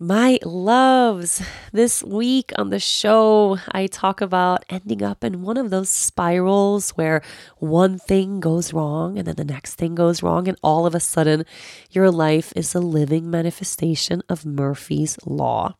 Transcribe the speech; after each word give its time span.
My 0.00 0.40
loves, 0.44 1.40
this 1.72 2.02
week 2.02 2.50
on 2.58 2.70
the 2.70 2.80
show, 2.80 3.58
I 3.70 3.86
talk 3.86 4.20
about 4.20 4.64
ending 4.68 5.04
up 5.04 5.22
in 5.22 5.42
one 5.42 5.56
of 5.56 5.70
those 5.70 5.88
spirals 5.88 6.90
where 6.96 7.22
one 7.58 8.00
thing 8.00 8.40
goes 8.40 8.72
wrong 8.72 9.16
and 9.16 9.28
then 9.28 9.36
the 9.36 9.44
next 9.44 9.76
thing 9.76 9.94
goes 9.94 10.20
wrong, 10.20 10.48
and 10.48 10.58
all 10.64 10.84
of 10.84 10.96
a 10.96 11.00
sudden 11.00 11.44
your 11.90 12.10
life 12.10 12.52
is 12.56 12.74
a 12.74 12.80
living 12.80 13.30
manifestation 13.30 14.20
of 14.28 14.44
Murphy's 14.44 15.16
Law. 15.24 15.76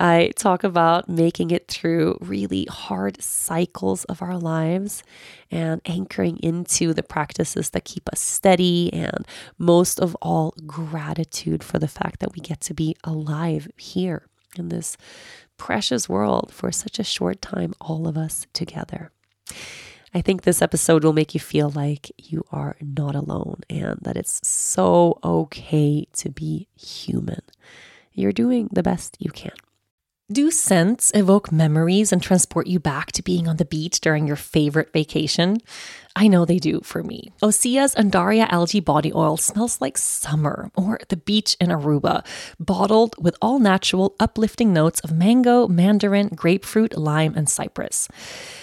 I 0.00 0.32
talk 0.34 0.64
about 0.64 1.10
making 1.10 1.50
it 1.50 1.68
through 1.68 2.16
really 2.22 2.66
hard 2.70 3.22
cycles 3.22 4.04
of 4.06 4.22
our 4.22 4.38
lives 4.38 5.02
and 5.50 5.82
anchoring 5.84 6.38
into 6.38 6.94
the 6.94 7.02
practices 7.02 7.68
that 7.70 7.84
keep 7.84 8.08
us 8.08 8.18
steady, 8.18 8.90
and 8.94 9.26
most 9.58 10.00
of 10.00 10.16
all, 10.22 10.54
gratitude 10.66 11.62
for 11.62 11.78
the 11.78 11.86
fact 11.86 12.20
that 12.20 12.32
we 12.32 12.40
get 12.40 12.62
to 12.62 12.74
be 12.74 12.96
alive 13.04 13.68
here 13.76 14.26
in 14.56 14.70
this 14.70 14.96
precious 15.58 16.08
world 16.08 16.50
for 16.50 16.72
such 16.72 16.98
a 16.98 17.04
short 17.04 17.42
time, 17.42 17.74
all 17.78 18.08
of 18.08 18.16
us 18.16 18.46
together. 18.54 19.12
I 20.14 20.22
think 20.22 20.42
this 20.42 20.62
episode 20.62 21.04
will 21.04 21.12
make 21.12 21.34
you 21.34 21.40
feel 21.40 21.68
like 21.68 22.10
you 22.16 22.46
are 22.50 22.76
not 22.80 23.14
alone 23.14 23.60
and 23.68 23.98
that 24.00 24.16
it's 24.16 24.40
so 24.48 25.18
okay 25.22 26.06
to 26.14 26.30
be 26.30 26.68
human. 26.74 27.42
You're 28.14 28.32
doing 28.32 28.70
the 28.72 28.82
best 28.82 29.18
you 29.20 29.30
can. 29.30 29.52
Do 30.32 30.52
scents 30.52 31.10
evoke 31.12 31.50
memories 31.50 32.12
and 32.12 32.22
transport 32.22 32.68
you 32.68 32.78
back 32.78 33.10
to 33.12 33.22
being 33.22 33.48
on 33.48 33.56
the 33.56 33.64
beach 33.64 34.00
during 34.00 34.28
your 34.28 34.36
favorite 34.36 34.92
vacation? 34.92 35.58
I 36.14 36.28
know 36.28 36.44
they 36.44 36.58
do 36.58 36.82
for 36.84 37.02
me. 37.02 37.32
Osea's 37.42 37.96
Undaria 37.96 38.46
algae 38.48 38.78
body 38.78 39.12
oil 39.12 39.36
smells 39.36 39.80
like 39.80 39.98
summer 39.98 40.70
or 40.76 41.00
the 41.08 41.16
beach 41.16 41.56
in 41.60 41.70
Aruba, 41.70 42.24
bottled 42.60 43.16
with 43.18 43.36
all 43.42 43.58
natural, 43.58 44.14
uplifting 44.20 44.72
notes 44.72 45.00
of 45.00 45.10
mango, 45.10 45.66
mandarin, 45.66 46.28
grapefruit, 46.28 46.96
lime, 46.96 47.34
and 47.34 47.48
cypress. 47.48 48.06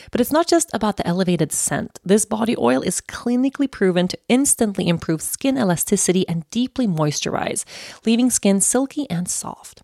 But 0.10 0.22
it's 0.22 0.32
not 0.32 0.48
just 0.48 0.70
about 0.74 0.96
the 0.96 1.06
elevated 1.06 1.52
scent. 1.52 2.00
This 2.02 2.24
body 2.24 2.56
oil 2.58 2.82
is 2.82 3.02
clinically 3.02 3.70
proven 3.70 4.08
to 4.08 4.20
instantly 4.30 4.88
improve 4.88 5.22
skin 5.22 5.58
elasticity 5.58 6.26
and 6.30 6.50
deeply 6.50 6.88
moisturize, 6.88 7.66
leaving 8.06 8.30
skin 8.30 8.62
silky 8.62 9.06
and 9.10 9.28
soft. 9.28 9.84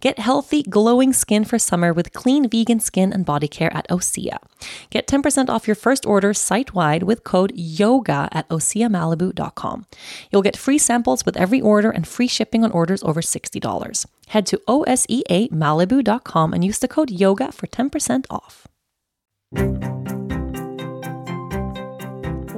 Get 0.00 0.18
healthy, 0.18 0.62
glowing 0.62 1.12
skin 1.12 1.44
for 1.44 1.58
summer 1.58 1.92
with 1.92 2.12
clean 2.12 2.48
vegan 2.48 2.80
skin 2.80 3.12
and 3.12 3.24
body 3.24 3.48
care 3.48 3.72
at 3.76 3.86
Osea. 3.88 4.38
Get 4.90 5.06
10% 5.06 5.50
off 5.50 5.68
your 5.68 5.74
first 5.74 6.06
order 6.06 6.32
site 6.34 6.74
wide 6.74 7.02
with 7.02 7.22
code 7.22 7.52
YOGA 7.54 8.28
at 8.32 8.48
OseaMalibu.com. 8.48 9.86
You'll 10.30 10.42
get 10.42 10.56
free 10.56 10.78
samples 10.78 11.26
with 11.26 11.36
every 11.36 11.60
order 11.60 11.90
and 11.90 12.08
free 12.08 12.28
shipping 12.28 12.64
on 12.64 12.72
orders 12.72 13.02
over 13.02 13.20
$60. 13.20 14.06
Head 14.28 14.46
to 14.46 14.60
OSEAMalibu.com 14.66 16.52
and 16.52 16.64
use 16.64 16.78
the 16.78 16.88
code 16.88 17.10
YOGA 17.10 17.52
for 17.52 17.66
10% 17.66 18.24
off. 18.30 18.66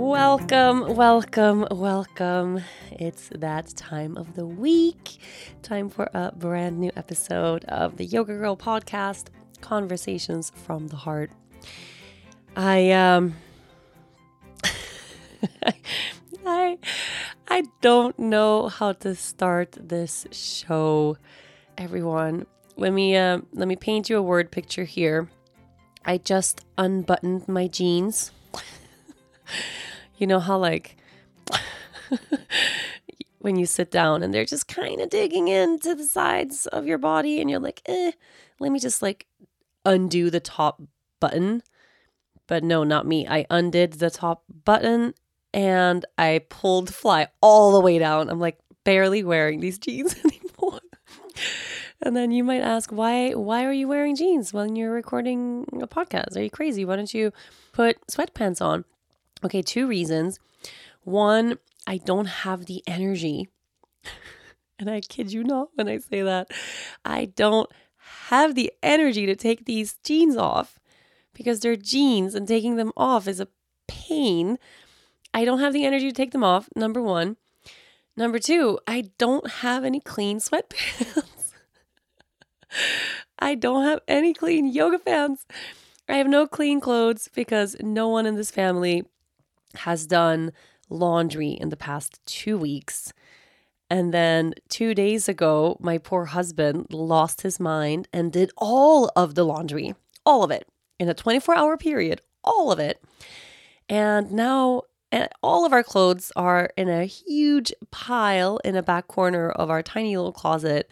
Welcome, 0.03 0.97
welcome, 0.97 1.65
welcome. 1.71 2.61
It's 2.91 3.29
that 3.29 3.69
time 3.77 4.17
of 4.17 4.35
the 4.35 4.45
week. 4.45 5.19
Time 5.63 5.89
for 5.89 6.11
a 6.13 6.33
brand 6.33 6.81
new 6.81 6.91
episode 6.97 7.65
of 7.67 7.99
the 7.99 8.05
Yoga 8.05 8.37
Girl 8.37 8.57
podcast, 8.57 9.27
Conversations 9.61 10.51
from 10.67 10.89
the 10.89 10.97
Heart. 10.97 11.31
I 12.57 12.91
um 12.91 13.37
I 16.45 16.79
I 17.47 17.63
don't 17.81 18.19
know 18.19 18.71
how 18.71 18.95
to 18.95 19.15
start 19.15 19.79
this 19.81 20.27
show, 20.33 21.17
everyone. 21.79 22.47
Let 22.77 22.93
me 22.93 23.17
uh, 23.17 23.39
let 23.53 23.69
me 23.69 23.77
paint 23.77 24.11
you 24.11 24.19
a 24.19 24.23
word 24.23 24.51
picture 24.51 24.85
here. 24.85 25.31
I 26.05 26.19
just 26.19 26.65
unbuttoned 26.77 27.47
my 27.47 27.69
jeans. 27.69 28.33
you 30.23 30.29
know 30.29 30.39
how 30.39 30.57
like 30.57 30.97
when 33.41 33.57
you 33.57 33.67
sit 33.67 33.91
down 33.91 34.23
and 34.23 34.33
they're 34.33 34.45
just 34.45 34.69
kind 34.69 35.01
of 35.01 35.11
digging 35.11 35.49
into 35.49 35.97
the 35.97 36.05
sides 36.05 36.67
of 36.69 36.87
your 36.87 36.97
body 36.97 37.41
and 37.41 37.51
you're 37.51 37.59
like, 37.59 37.83
eh, 37.87 38.13
let 38.61 38.71
me 38.71 38.79
just 38.79 39.03
like 39.03 39.27
undo 39.85 40.31
the 40.31 40.39
top 40.39 40.81
button. 41.19 41.61
But 42.47 42.63
no, 42.63 42.85
not 42.85 43.05
me. 43.05 43.27
I 43.27 43.47
undid 43.51 43.95
the 43.95 44.11
top 44.11 44.45
button 44.65 45.15
and 45.53 46.07
I 46.17 46.43
pulled 46.49 46.95
fly 46.95 47.27
all 47.41 47.73
the 47.73 47.81
way 47.81 47.99
down. 47.99 48.31
I'm 48.31 48.39
like 48.39 48.59
barely 48.85 49.25
wearing 49.25 49.59
these 49.59 49.81
jeans 49.81 50.15
anymore. 50.25 50.81
and 52.01 52.17
then 52.17 52.31
you 52.31 52.45
might 52.45 52.63
ask, 52.63 52.93
why 52.93 53.33
why 53.33 53.65
are 53.65 53.73
you 53.73 53.89
wearing 53.89 54.15
jeans 54.15 54.53
when 54.53 54.77
you're 54.77 54.93
recording 54.93 55.67
a 55.73 55.89
podcast? 55.89 56.37
Are 56.37 56.43
you 56.43 56.51
crazy? 56.51 56.85
Why 56.85 56.95
don't 56.95 57.13
you 57.13 57.33
put 57.73 57.97
sweatpants 58.07 58.63
on? 58.63 58.85
Okay, 59.45 59.63
two 59.63 59.89
reasons. 59.89 60.39
One, 61.05 61.59
I 61.87 61.99
don't 61.99 62.27
have 62.27 62.67
the 62.67 62.83
energy. 62.87 63.49
and 64.79 64.89
I 64.89 65.01
kid 65.01 65.33
you 65.33 65.43
not 65.43 65.71
when 65.75 65.89
I 65.89 65.99
say 65.99 66.23
that. 66.23 66.51
I 67.05 67.27
don't 67.27 67.71
have 68.31 68.55
the 68.55 68.73
energy 68.83 69.27
to 69.27 69.35
take 69.35 69.65
these 69.65 69.95
jeans 70.05 70.37
off 70.37 70.79
because 71.35 71.61
they're 71.61 71.77
jeans 71.77 72.35
and 72.35 72.47
taking 72.47 72.77
them 72.77 72.93
off 72.97 73.27
is 73.27 73.41
a 73.41 73.49
pain. 73.89 74.59
I 75.35 75.45
don't 75.45 75.61
have 75.61 75.73
the 75.73 75.85
energy 75.85 76.09
to 76.09 76.15
take 76.15 76.33
them 76.33 76.45
off, 76.45 76.69
number 76.77 77.03
one. 77.03 77.37
Number 78.17 78.39
two, 78.39 78.79
I 78.87 79.11
don't 79.19 79.49
have 79.51 79.85
any 79.85 80.01
clean 80.01 80.39
sweatpants. 80.39 81.53
I 83.39 83.55
don't 83.55 83.85
have 83.85 84.01
any 84.07 84.35
clean 84.35 84.67
yoga 84.67 84.99
pants. 84.99 85.47
I 86.09 86.17
have 86.17 86.29
no 86.29 86.47
clean 86.47 86.81
clothes 86.81 87.29
because 87.35 87.77
no 87.81 88.09
one 88.09 88.27
in 88.27 88.37
this 88.37 88.51
family 88.51 89.05
has 89.79 90.07
done 90.07 90.53
laundry 90.89 91.51
in 91.51 91.71
the 91.71 91.77
past 91.77 92.21
two 92.27 92.59
weeks. 92.59 93.13
And 93.91 94.13
then 94.13 94.55
two 94.69 94.95
days 94.95 95.29
ago, 95.29 95.77
my 95.81 95.99
poor 95.99 96.27
husband 96.27 96.87
lost 96.91 97.43
his 97.43 97.61
mind 97.61 98.09
and 98.13 98.33
did 98.33 98.51
all 98.57 99.11
of 99.15 99.35
the 99.35 99.45
laundry, 99.45 99.95
all 100.25 100.43
of 100.43 100.51
it 100.51 100.67
in 100.99 101.09
a 101.09 101.15
24 101.15 101.57
hour 101.57 101.77
period, 101.77 102.23
all 102.45 102.73
of 102.73 102.79
it. 102.79 103.03
And 103.89 104.33
now 104.33 104.83
eh, 105.11 105.27
all 105.43 105.67
of 105.67 105.73
our 105.73 105.83
clothes 105.83 106.33
are 106.37 106.71
in 106.77 106.89
a 106.89 107.05
huge 107.05 107.73
pile 107.91 108.59
in 108.65 108.77
a 108.77 108.83
back 108.83 109.09
corner 109.09 109.51
of 109.51 109.69
our 109.69 109.83
tiny 109.83 110.17
little 110.17 110.33
closet. 110.33 110.89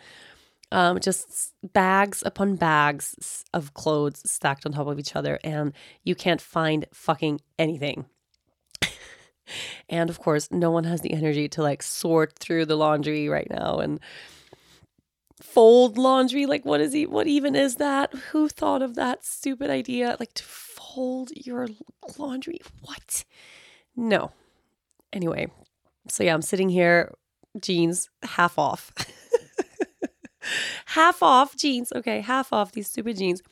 Um, 0.72 1.00
just 1.00 1.52
bags 1.72 2.22
upon 2.25 2.54
bags 2.56 3.44
of 3.52 3.75
clothes 3.75 4.22
stacked 4.25 4.66
on 4.66 4.72
top 4.72 4.87
of 4.87 5.00
each 5.00 5.16
other, 5.16 5.40
and 5.43 5.72
you 6.04 6.14
can't 6.14 6.40
find 6.40 6.87
fucking 6.93 7.40
anything. 7.58 8.04
And 9.88 10.11
of 10.11 10.19
course, 10.19 10.50
no 10.50 10.70
one 10.70 10.85
has 10.85 11.00
the 11.00 11.12
energy 11.12 11.49
to 11.50 11.62
like 11.62 11.82
sort 11.82 12.38
through 12.38 12.67
the 12.67 12.76
laundry 12.76 13.29
right 13.29 13.49
now 13.50 13.79
and 13.79 14.00
fold 15.43 15.99
laundry. 15.99 16.47
Like, 16.47 16.64
what 16.64 16.81
is 16.81 16.93
he? 16.93 17.06
What 17.06 17.26
even 17.26 17.55
is 17.55 17.76
that? 17.76 18.12
Who 18.31 18.49
thought 18.49 18.82
of 18.82 18.94
that 18.94 19.25
stupid 19.25 19.70
idea? 19.70 20.17
Like, 20.20 20.35
to 20.35 20.44
fold 20.44 21.31
your 21.35 21.69
laundry? 22.19 22.61
What? 22.82 23.25
No. 23.97 24.32
Anyway, 25.12 25.49
so 26.08 26.23
yeah, 26.23 26.35
I'm 26.35 26.43
sitting 26.43 26.69
here, 26.69 27.12
jeans 27.61 28.08
half 28.23 28.58
off. 28.58 28.93
half 30.87 31.23
off 31.23 31.56
jeans. 31.56 31.93
Okay, 31.94 32.20
half 32.20 32.52
off 32.52 32.73
these 32.73 32.88
stupid 32.88 33.17
jeans. 33.17 33.43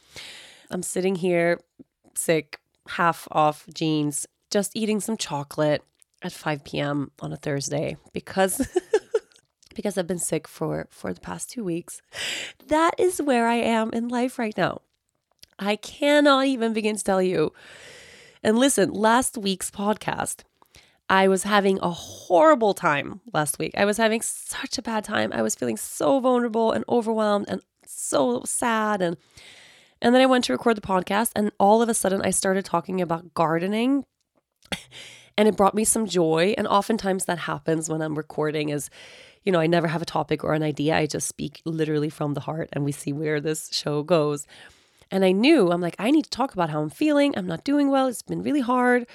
I'm 0.70 0.82
sitting 0.82 1.16
here, 1.16 1.60
sick, 2.14 2.60
half 2.88 3.26
off 3.30 3.66
jeans, 3.74 4.26
just 4.50 4.76
eating 4.76 5.00
some 5.00 5.16
chocolate 5.16 5.82
at 6.22 6.32
5 6.32 6.64
p.m. 6.64 7.10
on 7.20 7.32
a 7.32 7.36
Thursday 7.36 7.96
because 8.12 8.66
because 9.74 9.96
I've 9.96 10.06
been 10.06 10.18
sick 10.18 10.48
for 10.48 10.88
for 10.90 11.12
the 11.12 11.20
past 11.20 11.50
2 11.50 11.64
weeks. 11.64 12.02
That 12.66 12.94
is 12.98 13.22
where 13.22 13.46
I 13.46 13.56
am 13.56 13.90
in 13.92 14.08
life 14.08 14.38
right 14.38 14.56
now. 14.56 14.82
I 15.58 15.76
cannot 15.76 16.46
even 16.46 16.72
begin 16.72 16.96
to 16.96 17.04
tell 17.04 17.22
you. 17.22 17.52
And 18.42 18.58
listen, 18.58 18.92
last 18.92 19.36
week's 19.36 19.70
podcast, 19.70 20.44
I 21.10 21.26
was 21.26 21.42
having 21.42 21.78
a 21.80 21.90
horrible 21.90 22.74
time 22.74 23.20
last 23.32 23.58
week. 23.58 23.72
I 23.76 23.84
was 23.84 23.96
having 23.96 24.20
such 24.20 24.78
a 24.78 24.82
bad 24.82 25.04
time. 25.04 25.32
I 25.32 25.42
was 25.42 25.54
feeling 25.54 25.76
so 25.76 26.20
vulnerable 26.20 26.70
and 26.72 26.84
overwhelmed 26.88 27.46
and 27.48 27.62
so 27.86 28.42
sad 28.44 29.00
and 29.00 29.16
and 30.00 30.14
then 30.14 30.22
I 30.22 30.26
went 30.26 30.44
to 30.44 30.52
record 30.52 30.76
the 30.76 30.80
podcast 30.80 31.32
and 31.34 31.50
all 31.58 31.82
of 31.82 31.88
a 31.88 31.94
sudden 31.94 32.22
I 32.22 32.30
started 32.30 32.64
talking 32.64 33.00
about 33.00 33.34
gardening 33.34 34.04
and 35.38 35.48
it 35.48 35.56
brought 35.56 35.74
me 35.74 35.84
some 35.84 36.06
joy 36.06 36.54
and 36.58 36.66
oftentimes 36.66 37.26
that 37.26 37.38
happens 37.38 37.88
when 37.88 38.02
I'm 38.02 38.16
recording 38.16 38.68
is 38.70 38.90
you 39.44 39.52
know, 39.52 39.60
I 39.60 39.66
never 39.66 39.86
have 39.86 40.02
a 40.02 40.04
topic 40.04 40.44
or 40.44 40.52
an 40.52 40.62
idea. 40.62 40.96
I 40.96 41.06
just 41.06 41.26
speak 41.26 41.62
literally 41.64 42.10
from 42.10 42.34
the 42.34 42.40
heart 42.40 42.68
and 42.72 42.84
we 42.84 42.92
see 42.92 43.14
where 43.14 43.40
this 43.40 43.70
show 43.72 44.02
goes. 44.02 44.46
And 45.10 45.24
I 45.24 45.32
knew, 45.32 45.72
I'm 45.72 45.80
like, 45.80 45.96
I 45.98 46.10
need 46.10 46.24
to 46.24 46.30
talk 46.30 46.52
about 46.52 46.68
how 46.68 46.82
I'm 46.82 46.90
feeling. 46.90 47.32
I'm 47.34 47.46
not 47.46 47.64
doing 47.64 47.88
well. 47.88 48.08
It's 48.08 48.20
been 48.20 48.42
really 48.42 48.60
hard. 48.60 49.06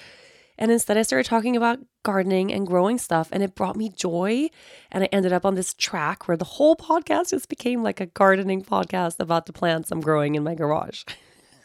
And 0.57 0.71
instead, 0.71 0.97
I 0.97 1.03
started 1.03 1.27
talking 1.27 1.55
about 1.55 1.79
gardening 2.03 2.51
and 2.53 2.65
growing 2.65 2.97
stuff, 2.97 3.29
and 3.31 3.41
it 3.41 3.55
brought 3.55 3.75
me 3.75 3.89
joy. 3.89 4.49
And 4.91 5.03
I 5.03 5.09
ended 5.11 5.33
up 5.33 5.45
on 5.45 5.55
this 5.55 5.73
track 5.73 6.27
where 6.27 6.37
the 6.37 6.45
whole 6.45 6.75
podcast 6.75 7.29
just 7.29 7.49
became 7.49 7.83
like 7.83 7.99
a 7.99 8.05
gardening 8.05 8.63
podcast 8.63 9.19
about 9.19 9.45
the 9.45 9.53
plants 9.53 9.91
I'm 9.91 10.01
growing 10.01 10.35
in 10.35 10.43
my 10.43 10.55
garage. 10.55 11.03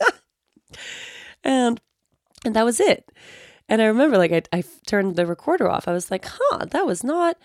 and 1.45 1.81
and 2.45 2.57
that 2.57 2.65
was 2.65 2.81
it. 2.81 3.11
And 3.69 3.83
I 3.83 3.87
remember, 3.87 4.17
like, 4.17 4.33
I, 4.33 4.43
I 4.53 4.65
turned 4.87 5.17
the 5.17 5.27
recorder 5.27 5.69
off. 5.69 5.89
I 5.89 5.93
was 5.93 6.11
like, 6.11 6.27
huh, 6.27 6.67
that 6.67 6.87
was 6.87 7.05
not 7.05 7.37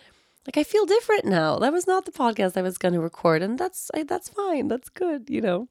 like 0.45 0.57
I 0.57 0.63
feel 0.63 0.85
different 0.85 1.25
now. 1.25 1.57
That 1.59 1.71
was 1.71 1.87
not 1.87 2.05
the 2.05 2.11
podcast 2.11 2.57
I 2.57 2.61
was 2.61 2.77
going 2.77 2.93
to 2.93 2.99
record, 2.99 3.41
and 3.41 3.57
that's 3.57 3.89
I, 3.93 4.03
that's 4.03 4.29
fine. 4.29 4.67
That's 4.67 4.89
good, 4.89 5.29
you 5.29 5.41
know. 5.41 5.67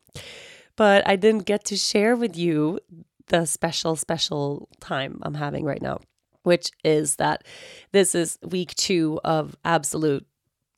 But 0.76 1.06
I 1.06 1.16
didn't 1.16 1.44
get 1.44 1.64
to 1.66 1.76
share 1.76 2.16
with 2.16 2.36
you 2.36 2.80
the 3.26 3.44
special, 3.44 3.96
special 3.96 4.68
time 4.80 5.18
I'm 5.22 5.34
having 5.34 5.64
right 5.64 5.82
now, 5.82 6.00
which 6.42 6.70
is 6.82 7.16
that 7.16 7.44
this 7.92 8.14
is 8.14 8.38
week 8.42 8.74
two 8.74 9.20
of 9.24 9.56
absolute 9.64 10.26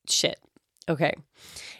shit. 0.08 0.38
Okay. 0.88 1.14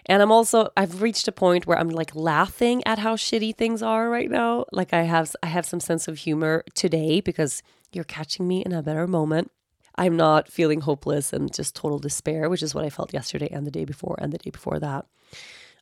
And 0.06 0.22
I'm 0.22 0.30
also 0.32 0.68
I've 0.76 1.02
reached 1.02 1.28
a 1.28 1.32
point 1.32 1.66
where 1.66 1.78
I'm 1.78 1.88
like 1.88 2.14
laughing 2.14 2.82
at 2.86 2.98
how 2.98 3.16
shitty 3.16 3.56
things 3.56 3.82
are 3.82 4.08
right 4.08 4.30
now. 4.30 4.66
Like 4.70 4.92
I 4.92 5.02
have 5.02 5.34
I 5.42 5.46
have 5.46 5.66
some 5.66 5.80
sense 5.80 6.08
of 6.08 6.18
humor 6.18 6.64
today 6.74 7.20
because 7.20 7.62
you're 7.94 8.04
catching 8.04 8.46
me 8.46 8.64
in 8.64 8.72
a 8.72 8.82
better 8.82 9.06
moment. 9.06 9.50
I'm 9.96 10.16
not 10.16 10.48
feeling 10.48 10.80
hopeless 10.80 11.32
and 11.32 11.52
just 11.52 11.76
total 11.76 11.98
despair, 11.98 12.48
which 12.48 12.62
is 12.62 12.74
what 12.74 12.84
I 12.84 12.90
felt 12.90 13.14
yesterday 13.14 13.48
and 13.50 13.66
the 13.66 13.70
day 13.70 13.84
before 13.84 14.16
and 14.20 14.32
the 14.32 14.38
day 14.38 14.50
before 14.50 14.80
that. 14.80 15.06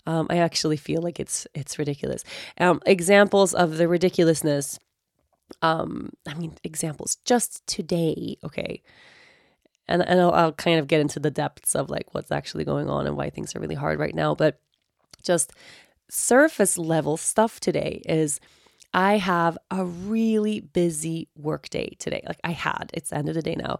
Um, 0.07 0.27
I 0.31 0.39
actually 0.39 0.77
feel 0.77 1.01
like 1.01 1.21
it's 1.21 1.47
it's 1.55 1.79
ridiculous. 1.79 2.25
Um, 2.59 2.81
examples 2.87 3.55
of 3.55 3.79
the 3.79 3.89
ridiculousness. 3.89 4.79
Um, 5.61 6.11
I 6.27 6.35
mean, 6.35 6.57
examples 6.65 7.19
just 7.25 7.67
today. 7.67 8.37
Okay, 8.43 8.83
and 9.87 10.03
and 10.03 10.21
I'll, 10.21 10.33
I'll 10.33 10.53
kind 10.53 10.81
of 10.81 10.89
get 10.89 11.01
into 11.01 11.21
the 11.21 11.31
depths 11.31 11.75
of 11.75 11.89
like 11.89 12.13
what's 12.15 12.33
actually 12.33 12.65
going 12.65 12.91
on 12.91 13.07
and 13.07 13.17
why 13.17 13.31
things 13.31 13.55
are 13.55 13.61
really 13.61 13.77
hard 13.77 13.99
right 13.99 14.15
now. 14.15 14.35
But 14.35 14.61
just 15.23 15.53
surface 16.11 16.77
level 16.77 17.17
stuff 17.17 17.61
today 17.61 18.03
is 18.07 18.41
I 18.95 19.17
have 19.17 19.57
a 19.71 19.85
really 19.85 20.61
busy 20.61 21.29
work 21.35 21.71
day 21.71 21.97
today. 21.99 22.23
Like 22.27 22.41
I 22.45 22.51
had, 22.51 22.91
it's 22.93 23.11
the 23.11 23.17
end 23.17 23.29
of 23.29 23.35
the 23.35 23.43
day 23.43 23.55
now. 23.55 23.79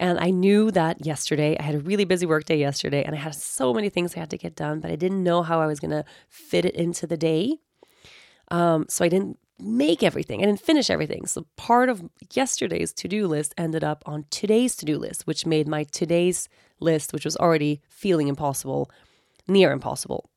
And 0.00 0.18
I 0.18 0.30
knew 0.30 0.70
that 0.70 1.04
yesterday, 1.04 1.56
I 1.58 1.62
had 1.62 1.74
a 1.74 1.80
really 1.80 2.04
busy 2.04 2.24
work 2.24 2.46
day 2.46 2.58
yesterday 2.58 3.04
and 3.04 3.14
I 3.14 3.18
had 3.18 3.34
so 3.34 3.74
many 3.74 3.90
things 3.90 4.16
I 4.16 4.20
had 4.20 4.30
to 4.30 4.38
get 4.38 4.56
done, 4.56 4.80
but 4.80 4.90
I 4.90 4.96
didn't 4.96 5.22
know 5.22 5.42
how 5.42 5.60
I 5.60 5.66
was 5.66 5.80
going 5.80 5.90
to 5.90 6.04
fit 6.28 6.64
it 6.64 6.74
into 6.74 7.06
the 7.06 7.16
day. 7.16 7.58
Um, 8.50 8.86
so 8.88 9.04
I 9.04 9.08
didn't 9.08 9.38
make 9.58 10.02
everything. 10.02 10.42
I 10.42 10.46
didn't 10.46 10.60
finish 10.60 10.90
everything. 10.90 11.26
So 11.26 11.46
part 11.56 11.88
of 11.88 12.02
yesterday's 12.32 12.92
to 12.94 13.08
do 13.08 13.26
list 13.26 13.54
ended 13.58 13.84
up 13.84 14.02
on 14.06 14.24
today's 14.30 14.76
to 14.76 14.86
do 14.86 14.98
list, 14.98 15.26
which 15.26 15.46
made 15.46 15.68
my 15.68 15.84
today's 15.84 16.48
list, 16.80 17.12
which 17.12 17.24
was 17.24 17.36
already 17.36 17.80
feeling 17.88 18.28
impossible, 18.28 18.90
near 19.46 19.72
impossible. 19.72 20.28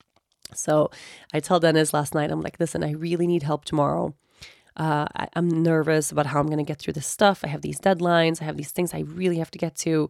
So 0.53 0.91
I 1.33 1.39
tell 1.39 1.59
Dennis 1.59 1.93
last 1.93 2.13
night, 2.13 2.31
I'm 2.31 2.41
like, 2.41 2.59
listen, 2.59 2.83
I 2.83 2.91
really 2.91 3.27
need 3.27 3.43
help 3.43 3.65
tomorrow. 3.65 4.15
Uh, 4.77 5.07
I, 5.15 5.27
am 5.35 5.49
nervous 5.63 6.11
about 6.11 6.27
how 6.27 6.39
I'm 6.39 6.45
going 6.45 6.59
to 6.59 6.63
get 6.63 6.77
through 6.77 6.93
this 6.93 7.07
stuff. 7.07 7.41
I 7.43 7.47
have 7.47 7.61
these 7.61 7.79
deadlines. 7.79 8.41
I 8.41 8.45
have 8.45 8.57
these 8.57 8.71
things 8.71 8.93
I 8.93 8.99
really 8.99 9.39
have 9.39 9.49
to 9.51 9.57
get 9.57 9.75
to, 9.77 10.07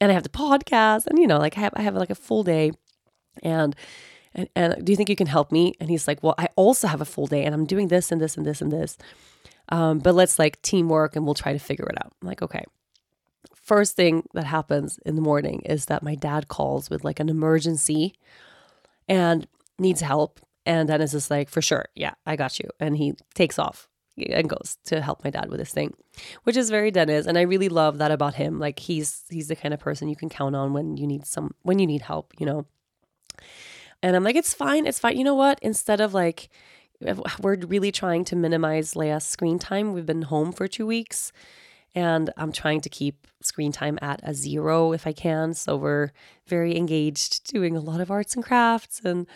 and 0.00 0.10
I 0.10 0.14
have 0.14 0.22
the 0.22 0.30
podcast, 0.30 1.06
and 1.06 1.18
you 1.18 1.26
know, 1.26 1.38
like 1.38 1.58
I 1.58 1.60
have, 1.60 1.74
I 1.76 1.82
have 1.82 1.94
like 1.94 2.08
a 2.08 2.14
full 2.14 2.42
day, 2.42 2.72
and 3.42 3.76
and, 4.34 4.48
and 4.56 4.84
do 4.86 4.92
you 4.92 4.96
think 4.96 5.10
you 5.10 5.16
can 5.16 5.26
help 5.26 5.52
me? 5.52 5.74
And 5.80 5.90
he's 5.90 6.08
like, 6.08 6.22
well, 6.22 6.34
I 6.38 6.48
also 6.56 6.88
have 6.88 7.02
a 7.02 7.04
full 7.04 7.26
day, 7.26 7.44
and 7.44 7.54
I'm 7.54 7.66
doing 7.66 7.88
this 7.88 8.10
and 8.10 8.22
this 8.22 8.38
and 8.38 8.46
this 8.46 8.62
and 8.62 8.72
this, 8.72 8.96
um, 9.68 9.98
but 9.98 10.14
let's 10.14 10.38
like 10.38 10.62
teamwork, 10.62 11.14
and 11.14 11.26
we'll 11.26 11.34
try 11.34 11.52
to 11.52 11.58
figure 11.58 11.86
it 11.86 11.98
out. 12.02 12.14
I'm 12.22 12.28
like, 12.28 12.40
okay. 12.40 12.64
First 13.54 13.96
thing 13.96 14.26
that 14.32 14.46
happens 14.46 14.98
in 15.04 15.14
the 15.14 15.22
morning 15.22 15.60
is 15.66 15.84
that 15.86 16.02
my 16.02 16.14
dad 16.14 16.48
calls 16.48 16.88
with 16.88 17.04
like 17.04 17.20
an 17.20 17.28
emergency, 17.28 18.14
and 19.06 19.46
needs 19.80 20.00
help. 20.00 20.40
And 20.66 20.88
Dennis 20.88 21.14
is 21.14 21.30
like, 21.30 21.48
for 21.48 21.62
sure, 21.62 21.86
yeah, 21.94 22.14
I 22.26 22.36
got 22.36 22.58
you. 22.58 22.68
And 22.78 22.96
he 22.96 23.14
takes 23.34 23.58
off 23.58 23.88
and 24.16 24.48
goes 24.48 24.76
to 24.84 25.00
help 25.00 25.24
my 25.24 25.30
dad 25.30 25.48
with 25.48 25.58
this 25.58 25.72
thing, 25.72 25.94
which 26.44 26.56
is 26.56 26.70
very 26.70 26.90
Dennis. 26.90 27.26
And 27.26 27.38
I 27.38 27.42
really 27.42 27.68
love 27.68 27.98
that 27.98 28.10
about 28.10 28.34
him. 28.34 28.58
Like 28.58 28.78
he's 28.78 29.24
he's 29.30 29.48
the 29.48 29.56
kind 29.56 29.72
of 29.72 29.80
person 29.80 30.08
you 30.08 30.16
can 30.16 30.28
count 30.28 30.54
on 30.54 30.72
when 30.72 30.96
you 30.96 31.06
need 31.06 31.26
some 31.26 31.54
when 31.62 31.78
you 31.78 31.86
need 31.86 32.02
help, 32.02 32.32
you 32.38 32.46
know. 32.46 32.66
And 34.02 34.16
I'm 34.16 34.24
like, 34.24 34.36
it's 34.36 34.54
fine, 34.54 34.86
it's 34.86 34.98
fine. 34.98 35.16
You 35.16 35.24
know 35.24 35.34
what? 35.34 35.58
Instead 35.62 36.00
of 36.00 36.14
like 36.14 36.50
we're 37.40 37.56
really 37.66 37.92
trying 37.92 38.24
to 38.26 38.36
minimize 38.36 38.94
Lea's 38.94 39.24
screen 39.24 39.58
time. 39.58 39.92
We've 39.94 40.06
been 40.06 40.22
home 40.22 40.52
for 40.52 40.68
two 40.68 40.86
weeks 40.86 41.32
and 41.94 42.30
I'm 42.36 42.52
trying 42.52 42.82
to 42.82 42.88
keep 42.88 43.26
screen 43.42 43.72
time 43.72 43.98
at 44.02 44.20
a 44.22 44.34
zero 44.34 44.92
if 44.92 45.06
I 45.06 45.12
can. 45.12 45.54
So 45.54 45.76
we're 45.76 46.10
very 46.46 46.76
engaged 46.76 47.50
doing 47.50 47.74
a 47.74 47.80
lot 47.80 48.00
of 48.00 48.10
arts 48.10 48.34
and 48.34 48.44
crafts 48.44 49.00
and 49.02 49.26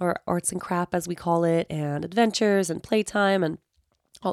or 0.00 0.16
arts 0.26 0.52
and 0.52 0.60
crap 0.60 0.94
as 0.94 1.08
we 1.08 1.14
call 1.14 1.44
it 1.44 1.66
and 1.70 2.04
adventures 2.04 2.70
and 2.70 2.82
playtime 2.82 3.42
and 3.42 3.58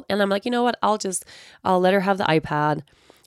and 0.08 0.20
I'm 0.20 0.28
like, 0.28 0.44
you 0.44 0.50
know 0.50 0.64
what? 0.64 0.78
I'll 0.82 0.98
just 0.98 1.24
I'll 1.64 1.80
let 1.80 1.94
her 1.94 2.00
have 2.00 2.18
the 2.18 2.24
iPad 2.24 2.82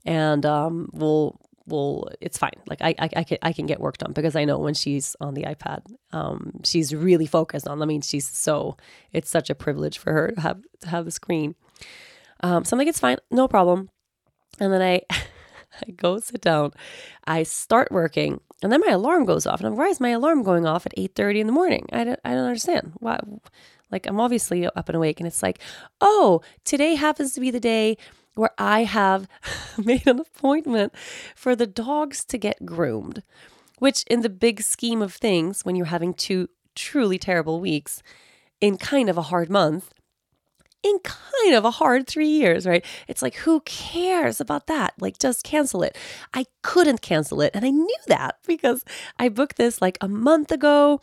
and 0.06 0.46
um 0.46 0.90
we'll 0.94 1.40
we'll 1.66 2.10
it's 2.20 2.38
fine. 2.38 2.52
Like 2.68 2.82
I 2.82 2.96
I, 3.00 3.10
I 3.18 3.24
can 3.24 3.38
I 3.42 3.54
can 3.54 3.66
get 3.66 3.80
work 3.80 3.98
done 3.98 4.12
because 4.14 4.36
I 4.36 4.46
know 4.46 4.60
when 4.60 4.74
she's 4.74 5.16
on 5.22 5.34
the 5.34 5.44
iPad, 5.44 5.82
um 6.12 6.60
she's 6.64 6.94
really 6.94 7.26
focused 7.26 7.68
on. 7.68 7.82
I 7.82 7.86
mean, 7.86 8.02
she's 8.02 8.28
so 8.28 8.76
it's 9.14 9.30
such 9.30 9.50
a 9.50 9.56
privilege 9.56 9.98
for 9.98 10.12
her 10.14 10.32
to 10.32 10.42
have 10.42 10.62
to 10.82 10.90
have 10.90 11.06
the 11.06 11.12
screen. 11.12 11.56
Um 12.42 12.66
so 12.66 12.76
I'm 12.76 12.80
like, 12.80 12.88
it's 12.88 13.00
fine, 13.00 13.18
no 13.32 13.48
problem. 13.48 13.90
And 14.60 14.74
then 14.74 14.82
I 14.82 15.02
I 15.88 15.92
go 15.92 16.20
sit 16.20 16.42
down, 16.42 16.72
I 17.26 17.44
start 17.44 17.92
working, 17.92 18.42
and 18.62 18.72
then 18.72 18.82
my 18.86 18.92
alarm 18.92 19.26
goes 19.26 19.46
off. 19.46 19.60
And 19.60 19.68
I'm 19.68 19.74
like, 19.74 19.80
why 19.80 19.88
is 19.88 20.00
my 20.00 20.10
alarm 20.10 20.44
going 20.44 20.66
off 20.66 20.86
at 20.86 20.94
8:30 20.98 21.42
in 21.42 21.48
the 21.48 21.54
morning? 21.54 21.86
I 21.92 22.04
don't 22.04 22.20
I 22.24 22.32
don't 22.32 22.46
understand. 22.46 22.94
Why 23.00 23.20
like 23.92 24.06
I'm 24.08 24.20
obviously 24.20 24.66
up 24.66 24.90
and 24.90 24.96
awake 24.96 25.20
and 25.20 25.28
it's 25.28 25.44
like, 25.44 25.60
"Oh, 26.02 26.42
today 26.64 26.96
happens 26.96 27.34
to 27.34 27.42
be 27.42 27.52
the 27.52 27.60
day 27.60 27.98
where 28.36 28.52
I 28.58 28.84
have 28.84 29.28
made 29.78 30.08
an 30.08 30.20
appointment 30.20 30.94
for 31.36 31.56
the 31.56 31.68
dogs 31.68 32.26
to 32.26 32.38
get 32.38 32.66
groomed." 32.66 33.24
Which 33.80 34.04
in 34.04 34.22
the 34.22 34.30
big 34.30 34.62
scheme 34.62 35.02
of 35.02 35.14
things, 35.14 35.64
when 35.64 35.78
you're 35.78 35.86
having 35.86 36.14
two 36.14 36.50
truly 36.76 37.18
terrible 37.18 37.62
weeks 37.62 38.04
in 38.60 38.78
kind 38.78 39.10
of 39.10 39.18
a 39.18 39.24
hard 39.24 39.50
month, 39.50 39.94
in 40.82 40.98
kind 41.00 41.56
of 41.56 41.66
a 41.66 41.72
hard 41.72 42.08
three 42.08 42.28
years, 42.28 42.66
right? 42.66 42.86
It's 43.08 43.22
like, 43.22 43.36
who 43.36 43.60
cares 43.62 44.40
about 44.40 44.68
that? 44.68 44.94
Like, 45.00 45.18
just 45.18 45.44
cancel 45.44 45.84
it. 45.84 45.98
I 46.34 46.46
couldn't 46.62 47.02
cancel 47.02 47.42
it. 47.42 47.52
And 47.54 47.66
I 47.66 47.70
knew 47.70 47.98
that 48.08 48.38
because 48.48 48.86
I 49.18 49.30
booked 49.30 49.58
this 49.58 49.82
like 49.82 49.98
a 50.00 50.08
month 50.08 50.52
ago. 50.52 51.02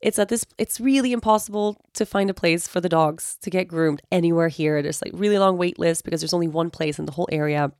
It's 0.00 0.18
at 0.18 0.28
this, 0.28 0.46
it's 0.56 0.80
really 0.80 1.12
impossible 1.12 1.76
to 1.94 2.06
find 2.06 2.30
a 2.30 2.34
place 2.34 2.66
for 2.66 2.80
the 2.80 2.88
dogs 2.88 3.36
to 3.42 3.50
get 3.50 3.68
groomed 3.68 4.00
anywhere 4.10 4.48
here. 4.48 4.80
There's 4.80 5.02
like 5.02 5.12
really 5.14 5.38
long 5.38 5.58
wait 5.58 5.78
list 5.78 6.04
because 6.04 6.20
there's 6.20 6.34
only 6.34 6.48
one 6.48 6.70
place 6.70 6.98
in 6.98 7.04
the 7.04 7.12
whole 7.12 7.28
area 7.30 7.72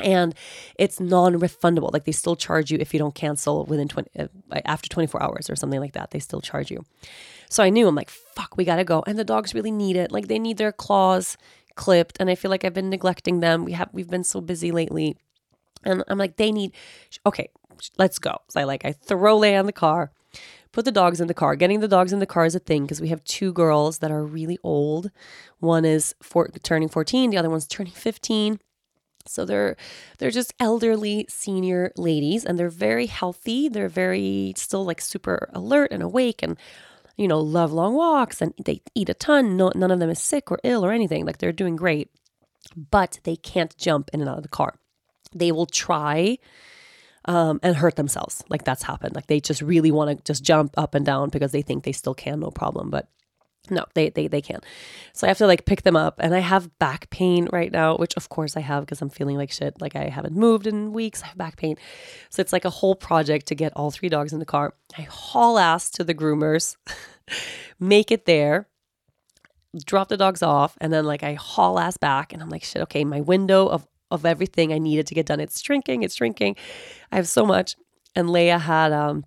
and 0.00 0.34
it's 0.78 1.00
non-refundable. 1.00 1.92
Like 1.92 2.04
they 2.04 2.12
still 2.12 2.36
charge 2.36 2.70
you 2.70 2.78
if 2.80 2.92
you 2.92 2.98
don't 2.98 3.14
cancel 3.14 3.64
within 3.66 3.88
20 3.88 4.10
uh, 4.18 4.28
after 4.64 4.88
24 4.88 5.22
hours 5.22 5.50
or 5.50 5.56
something 5.56 5.80
like 5.80 5.92
that 5.92 6.10
they 6.10 6.18
still 6.18 6.40
charge 6.40 6.70
you. 6.70 6.84
So 7.50 7.62
i 7.62 7.70
knew 7.70 7.88
i'm 7.88 7.94
like 7.94 8.10
fuck 8.10 8.56
we 8.56 8.64
gotta 8.64 8.84
go. 8.84 9.02
And 9.06 9.18
the 9.18 9.24
dogs 9.24 9.54
really 9.54 9.70
need 9.70 9.96
it. 9.96 10.12
Like 10.12 10.28
they 10.28 10.38
need 10.38 10.58
their 10.58 10.72
claws 10.72 11.36
clipped 11.74 12.16
and 12.18 12.28
i 12.28 12.34
feel 12.34 12.50
like 12.50 12.64
i've 12.64 12.74
been 12.74 12.90
neglecting 12.90 13.40
them. 13.40 13.64
We 13.64 13.72
have 13.72 13.88
we've 13.92 14.10
been 14.10 14.24
so 14.24 14.40
busy 14.40 14.72
lately. 14.72 15.16
And 15.84 16.04
i'm 16.08 16.18
like 16.18 16.36
they 16.36 16.52
need 16.52 16.72
okay 17.26 17.48
let's 17.96 18.18
go. 18.18 18.38
So 18.48 18.60
i 18.60 18.64
like 18.64 18.84
i 18.84 18.92
throw 18.92 19.36
Lea 19.38 19.54
in 19.54 19.66
the 19.66 19.72
car 19.72 20.12
put 20.70 20.84
the 20.84 20.92
dogs 20.92 21.20
in 21.20 21.28
the 21.28 21.34
car. 21.34 21.56
Getting 21.56 21.80
the 21.80 21.88
dogs 21.88 22.12
in 22.12 22.18
the 22.18 22.26
car 22.26 22.44
is 22.44 22.54
a 22.54 22.58
thing 22.60 22.82
because 22.82 23.00
we 23.00 23.08
have 23.08 23.24
two 23.24 23.52
girls 23.52 23.98
that 23.98 24.10
are 24.10 24.24
really 24.24 24.58
old. 24.62 25.10
One 25.58 25.84
is 25.84 26.14
for, 26.22 26.48
turning 26.62 26.88
14 26.88 27.30
the 27.30 27.38
other 27.38 27.50
one's 27.50 27.66
turning 27.66 27.92
15 27.92 28.60
So 29.28 29.44
they're 29.44 29.76
they're 30.18 30.30
just 30.30 30.54
elderly 30.58 31.26
senior 31.28 31.92
ladies 31.96 32.44
and 32.44 32.58
they're 32.58 32.68
very 32.68 33.06
healthy. 33.06 33.68
They're 33.68 33.88
very 33.88 34.54
still 34.56 34.84
like 34.84 35.00
super 35.00 35.50
alert 35.52 35.92
and 35.92 36.02
awake 36.02 36.42
and 36.42 36.56
you 37.16 37.26
know, 37.26 37.40
love 37.40 37.72
long 37.72 37.94
walks 37.94 38.40
and 38.40 38.54
they 38.64 38.80
eat 38.94 39.08
a 39.08 39.14
ton. 39.14 39.56
No, 39.56 39.72
none 39.74 39.90
of 39.90 39.98
them 39.98 40.08
is 40.08 40.20
sick 40.20 40.50
or 40.50 40.60
ill 40.62 40.84
or 40.84 40.92
anything. 40.92 41.26
Like 41.26 41.38
they're 41.38 41.52
doing 41.52 41.76
great. 41.76 42.10
But 42.76 43.18
they 43.24 43.36
can't 43.36 43.76
jump 43.76 44.10
in 44.12 44.20
and 44.20 44.28
out 44.30 44.36
of 44.36 44.42
the 44.42 44.48
car. 44.48 44.74
They 45.34 45.52
will 45.52 45.66
try 45.66 46.38
um, 47.24 47.60
and 47.62 47.76
hurt 47.76 47.96
themselves. 47.96 48.42
Like 48.48 48.64
that's 48.64 48.82
happened. 48.82 49.14
Like 49.14 49.26
they 49.26 49.40
just 49.40 49.62
really 49.62 49.90
want 49.90 50.16
to 50.16 50.24
just 50.24 50.44
jump 50.44 50.74
up 50.76 50.94
and 50.94 51.04
down 51.04 51.30
because 51.30 51.52
they 51.52 51.62
think 51.62 51.84
they 51.84 51.92
still 51.92 52.14
can, 52.14 52.40
no 52.40 52.50
problem. 52.50 52.88
But 52.88 53.08
no, 53.70 53.84
they, 53.94 54.10
they 54.10 54.28
they 54.28 54.40
can't. 54.40 54.64
So 55.12 55.26
I 55.26 55.28
have 55.28 55.38
to 55.38 55.46
like 55.46 55.64
pick 55.64 55.82
them 55.82 55.96
up, 55.96 56.16
and 56.18 56.34
I 56.34 56.40
have 56.40 56.78
back 56.78 57.10
pain 57.10 57.48
right 57.52 57.72
now, 57.72 57.96
which 57.96 58.14
of 58.16 58.28
course 58.28 58.56
I 58.56 58.60
have 58.60 58.84
because 58.84 59.00
I'm 59.02 59.10
feeling 59.10 59.36
like 59.36 59.50
shit. 59.50 59.80
Like 59.80 59.96
I 59.96 60.08
haven't 60.08 60.34
moved 60.34 60.66
in 60.66 60.92
weeks. 60.92 61.22
I 61.22 61.26
have 61.26 61.38
back 61.38 61.56
pain, 61.56 61.76
so 62.30 62.40
it's 62.40 62.52
like 62.52 62.64
a 62.64 62.70
whole 62.70 62.94
project 62.94 63.46
to 63.46 63.54
get 63.54 63.72
all 63.74 63.90
three 63.90 64.08
dogs 64.08 64.32
in 64.32 64.38
the 64.38 64.44
car. 64.44 64.74
I 64.96 65.02
haul 65.02 65.58
ass 65.58 65.90
to 65.90 66.04
the 66.04 66.14
groomers, 66.14 66.76
make 67.80 68.10
it 68.10 68.26
there, 68.26 68.68
drop 69.84 70.08
the 70.08 70.16
dogs 70.16 70.42
off, 70.42 70.76
and 70.80 70.92
then 70.92 71.04
like 71.04 71.22
I 71.22 71.34
haul 71.34 71.78
ass 71.78 71.96
back, 71.96 72.32
and 72.32 72.42
I'm 72.42 72.50
like 72.50 72.64
shit. 72.64 72.82
Okay, 72.82 73.04
my 73.04 73.20
window 73.20 73.66
of 73.66 73.86
of 74.10 74.24
everything 74.24 74.72
I 74.72 74.78
needed 74.78 75.06
to 75.08 75.14
get 75.14 75.26
done. 75.26 75.40
It's 75.40 75.60
shrinking. 75.60 76.02
It's 76.02 76.16
shrinking. 76.16 76.56
I 77.12 77.16
have 77.16 77.28
so 77.28 77.44
much, 77.44 77.76
and 78.14 78.30
Lea 78.30 78.48
had 78.48 78.92
um 78.92 79.24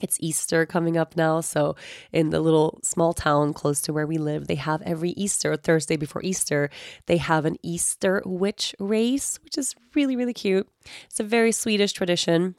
it's 0.00 0.18
Easter 0.20 0.64
coming 0.66 0.96
up 0.96 1.16
now. 1.16 1.40
So, 1.40 1.76
in 2.12 2.30
the 2.30 2.40
little 2.40 2.78
small 2.82 3.12
town 3.12 3.52
close 3.52 3.80
to 3.82 3.92
where 3.92 4.06
we 4.06 4.18
live, 4.18 4.46
they 4.46 4.54
have 4.56 4.82
every 4.82 5.10
Easter, 5.10 5.56
Thursday 5.56 5.96
before 5.96 6.22
Easter, 6.22 6.70
they 7.06 7.16
have 7.16 7.44
an 7.44 7.56
Easter 7.62 8.22
witch 8.24 8.74
race, 8.78 9.38
which 9.42 9.58
is 9.58 9.74
really, 9.94 10.16
really 10.16 10.34
cute. 10.34 10.68
It's 11.04 11.20
a 11.20 11.24
very 11.24 11.52
Swedish 11.52 11.92
tradition 11.92 12.54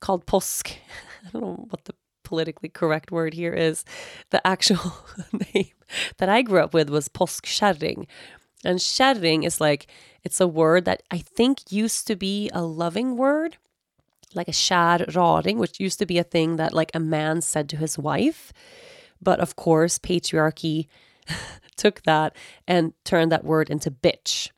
called 0.00 0.26
påsk. 0.26 0.76
I 1.26 1.30
don't 1.30 1.42
know 1.42 1.66
what 1.70 1.84
the 1.84 1.94
politically 2.22 2.68
correct 2.68 3.10
word 3.10 3.34
here 3.34 3.52
is. 3.52 3.84
The 4.30 4.44
actual 4.46 5.04
name 5.54 5.70
that 6.18 6.28
I 6.28 6.42
grew 6.42 6.60
up 6.60 6.74
with 6.74 6.90
was 6.90 7.08
påskkärring. 7.08 8.06
And 8.64 8.78
kärring 8.78 9.44
is 9.44 9.60
like, 9.60 9.86
it's 10.24 10.40
a 10.40 10.48
word 10.48 10.84
that 10.86 11.02
I 11.10 11.18
think 11.18 11.70
used 11.70 12.06
to 12.08 12.16
be 12.16 12.50
a 12.52 12.62
loving 12.62 13.16
word 13.16 13.58
like 14.36 14.48
a 14.48 14.52
kär 14.52 15.14
raring, 15.14 15.58
which 15.58 15.80
used 15.80 15.98
to 15.98 16.06
be 16.06 16.18
a 16.18 16.24
thing 16.24 16.56
that 16.56 16.72
like 16.72 16.90
a 16.94 17.00
man 17.00 17.40
said 17.40 17.68
to 17.70 17.76
his 17.76 17.98
wife. 17.98 18.52
But 19.20 19.40
of 19.40 19.56
course, 19.56 19.98
patriarchy 19.98 20.86
took 21.76 22.02
that 22.02 22.36
and 22.68 22.92
turned 23.04 23.32
that 23.32 23.44
word 23.44 23.70
into 23.70 23.90
bitch. 23.90 24.50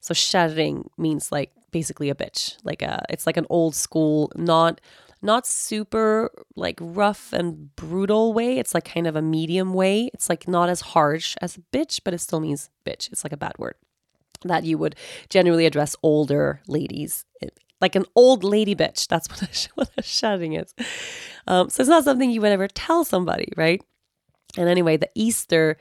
So 0.00 0.14
kärring 0.14 0.88
means 0.98 1.32
like 1.32 1.52
basically 1.70 2.10
a 2.10 2.14
bitch. 2.14 2.56
Like 2.62 2.82
a 2.82 3.04
it's 3.08 3.26
like 3.26 3.36
an 3.36 3.46
old 3.50 3.74
school, 3.74 4.30
not 4.36 4.80
not 5.22 5.46
super 5.46 6.30
like 6.54 6.78
rough 6.80 7.32
and 7.32 7.74
brutal 7.76 8.34
way. 8.34 8.58
It's 8.58 8.74
like 8.74 8.84
kind 8.84 9.06
of 9.06 9.16
a 9.16 9.22
medium 9.22 9.72
way. 9.72 10.10
It's 10.12 10.28
like 10.28 10.46
not 10.46 10.68
as 10.68 10.82
harsh 10.92 11.34
as 11.40 11.58
bitch, 11.72 12.00
but 12.04 12.12
it 12.12 12.18
still 12.18 12.40
means 12.40 12.70
bitch. 12.84 13.10
It's 13.10 13.24
like 13.24 13.32
a 13.32 13.38
bad 13.38 13.54
word 13.58 13.76
that 14.44 14.64
you 14.64 14.76
would 14.76 14.94
generally 15.30 15.64
address 15.64 15.96
older 16.02 16.60
ladies 16.68 17.24
like 17.80 17.94
an 17.94 18.04
old 18.14 18.44
lady 18.44 18.74
bitch. 18.74 19.08
That's 19.08 19.28
what 19.30 19.42
a, 19.42 19.68
what 19.74 19.90
a 19.96 20.02
kärring 20.02 20.60
is. 20.60 20.74
Um, 21.46 21.68
so 21.68 21.82
it's 21.82 21.90
not 21.90 22.04
something 22.04 22.30
you 22.30 22.40
would 22.40 22.52
ever 22.52 22.68
tell 22.68 23.04
somebody, 23.04 23.52
right? 23.56 23.82
And 24.56 24.68
anyway, 24.68 24.96
the 24.96 25.10
Easter 25.14 25.76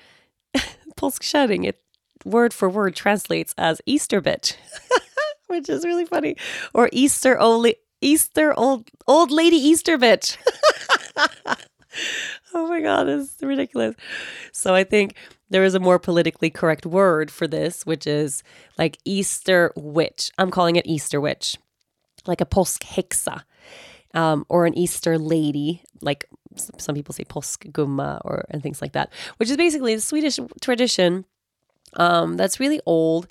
påskkärring, 0.98 1.66
it 1.66 1.80
word 2.26 2.54
for 2.54 2.70
word 2.70 2.96
translates 2.96 3.54
as 3.58 3.82
Easter 3.86 4.22
bitch, 4.22 4.56
which 5.48 5.70
is 5.70 5.86
really 5.86 6.06
funny, 6.06 6.36
or 6.74 6.90
Easter 6.92 7.40
only 7.40 7.76
Easter 8.02 8.58
old 8.58 8.90
old 9.08 9.32
lady 9.32 9.58
Easter 9.58 9.98
bitch. 9.98 10.38
oh 12.54 12.68
my 12.68 12.82
god, 12.82 13.08
it's 13.08 13.36
ridiculous. 13.42 13.96
So 14.52 14.74
I 14.74 14.84
think 14.84 15.16
there 15.50 15.64
is 15.64 15.76
a 15.76 15.80
more 15.80 16.00
politically 16.00 16.50
correct 16.50 16.86
word 16.86 17.30
for 17.30 17.48
this, 17.48 17.86
which 17.86 18.08
is 18.08 18.42
like 18.78 18.98
Easter 19.06 19.72
witch. 19.76 20.32
I'm 20.38 20.50
calling 20.50 20.76
it 20.76 20.88
Easter 20.88 21.22
witch 21.22 21.58
like 22.26 22.42
a 22.42 22.46
påskhäxa 22.46 23.44
um, 24.14 24.46
or 24.50 24.66
an 24.66 24.78
Easter 24.78 25.18
lady, 25.18 25.84
like 26.02 26.26
some 26.56 26.96
people 26.96 27.14
say 27.14 27.24
påskgumma 27.24 28.22
or 28.24 28.46
and 28.50 28.62
things 28.62 28.82
like 28.82 28.94
that, 28.94 29.12
which 29.38 29.50
is 29.50 29.58
basically 29.58 29.94
a 29.94 30.00
Swedish 30.00 30.40
tradition 30.62 31.26
um, 31.96 32.38
that's 32.38 32.60
really 32.60 32.82
old. 32.86 33.28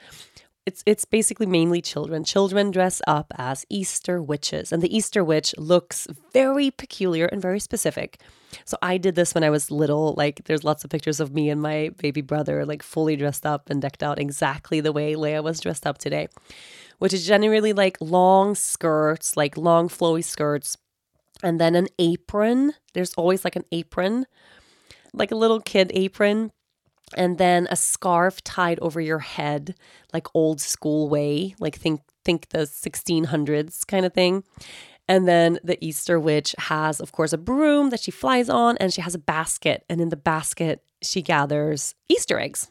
It's 0.64 0.82
it's 0.86 1.04
basically 1.04 1.46
mainly 1.46 1.82
children. 1.82 2.22
Children 2.22 2.70
dress 2.70 3.02
up 3.06 3.32
as 3.36 3.66
Easter 3.68 4.22
witches, 4.22 4.72
and 4.72 4.80
the 4.80 4.96
Easter 4.96 5.24
witch 5.24 5.54
looks 5.58 6.06
very 6.32 6.70
peculiar 6.70 7.26
and 7.26 7.42
very 7.42 7.58
specific. 7.58 8.20
So 8.64 8.76
I 8.80 8.96
did 8.98 9.14
this 9.14 9.34
when 9.34 9.42
I 9.42 9.50
was 9.50 9.70
little. 9.70 10.14
Like 10.16 10.44
there's 10.44 10.62
lots 10.62 10.84
of 10.84 10.90
pictures 10.90 11.18
of 11.18 11.34
me 11.34 11.50
and 11.50 11.60
my 11.60 11.90
baby 11.98 12.20
brother, 12.20 12.64
like 12.64 12.82
fully 12.82 13.16
dressed 13.16 13.44
up 13.44 13.70
and 13.70 13.82
decked 13.82 14.02
out 14.02 14.20
exactly 14.20 14.80
the 14.80 14.92
way 14.92 15.16
Lea 15.16 15.40
was 15.40 15.60
dressed 15.60 15.86
up 15.86 15.98
today 15.98 16.28
which 17.02 17.12
is 17.12 17.26
generally 17.26 17.72
like 17.72 17.96
long 18.00 18.54
skirts, 18.54 19.36
like 19.36 19.56
long 19.56 19.88
flowy 19.88 20.22
skirts, 20.22 20.76
and 21.42 21.60
then 21.60 21.74
an 21.74 21.88
apron. 21.98 22.74
There's 22.94 23.12
always 23.14 23.42
like 23.42 23.56
an 23.56 23.64
apron, 23.72 24.24
like 25.12 25.32
a 25.32 25.34
little 25.34 25.58
kid 25.58 25.90
apron, 25.94 26.52
and 27.16 27.38
then 27.38 27.68
a 27.70 27.76
scarf 27.76 28.42
tied 28.44 28.78
over 28.80 29.00
your 29.00 29.20
head, 29.20 29.74
like 30.12 30.26
old 30.34 30.60
school 30.60 31.08
way, 31.08 31.54
like 31.58 31.76
think 31.76 32.00
think 32.24 32.50
the 32.50 32.58
1600s 32.58 33.86
kind 33.86 34.06
of 34.06 34.12
thing. 34.12 34.44
And 35.08 35.26
then 35.26 35.58
the 35.64 35.84
Easter 35.84 36.18
witch 36.20 36.54
has, 36.58 37.00
of 37.00 37.12
course, 37.12 37.32
a 37.32 37.38
broom 37.38 37.90
that 37.90 38.00
she 38.00 38.10
flies 38.10 38.48
on, 38.48 38.76
and 38.78 38.92
she 38.92 39.00
has 39.00 39.14
a 39.14 39.18
basket. 39.18 39.84
And 39.88 40.00
in 40.00 40.10
the 40.10 40.16
basket, 40.16 40.82
she 41.02 41.22
gathers 41.22 41.94
Easter 42.08 42.38
eggs. 42.38 42.70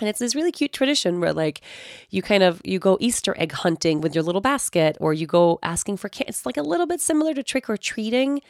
And 0.00 0.08
it's 0.08 0.20
this 0.20 0.36
really 0.36 0.52
cute 0.52 0.72
tradition 0.72 1.20
where 1.20 1.32
like 1.32 1.60
you 2.10 2.22
kind 2.22 2.44
of 2.44 2.60
you 2.64 2.78
go 2.78 2.96
Easter 3.00 3.34
egg 3.36 3.50
hunting 3.50 4.00
with 4.00 4.14
your 4.14 4.22
little 4.22 4.40
basket 4.40 4.96
or 5.00 5.12
you 5.12 5.26
go 5.26 5.58
asking 5.62 5.96
for 5.96 6.08
candy. 6.08 6.28
It's 6.28 6.46
like 6.46 6.56
a 6.56 6.62
little 6.62 6.86
bit 6.86 7.00
similar 7.00 7.34
to 7.34 7.42
trick 7.42 7.68
or 7.68 7.76
treating. 7.76 8.40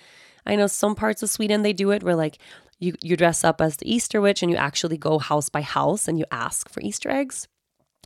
I 0.46 0.56
know 0.56 0.66
some 0.66 0.94
parts 0.94 1.22
of 1.22 1.30
Sweden 1.30 1.62
they 1.62 1.72
do 1.72 1.90
it 1.90 2.02
where 2.02 2.16
like 2.16 2.38
you 2.78 2.94
you 3.02 3.16
dress 3.16 3.44
up 3.44 3.60
as 3.60 3.76
the 3.76 3.92
Easter 3.92 4.20
witch 4.20 4.42
and 4.42 4.50
you 4.50 4.56
actually 4.56 4.96
go 4.96 5.18
house 5.18 5.48
by 5.48 5.62
house 5.62 6.08
and 6.08 6.18
you 6.18 6.24
ask 6.30 6.68
for 6.68 6.80
Easter 6.80 7.10
eggs. 7.10 7.48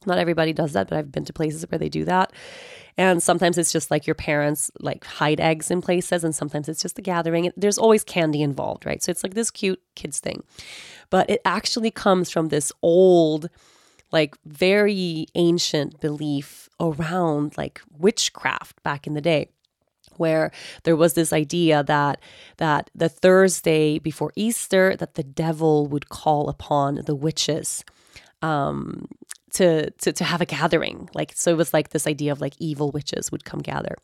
Not 0.06 0.18
everybody 0.18 0.52
does 0.52 0.72
that, 0.72 0.88
but 0.88 0.98
I've 0.98 1.12
been 1.12 1.24
to 1.26 1.32
places 1.32 1.64
where 1.70 1.78
they 1.78 1.88
do 1.88 2.04
that. 2.06 2.32
And 2.98 3.22
sometimes 3.22 3.56
it's 3.56 3.72
just 3.72 3.90
like 3.90 4.06
your 4.06 4.14
parents 4.14 4.70
like 4.80 5.04
hide 5.04 5.40
eggs 5.40 5.70
in 5.70 5.80
places, 5.80 6.24
and 6.24 6.34
sometimes 6.34 6.68
it's 6.68 6.82
just 6.82 6.96
the 6.96 7.02
gathering. 7.02 7.50
There's 7.56 7.78
always 7.78 8.04
candy 8.04 8.42
involved, 8.42 8.84
right? 8.84 9.02
So 9.02 9.10
it's 9.10 9.22
like 9.22 9.34
this 9.34 9.50
cute 9.50 9.80
kids 9.94 10.20
thing. 10.20 10.42
But 11.08 11.30
it 11.30 11.40
actually 11.44 11.90
comes 11.90 12.30
from 12.30 12.48
this 12.48 12.72
old, 12.82 13.48
like 14.10 14.36
very 14.44 15.26
ancient 15.34 16.00
belief 16.00 16.68
around 16.80 17.56
like 17.56 17.80
witchcraft 17.96 18.82
back 18.82 19.06
in 19.06 19.14
the 19.14 19.20
day 19.20 19.48
where 20.18 20.50
there 20.84 20.96
was 20.96 21.14
this 21.14 21.32
idea 21.32 21.82
that 21.84 22.20
that 22.58 22.90
the 22.94 23.08
Thursday 23.08 23.98
before 23.98 24.32
Easter 24.36 24.96
that 24.96 25.14
the 25.14 25.22
devil 25.22 25.86
would 25.86 26.08
call 26.08 26.48
upon 26.48 27.02
the 27.06 27.14
witches 27.14 27.84
um, 28.42 29.06
to, 29.52 29.90
to 29.90 30.12
to 30.12 30.24
have 30.24 30.40
a 30.40 30.46
gathering. 30.46 31.08
Like 31.14 31.32
so 31.34 31.50
it 31.50 31.56
was 31.56 31.72
like 31.72 31.90
this 31.90 32.06
idea 32.06 32.32
of 32.32 32.40
like 32.40 32.54
evil 32.58 32.90
witches 32.90 33.30
would 33.30 33.44
come 33.44 33.60
gather. 33.60 33.96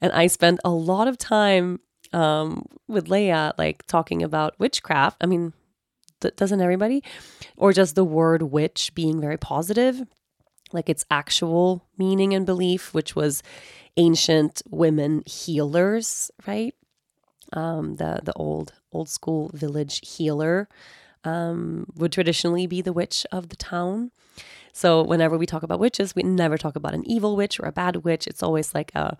And 0.00 0.12
i 0.12 0.26
spent 0.26 0.60
a 0.64 0.70
lot 0.70 1.08
of 1.08 1.18
time 1.18 1.80
um, 2.12 2.66
with 2.88 3.06
leia 3.06 3.52
like 3.58 3.86
talking 3.86 4.22
about 4.22 4.58
witchcraft. 4.58 5.16
I 5.20 5.26
mean 5.26 5.52
th- 6.20 6.36
doesn't 6.36 6.60
everybody? 6.60 7.02
Or 7.56 7.72
just 7.72 7.94
the 7.94 8.04
word 8.04 8.42
witch 8.42 8.92
being 8.94 9.20
very 9.20 9.36
positive 9.36 10.02
like 10.72 10.88
its 10.88 11.04
actual 11.10 11.84
meaning 11.98 12.34
and 12.34 12.46
belief 12.46 12.94
which 12.94 13.14
was 13.16 13.42
ancient 13.96 14.62
women 14.70 15.22
healers 15.26 16.30
right 16.46 16.74
um, 17.52 17.96
the 17.96 18.20
the 18.22 18.32
old 18.34 18.72
old 18.92 19.08
school 19.08 19.50
village 19.52 20.00
healer 20.08 20.68
um, 21.24 21.86
would 21.96 22.12
traditionally 22.12 22.66
be 22.66 22.80
the 22.80 22.92
witch 22.92 23.26
of 23.32 23.48
the 23.48 23.56
town 23.56 24.10
so 24.72 25.02
whenever 25.02 25.36
we 25.36 25.46
talk 25.46 25.62
about 25.62 25.80
witches, 25.80 26.14
we 26.14 26.22
never 26.22 26.56
talk 26.56 26.76
about 26.76 26.94
an 26.94 27.08
evil 27.08 27.36
witch 27.36 27.58
or 27.58 27.66
a 27.66 27.72
bad 27.72 27.96
witch. 28.04 28.26
It's 28.26 28.42
always 28.42 28.74
like 28.74 28.92
a 28.94 29.16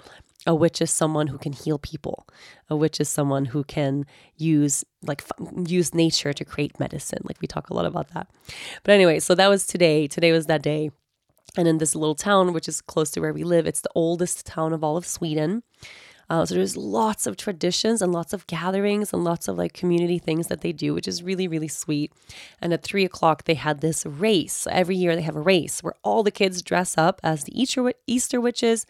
a 0.47 0.55
witch 0.55 0.81
is 0.81 0.91
someone 0.91 1.27
who 1.27 1.37
can 1.37 1.53
heal 1.53 1.79
people. 1.79 2.27
A 2.71 2.77
witch 2.77 2.99
is 2.99 3.11
someone 3.11 3.47
who 3.47 3.63
can 3.63 4.07
use 4.37 4.85
like 5.03 5.23
use 5.67 5.93
nature 5.93 6.33
to 6.33 6.45
create 6.45 6.81
medicine. 6.81 7.21
Like 7.25 7.41
we 7.41 7.49
talk 7.49 7.69
a 7.69 7.75
lot 7.75 7.85
about 7.85 8.09
that. 8.15 8.29
But 8.83 8.93
anyway, 8.93 9.21
so 9.21 9.35
that 9.35 9.49
was 9.49 9.67
today. 9.67 10.07
Today 10.07 10.33
was 10.33 10.47
that 10.47 10.63
day. 10.63 10.91
And 11.57 11.67
in 11.67 11.79
this 11.79 11.95
little 11.95 12.15
town, 12.15 12.53
which 12.53 12.69
is 12.69 12.81
close 12.81 13.11
to 13.13 13.21
where 13.21 13.33
we 13.33 13.45
live, 13.45 13.67
it's 13.67 13.81
the 13.81 13.91
oldest 13.95 14.47
town 14.47 14.73
of 14.73 14.85
all 14.85 14.97
of 14.97 15.07
Sweden. 15.07 15.63
Uh, 16.31 16.47
so 16.47 16.55
there's 16.55 16.77
lots 16.77 17.27
of 17.27 17.37
traditions 17.37 18.01
and 18.01 18.13
lots 18.13 18.33
of 18.33 18.47
gatherings 18.47 19.13
and 19.13 19.25
lots 19.25 19.49
of 19.49 19.59
like 19.59 19.73
community 19.73 20.17
things 20.19 20.47
that 20.47 20.61
they 20.61 20.71
do, 20.71 20.95
which 20.95 21.09
is 21.09 21.25
really, 21.25 21.49
really 21.49 21.67
sweet. 21.67 22.13
And 22.61 22.73
at 22.73 22.85
three 22.85 23.05
o'clock, 23.05 23.45
they 23.45 23.55
had 23.55 23.81
this 23.81 24.07
race. 24.07 24.69
Every 24.71 24.95
year 24.95 25.17
they 25.17 25.23
have 25.23 25.35
a 25.35 25.41
race 25.41 25.83
where 25.83 25.95
all 26.05 26.23
the 26.23 26.31
kids 26.31 26.63
dress 26.63 26.97
up 26.97 27.21
as 27.25 27.45
the 27.45 27.61
Easter, 27.61 27.93
Easter 28.07 28.41
witches 28.41 28.87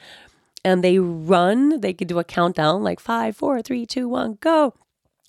and 0.63 0.85
they 0.85 0.99
run. 0.99 1.81
They 1.81 1.95
could 1.95 2.09
do 2.09 2.19
a 2.19 2.25
countdown 2.25 2.83
like 2.83 3.01
five, 3.01 3.37
four, 3.37 3.63
three, 3.63 3.87
two, 3.87 4.07
one, 4.07 4.37
go. 4.43 4.75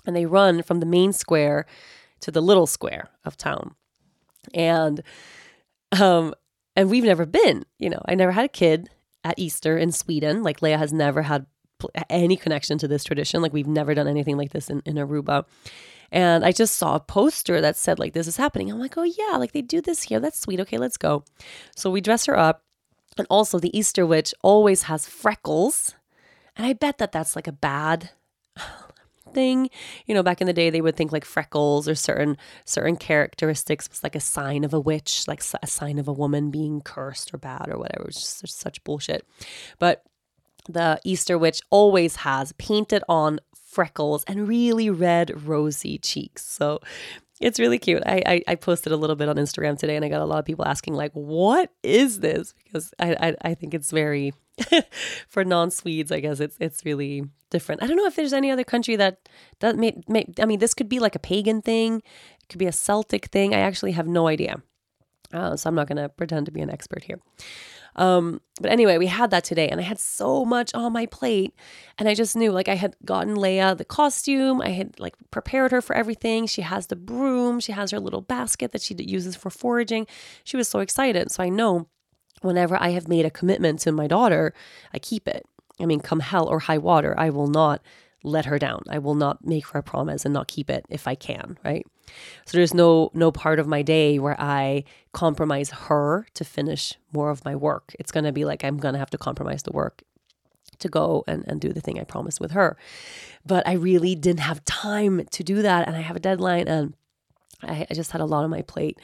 And 0.06 0.14
they 0.14 0.26
run 0.26 0.64
from 0.64 0.82
the 0.82 0.86
main 0.86 1.14
square 1.14 1.66
to 2.20 2.30
the 2.30 2.42
little 2.42 2.68
square 2.68 3.08
of 3.24 3.38
town. 3.38 3.76
And 4.54 5.02
um 6.00 6.34
and 6.82 6.90
we've 6.90 7.04
never 7.04 7.28
been, 7.28 7.64
you 7.78 7.92
know, 7.92 8.02
I 8.06 8.16
never 8.16 8.32
had 8.32 8.46
a 8.46 8.50
kid 8.50 8.90
at 9.24 9.38
Easter 9.38 9.78
in 9.78 9.92
Sweden. 9.92 10.42
Like 10.42 10.64
Lea 10.64 10.72
has 10.72 10.92
never 10.92 11.22
had 11.22 11.46
any 12.10 12.36
connection 12.36 12.80
to 12.80 12.88
this 12.88 13.04
tradition. 13.04 13.40
Like 13.40 13.54
we've 13.54 13.68
never 13.68 13.94
done 13.94 14.08
anything 14.08 14.36
like 14.36 14.50
this 14.50 14.68
in, 14.68 14.82
in 14.84 14.96
Aruba. 14.96 15.46
And 16.12 16.44
I 16.44 16.52
just 16.52 16.78
saw 16.78 16.96
a 16.96 17.00
poster 17.00 17.62
that 17.62 17.78
said 17.78 18.00
like 18.00 18.14
this 18.14 18.26
is 18.26 18.38
happening. 18.38 18.72
I'm 18.72 18.80
like, 18.80 18.98
oh 18.98 19.04
yeah, 19.04 19.38
like 19.38 19.52
they 19.52 19.62
do 19.62 19.80
this 19.80 20.02
here. 20.02 20.20
That's 20.20 20.40
sweet. 20.40 20.60
Okay, 20.60 20.80
let's 20.80 20.98
go. 20.98 21.24
So 21.76 21.92
we 21.92 22.02
dress 22.02 22.26
her 22.26 22.36
up. 22.36 22.64
And 23.16 23.28
also 23.30 23.60
the 23.60 23.78
Easter 23.78 24.04
witch 24.04 24.34
always 24.42 24.84
has 24.84 25.08
freckles. 25.08 25.94
And 26.56 26.66
I 26.66 26.74
bet 26.74 26.98
that 26.98 27.12
that's 27.12 27.36
like 27.36 27.48
a 27.48 27.52
bad 27.52 28.10
thing. 29.34 29.70
You 30.06 30.16
know, 30.16 30.24
back 30.24 30.42
in 30.42 30.48
the 30.48 30.54
day, 30.54 30.70
they 30.70 30.82
would 30.82 30.96
think 30.96 31.12
like 31.12 31.26
freckles 31.26 31.88
or 31.88 31.96
certain 31.96 32.38
certain 32.66 32.96
characteristics 32.96 33.90
was 33.90 34.04
like 34.04 34.16
a 34.16 34.20
sign 34.20 34.64
of 34.64 34.74
a 34.74 34.80
witch, 34.80 35.28
like 35.28 35.44
a 35.62 35.68
sign 35.68 36.00
of 36.00 36.08
a 36.08 36.14
woman 36.14 36.52
being 36.52 36.82
cursed 36.82 37.34
or 37.34 37.38
bad 37.38 37.70
or 37.70 37.78
whatever. 37.78 38.08
It's 38.08 38.42
just 38.42 38.60
such 38.60 38.84
bullshit. 38.84 39.26
But 39.80 40.04
the 40.70 41.00
Easter 41.04 41.38
witch 41.38 41.62
always 41.70 42.18
has 42.18 42.54
painted 42.54 43.04
on 43.10 43.40
freckles 43.54 44.24
and 44.26 44.48
really 44.48 44.90
red, 44.90 45.48
rosy 45.48 45.98
cheeks. 45.98 46.46
So 46.46 46.80
it's 47.40 47.60
really 47.60 47.80
cute. 47.80 48.04
I, 48.06 48.22
I, 48.26 48.44
I 48.50 48.56
posted 48.56 48.94
a 48.94 48.98
little 48.98 49.16
bit 49.16 49.28
on 49.28 49.38
Instagram 49.38 49.78
today, 49.78 49.96
and 49.96 50.06
I 50.06 50.10
got 50.10 50.22
a 50.22 50.26
lot 50.26 50.40
of 50.40 50.46
people 50.46 50.66
asking 50.66 50.94
like, 50.94 51.12
"What 51.14 51.72
is 51.82 52.20
this?" 52.20 52.54
Because 52.64 52.94
I 53.00 53.14
I, 53.14 53.36
I 53.50 53.54
think 53.56 53.74
it's 53.74 53.92
very 53.92 54.34
for 55.28 55.44
non-Swedes. 55.44 56.12
I 56.12 56.20
guess 56.20 56.40
it's 56.40 56.58
it's 56.60 56.86
really 56.86 57.24
different. 57.50 57.84
I 57.84 57.88
don't 57.88 57.98
know 57.98 58.06
if 58.06 58.16
there's 58.16 58.34
any 58.34 58.52
other 58.52 58.64
country 58.64 58.96
that 58.96 59.30
that 59.60 59.76
may, 59.76 60.02
may 60.08 60.26
I 60.40 60.46
mean, 60.46 60.60
this 60.60 60.74
could 60.74 60.90
be 60.90 61.00
like 61.00 61.16
a 61.16 61.20
pagan 61.20 61.62
thing. 61.62 61.98
It 62.42 62.50
could 62.50 62.60
be 62.60 62.68
a 62.68 62.72
Celtic 62.72 63.28
thing. 63.28 63.54
I 63.54 63.60
actually 63.60 63.92
have 63.94 64.08
no 64.08 64.28
idea. 64.28 64.62
Uh, 65.34 65.56
so 65.56 65.70
I'm 65.70 65.76
not 65.76 65.88
to 65.88 66.10
pretend 66.10 66.46
to 66.48 66.52
be 66.52 66.62
an 66.62 66.70
expert 66.70 67.04
here. 67.04 67.20
Um, 67.96 68.42
but 68.62 68.72
anyway, 68.72 68.98
we 68.98 69.08
had 69.08 69.32
that 69.32 69.44
today 69.44 69.68
and 69.68 69.80
I 69.80 69.84
had 69.84 70.00
so 70.00 70.46
much 70.46 70.74
on 70.74 70.94
my 70.94 71.06
plate. 71.06 71.54
And 71.98 72.08
I 72.08 72.14
just 72.14 72.36
knew 72.36 72.52
like 72.52 72.70
I 72.70 72.76
had 72.76 72.96
gotten 73.04 73.36
Lea 73.36 73.74
the 73.74 73.86
costume, 73.86 74.62
I 74.62 74.70
had 74.70 75.00
like 75.00 75.16
prepared 75.30 75.72
her 75.72 75.82
for 75.82 75.96
everything. 75.96 76.48
She 76.48 76.62
has 76.62 76.88
the 76.88 76.96
broom, 76.96 77.60
she 77.60 77.74
has 77.74 77.92
her 77.92 78.00
little 78.00 78.22
basket 78.22 78.72
that 78.72 78.82
she 78.82 78.96
uses 78.98 79.36
for 79.36 79.50
foraging. 79.50 80.08
She 80.44 80.58
was 80.58 80.68
so 80.68 80.80
excited. 80.80 81.32
So 81.32 81.44
I 81.44 81.50
know 81.50 81.88
whenever 82.42 82.78
I 82.82 82.90
have 82.90 83.08
made 83.08 83.26
a 83.26 83.32
commitment 83.32 83.80
to 83.82 83.92
my 83.92 84.08
daughter, 84.08 84.54
I 84.94 85.00
keep 85.00 85.28
it. 85.28 85.46
I 85.80 85.86
mean, 85.86 86.00
come 86.00 86.20
hell 86.20 86.48
or 86.48 86.60
high 86.60 86.78
water, 86.78 87.16
I 87.18 87.30
will 87.30 87.48
not 87.48 87.82
let 88.24 88.46
her 88.46 88.60
down. 88.60 88.84
I 88.90 89.00
will 89.00 89.16
not 89.16 89.46
make 89.46 89.68
her 89.68 89.80
a 89.80 89.84
promise 89.84 90.26
and 90.26 90.34
not 90.34 90.48
keep 90.48 90.70
it 90.70 90.86
if 90.90 91.08
I 91.08 91.16
can, 91.16 91.58
right? 91.66 91.86
So 92.46 92.58
there's 92.58 92.74
no 92.74 93.10
no 93.14 93.32
part 93.32 93.58
of 93.60 93.68
my 93.68 93.82
day 93.82 94.20
where 94.20 94.40
I 94.40 94.84
compromise 95.12 95.70
her 95.72 96.28
to 96.34 96.44
finish 96.44 96.96
more 97.12 97.30
of 97.30 97.44
my 97.46 97.56
work. 97.56 97.96
It's 98.00 98.12
going 98.12 98.26
to 98.26 98.32
be 98.32 98.46
like 98.46 98.64
I'm 98.64 98.78
going 98.78 98.94
to 98.94 99.00
have 99.00 99.10
to 99.12 99.18
compromise 99.18 99.64
the 99.64 99.72
work 99.72 100.04
to 100.80 100.90
go 100.90 101.24
and, 101.28 101.44
and 101.48 101.62
do 101.62 101.72
the 101.74 101.82
thing 101.82 102.00
I 102.00 102.04
promised 102.04 102.40
with 102.40 102.52
her. 102.52 102.78
But 103.46 103.68
I 103.68 103.74
really 103.74 104.16
didn't 104.16 104.42
have 104.42 104.64
time 104.66 105.26
to 105.32 105.44
do 105.44 105.62
that. 105.62 105.88
And 105.88 105.96
I 105.96 106.02
have 106.02 106.16
a 106.16 106.20
deadline 106.20 106.68
and 106.68 106.94
I, 107.64 107.88
I 107.90 107.94
just 107.94 108.12
had 108.12 108.22
a 108.22 108.26
lot 108.26 108.44
on 108.44 108.50
my 108.50 108.62
plate. 108.62 109.00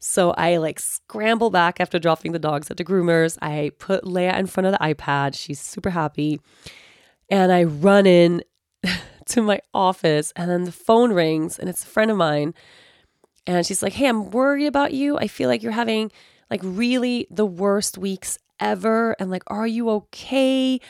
So 0.00 0.30
I 0.32 0.58
like 0.58 0.78
scramble 0.78 1.50
back 1.50 1.80
after 1.80 1.98
dropping 1.98 2.32
the 2.32 2.38
dogs 2.38 2.70
at 2.70 2.76
the 2.76 2.84
groomers. 2.84 3.36
I 3.42 3.72
put 3.78 4.06
Lea 4.06 4.28
in 4.28 4.46
front 4.46 4.66
of 4.66 4.72
the 4.72 4.78
iPad. 4.78 5.34
She's 5.34 5.60
super 5.60 5.90
happy. 5.90 6.40
And 7.28 7.52
I 7.52 7.64
run 7.64 8.06
in 8.06 8.42
to 9.26 9.42
my 9.42 9.60
office 9.74 10.32
and 10.36 10.50
then 10.50 10.64
the 10.64 10.72
phone 10.72 11.12
rings 11.12 11.58
and 11.58 11.68
it's 11.68 11.84
a 11.84 11.88
friend 11.88 12.10
of 12.10 12.16
mine. 12.16 12.54
And 13.46 13.66
she's 13.66 13.82
like, 13.82 13.94
Hey, 13.94 14.06
I'm 14.06 14.30
worried 14.30 14.66
about 14.66 14.92
you. 14.92 15.18
I 15.18 15.26
feel 15.26 15.48
like 15.48 15.62
you're 15.62 15.72
having 15.72 16.12
like 16.50 16.60
really 16.62 17.26
the 17.30 17.46
worst 17.46 17.98
weeks 17.98 18.38
ever. 18.60 19.16
And 19.18 19.30
like, 19.30 19.42
are 19.48 19.66
you 19.66 19.90
okay? 19.90 20.80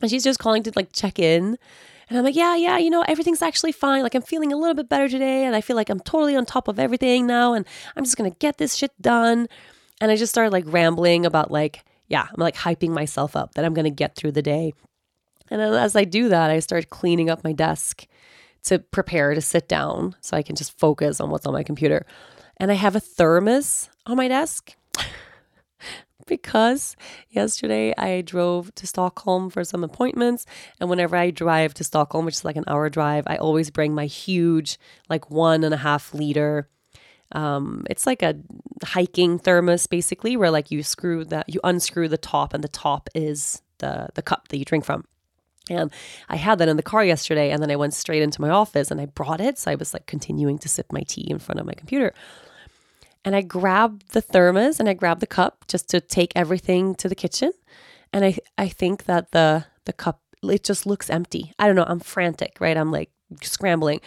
And 0.00 0.10
she's 0.10 0.24
just 0.24 0.38
calling 0.38 0.62
to 0.62 0.72
like 0.76 0.92
check 0.92 1.18
in. 1.18 1.58
And 2.08 2.16
I'm 2.16 2.24
like, 2.24 2.36
yeah, 2.36 2.56
yeah, 2.56 2.78
you 2.78 2.90
know, 2.90 3.02
everything's 3.02 3.42
actually 3.42 3.72
fine. 3.72 4.02
Like, 4.02 4.14
I'm 4.14 4.22
feeling 4.22 4.52
a 4.52 4.56
little 4.56 4.74
bit 4.74 4.88
better 4.88 5.08
today. 5.08 5.44
And 5.44 5.54
I 5.54 5.60
feel 5.60 5.76
like 5.76 5.90
I'm 5.90 6.00
totally 6.00 6.36
on 6.36 6.46
top 6.46 6.68
of 6.68 6.78
everything 6.78 7.26
now. 7.26 7.52
And 7.52 7.66
I'm 7.96 8.04
just 8.04 8.16
going 8.16 8.30
to 8.30 8.36
get 8.38 8.58
this 8.58 8.74
shit 8.74 8.92
done. 9.00 9.46
And 10.00 10.10
I 10.10 10.16
just 10.16 10.30
started 10.30 10.52
like 10.52 10.64
rambling 10.66 11.26
about 11.26 11.50
like, 11.50 11.84
yeah, 12.08 12.26
I'm 12.30 12.40
like 12.40 12.56
hyping 12.56 12.90
myself 12.90 13.36
up 13.36 13.54
that 13.54 13.64
I'm 13.64 13.74
going 13.74 13.84
to 13.84 13.90
get 13.90 14.16
through 14.16 14.32
the 14.32 14.42
day. 14.42 14.72
And 15.50 15.60
as 15.60 15.96
I 15.96 16.04
do 16.04 16.28
that, 16.28 16.50
I 16.50 16.60
start 16.60 16.90
cleaning 16.90 17.30
up 17.30 17.44
my 17.44 17.52
desk 17.52 18.06
to 18.64 18.78
prepare 18.78 19.34
to 19.34 19.40
sit 19.40 19.68
down 19.68 20.14
so 20.20 20.36
I 20.36 20.42
can 20.42 20.56
just 20.56 20.78
focus 20.78 21.20
on 21.20 21.30
what's 21.30 21.46
on 21.46 21.52
my 21.52 21.62
computer. 21.62 22.06
And 22.58 22.70
I 22.70 22.74
have 22.74 22.96
a 22.96 23.00
thermos 23.00 23.88
on 24.06 24.16
my 24.16 24.28
desk 24.28 24.74
because 26.28 26.96
yesterday 27.30 27.92
I 27.96 28.20
drove 28.20 28.74
to 28.76 28.86
Stockholm 28.86 29.50
for 29.50 29.64
some 29.64 29.82
appointments. 29.82 30.46
And 30.78 30.88
whenever 30.88 31.16
I 31.16 31.30
drive 31.30 31.74
to 31.74 31.84
Stockholm, 31.84 32.24
which 32.24 32.36
is 32.36 32.44
like 32.44 32.56
an 32.56 32.64
hour 32.68 32.88
drive, 32.88 33.24
I 33.26 33.36
always 33.36 33.70
bring 33.70 33.94
my 33.94 34.06
huge, 34.06 34.78
like 35.08 35.30
one 35.30 35.64
and 35.64 35.74
a 35.74 35.78
half 35.78 36.14
liter. 36.14 36.68
Um, 37.32 37.84
it's 37.90 38.06
like 38.06 38.22
a 38.22 38.36
hiking 38.84 39.38
thermos 39.38 39.86
basically, 39.86 40.36
where 40.36 40.50
like 40.50 40.70
you 40.70 40.82
screw 40.82 41.24
that, 41.26 41.48
you 41.48 41.60
unscrew 41.64 42.08
the 42.08 42.16
top, 42.16 42.54
and 42.54 42.62
the 42.62 42.68
top 42.68 43.08
is 43.14 43.60
the 43.78 44.08
the 44.14 44.22
cup 44.22 44.48
that 44.48 44.58
you 44.58 44.64
drink 44.64 44.84
from. 44.84 45.04
And 45.70 45.92
I 46.28 46.36
had 46.36 46.58
that 46.58 46.68
in 46.68 46.76
the 46.76 46.82
car 46.82 47.04
yesterday, 47.04 47.50
and 47.50 47.62
then 47.62 47.70
I 47.70 47.76
went 47.76 47.94
straight 47.94 48.22
into 48.22 48.40
my 48.40 48.48
office 48.48 48.90
and 48.90 49.00
I 49.00 49.06
brought 49.06 49.40
it. 49.40 49.58
So 49.58 49.70
I 49.70 49.74
was 49.74 49.92
like 49.92 50.06
continuing 50.06 50.58
to 50.60 50.68
sip 50.68 50.90
my 50.92 51.02
tea 51.02 51.26
in 51.28 51.38
front 51.38 51.60
of 51.60 51.66
my 51.66 51.74
computer. 51.74 52.14
And 53.24 53.36
I 53.36 53.42
grabbed 53.42 54.12
the 54.12 54.20
thermos 54.20 54.80
and 54.80 54.88
I 54.88 54.94
grabbed 54.94 55.20
the 55.20 55.26
cup 55.26 55.64
just 55.68 55.88
to 55.90 56.00
take 56.00 56.32
everything 56.34 56.94
to 56.96 57.08
the 57.08 57.14
kitchen. 57.14 57.52
And 58.12 58.24
I 58.24 58.38
I 58.56 58.68
think 58.68 59.04
that 59.04 59.32
the 59.32 59.66
the 59.84 59.92
cup 59.92 60.22
it 60.42 60.64
just 60.64 60.86
looks 60.86 61.10
empty. 61.10 61.52
I 61.58 61.66
don't 61.66 61.76
know. 61.76 61.86
I'm 61.86 62.00
frantic, 62.00 62.58
right? 62.60 62.76
I'm 62.76 62.92
like 62.92 63.10
scrambling. 63.42 64.00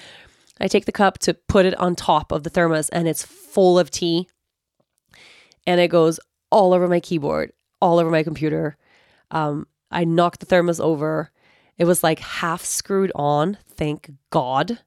I 0.60 0.68
take 0.68 0.86
the 0.86 0.92
cup 0.92 1.20
to 1.20 1.34
put 1.34 1.66
it 1.66 1.78
on 1.80 1.96
top 1.96 2.32
of 2.32 2.44
the 2.44 2.50
thermos 2.50 2.90
and 2.90 3.08
it's 3.08 3.26
full 3.26 3.78
of 3.80 3.92
tea. 3.92 4.28
And 5.68 5.80
it 5.82 5.90
goes 5.90 6.20
all 6.52 6.74
over 6.74 6.88
my 6.88 7.00
keyboard, 7.00 7.52
all 7.82 8.00
over 8.00 8.10
my 8.10 8.24
computer. 8.24 8.78
Um, 9.32 9.68
I 9.92 10.04
knocked 10.04 10.40
the 10.40 10.46
thermos 10.46 10.80
over 10.80 11.32
it 11.82 11.86
was 11.86 12.04
like 12.04 12.20
half 12.20 12.64
screwed 12.64 13.12
on, 13.16 13.58
thank 13.68 14.12
God. 14.30 14.82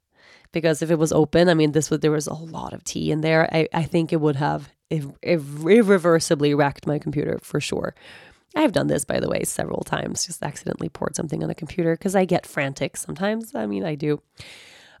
Because 0.55 0.81
if 0.81 0.89
it 0.89 0.97
was 0.97 1.11
open, 1.11 1.49
I 1.49 1.53
mean, 1.53 1.73
this 1.73 1.89
was 1.89 1.99
there 1.99 2.11
was 2.11 2.27
a 2.27 2.33
lot 2.33 2.71
of 2.71 2.81
tea 2.85 3.11
in 3.11 3.19
there. 3.19 3.49
I, 3.53 3.67
I 3.73 3.83
think 3.83 4.13
it 4.13 4.21
would 4.21 4.37
have 4.37 4.71
irreversibly 4.89 6.53
wrecked 6.53 6.87
my 6.87 6.97
computer 6.97 7.39
for 7.43 7.59
sure. 7.59 7.93
I 8.55 8.61
have 8.61 8.71
done 8.71 8.87
this, 8.87 9.03
by 9.03 9.19
the 9.19 9.27
way, 9.27 9.43
several 9.43 9.83
times, 9.83 10.25
just 10.25 10.41
accidentally 10.41 10.87
poured 10.87 11.13
something 11.13 11.43
on 11.43 11.49
a 11.49 11.55
computer 11.55 11.95
because 11.95 12.15
I 12.15 12.23
get 12.23 12.45
frantic 12.45 12.95
sometimes. 12.95 13.53
I 13.53 13.65
mean, 13.65 13.83
I 13.83 13.95
do. 13.95 14.21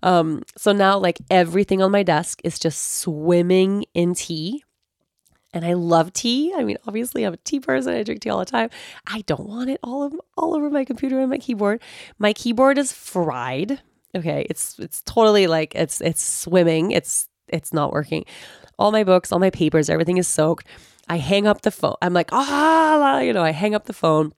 Um, 0.03 0.43
so 0.57 0.73
now, 0.73 0.97
like, 0.97 1.19
everything 1.31 1.81
on 1.81 1.89
my 1.89 2.03
desk 2.03 2.41
is 2.43 2.59
just 2.59 2.99
swimming 2.99 3.85
in 3.93 4.13
tea 4.13 4.61
and 5.53 5.63
I 5.63 5.71
love 5.71 6.11
tea. 6.11 6.53
I 6.53 6.65
mean, 6.65 6.75
obviously, 6.85 7.23
I'm 7.23 7.33
a 7.33 7.37
tea 7.37 7.61
person. 7.61 7.93
I 7.93 8.03
drink 8.03 8.19
tea 8.19 8.29
all 8.29 8.39
the 8.39 8.45
time. 8.45 8.69
I 9.07 9.21
don't 9.21 9.47
want 9.47 9.69
it 9.69 9.79
all 9.81 10.03
of, 10.03 10.13
all 10.37 10.53
over 10.53 10.69
my 10.69 10.83
computer 10.83 11.21
and 11.21 11.29
my 11.29 11.37
keyboard. 11.37 11.81
My 12.19 12.33
keyboard 12.33 12.77
is 12.77 12.91
fried. 12.91 13.79
Okay, 14.15 14.45
it's 14.49 14.79
it's 14.79 15.01
totally 15.01 15.47
like 15.47 15.75
it's 15.75 16.01
it's 16.01 16.23
swimming. 16.23 16.91
It's 16.91 17.27
it's 17.47 17.73
not 17.73 17.91
working. 17.91 18.25
All 18.77 18.91
my 18.91 19.03
books, 19.03 19.31
all 19.31 19.39
my 19.39 19.49
papers, 19.49 19.89
everything 19.89 20.17
is 20.17 20.27
soaked. 20.27 20.67
I 21.07 21.17
hang 21.17 21.47
up 21.47 21.61
the 21.61 21.71
phone. 21.71 21.95
I'm 22.01 22.13
like, 22.13 22.29
ah, 22.31 23.19
you 23.19 23.33
know, 23.33 23.43
I 23.43 23.51
hang 23.51 23.75
up 23.75 23.85
the 23.85 23.93
phone. 23.93 24.33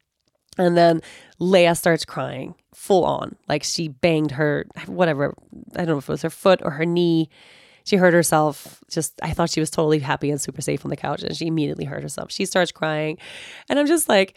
And 0.57 0.75
then 0.75 1.01
Lea 1.39 1.73
starts 1.75 2.03
crying 2.03 2.55
full 2.73 3.05
on. 3.05 3.35
Like 3.47 3.63
she 3.63 3.87
banged 3.87 4.31
her, 4.31 4.65
whatever, 4.85 5.33
I 5.75 5.85
don't 5.85 5.95
know 5.95 5.97
if 5.99 6.09
it 6.09 6.11
was 6.11 6.23
her 6.23 6.29
foot 6.29 6.61
or 6.63 6.71
her 6.71 6.85
knee 6.85 7.29
she 7.87 7.95
hurt 7.95 8.13
herself. 8.13 8.83
Just, 8.91 9.13
I 9.23 9.31
thought 9.31 9.49
she 9.49 9.61
was 9.61 9.69
totally 9.69 9.99
happy 9.99 10.29
and 10.29 10.41
super 10.41 10.61
safe 10.61 10.83
on 10.83 10.89
the 10.89 10.97
couch, 10.97 11.23
and 11.23 11.33
she 11.33 11.47
immediately 11.47 11.85
hurt 11.85 12.01
herself. 12.01 12.33
She 12.33 12.45
starts 12.45 12.69
crying. 12.69 13.17
And 13.69 13.79
I'm 13.79 13.87
just 13.87 14.09
like, 14.09 14.35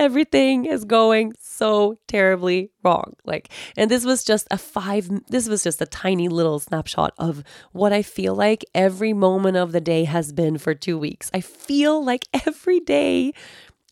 everything 0.00 0.64
is 0.64 0.86
going 0.86 1.34
so 1.38 1.94
terribly 2.08 2.70
wrong. 2.82 3.12
Like, 3.24 3.50
and 3.76 3.90
this 3.90 4.06
was 4.06 4.24
just 4.24 4.48
a 4.50 4.56
five, 4.56 5.10
this 5.28 5.46
was 5.46 5.62
just 5.62 5.82
a 5.82 5.86
tiny 5.86 6.28
little 6.28 6.58
snapshot 6.58 7.12
of 7.18 7.44
what 7.72 7.92
I 7.92 8.00
feel 8.00 8.34
like 8.34 8.64
every 8.74 9.12
moment 9.12 9.58
of 9.58 9.72
the 9.72 9.80
day 9.80 10.04
has 10.04 10.32
been 10.32 10.56
for 10.56 10.74
two 10.74 10.98
weeks. 10.98 11.30
I 11.34 11.42
feel 11.42 12.02
like 12.02 12.24
every 12.46 12.80
day, 12.80 13.34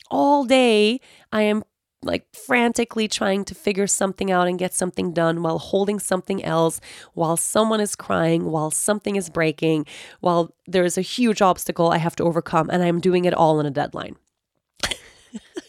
all 0.09 0.45
day, 0.45 0.99
I 1.31 1.43
am 1.43 1.63
like 2.01 2.25
frantically 2.33 3.07
trying 3.07 3.45
to 3.45 3.53
figure 3.53 3.85
something 3.85 4.31
out 4.31 4.47
and 4.47 4.57
get 4.57 4.73
something 4.73 5.13
done 5.13 5.43
while 5.43 5.59
holding 5.59 5.99
something 5.99 6.43
else, 6.43 6.81
while 7.13 7.37
someone 7.37 7.81
is 7.81 7.95
crying, 7.95 8.45
while 8.45 8.71
something 8.71 9.15
is 9.15 9.29
breaking, 9.29 9.85
while 10.21 10.55
there's 10.65 10.97
a 10.97 11.01
huge 11.01 11.39
obstacle 11.39 11.91
I 11.91 11.97
have 11.97 12.15
to 12.15 12.23
overcome, 12.23 12.69
and 12.71 12.81
I'm 12.81 12.99
doing 12.99 13.25
it 13.25 13.33
all 13.35 13.59
in 13.59 13.67
a 13.67 13.71
deadline. 13.71 14.15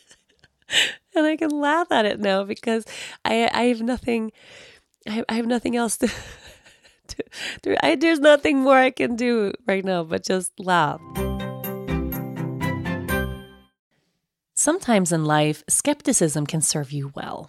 and 1.14 1.26
I 1.26 1.36
can 1.36 1.50
laugh 1.50 1.90
at 1.90 2.06
it 2.06 2.20
now 2.20 2.44
because 2.44 2.84
I 3.24 3.50
I 3.52 3.62
have 3.64 3.82
nothing 3.82 4.32
I, 5.08 5.24
I 5.28 5.34
have 5.34 5.46
nothing 5.46 5.76
else 5.76 5.96
to, 5.98 6.08
to, 7.62 7.84
I, 7.84 7.96
there's 7.96 8.20
nothing 8.20 8.58
more 8.58 8.76
I 8.76 8.90
can 8.90 9.16
do 9.16 9.52
right 9.66 9.84
now 9.84 10.04
but 10.04 10.24
just 10.24 10.52
laugh. 10.58 11.00
Sometimes 14.54 15.10
in 15.10 15.24
life, 15.24 15.64
skepticism 15.68 16.46
can 16.46 16.60
serve 16.60 16.92
you 16.92 17.12
well. 17.14 17.48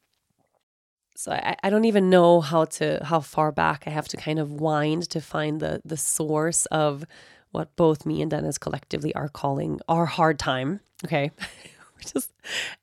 So 1.21 1.31
I, 1.31 1.55
I 1.61 1.69
don't 1.69 1.85
even 1.85 2.09
know 2.09 2.41
how 2.41 2.65
to 2.65 2.99
how 3.03 3.19
far 3.19 3.51
back 3.51 3.83
I 3.85 3.91
have 3.91 4.07
to 4.07 4.17
kind 4.17 4.39
of 4.39 4.53
wind 4.53 5.07
to 5.11 5.21
find 5.21 5.59
the 5.59 5.79
the 5.85 5.95
source 5.95 6.65
of 6.71 7.05
what 7.51 7.75
both 7.75 8.07
me 8.07 8.23
and 8.23 8.31
Dennis 8.31 8.57
collectively 8.57 9.13
are 9.13 9.29
calling 9.29 9.79
our 9.87 10.07
hard 10.07 10.39
time. 10.39 10.79
Okay. 11.05 11.29
just 12.11 12.31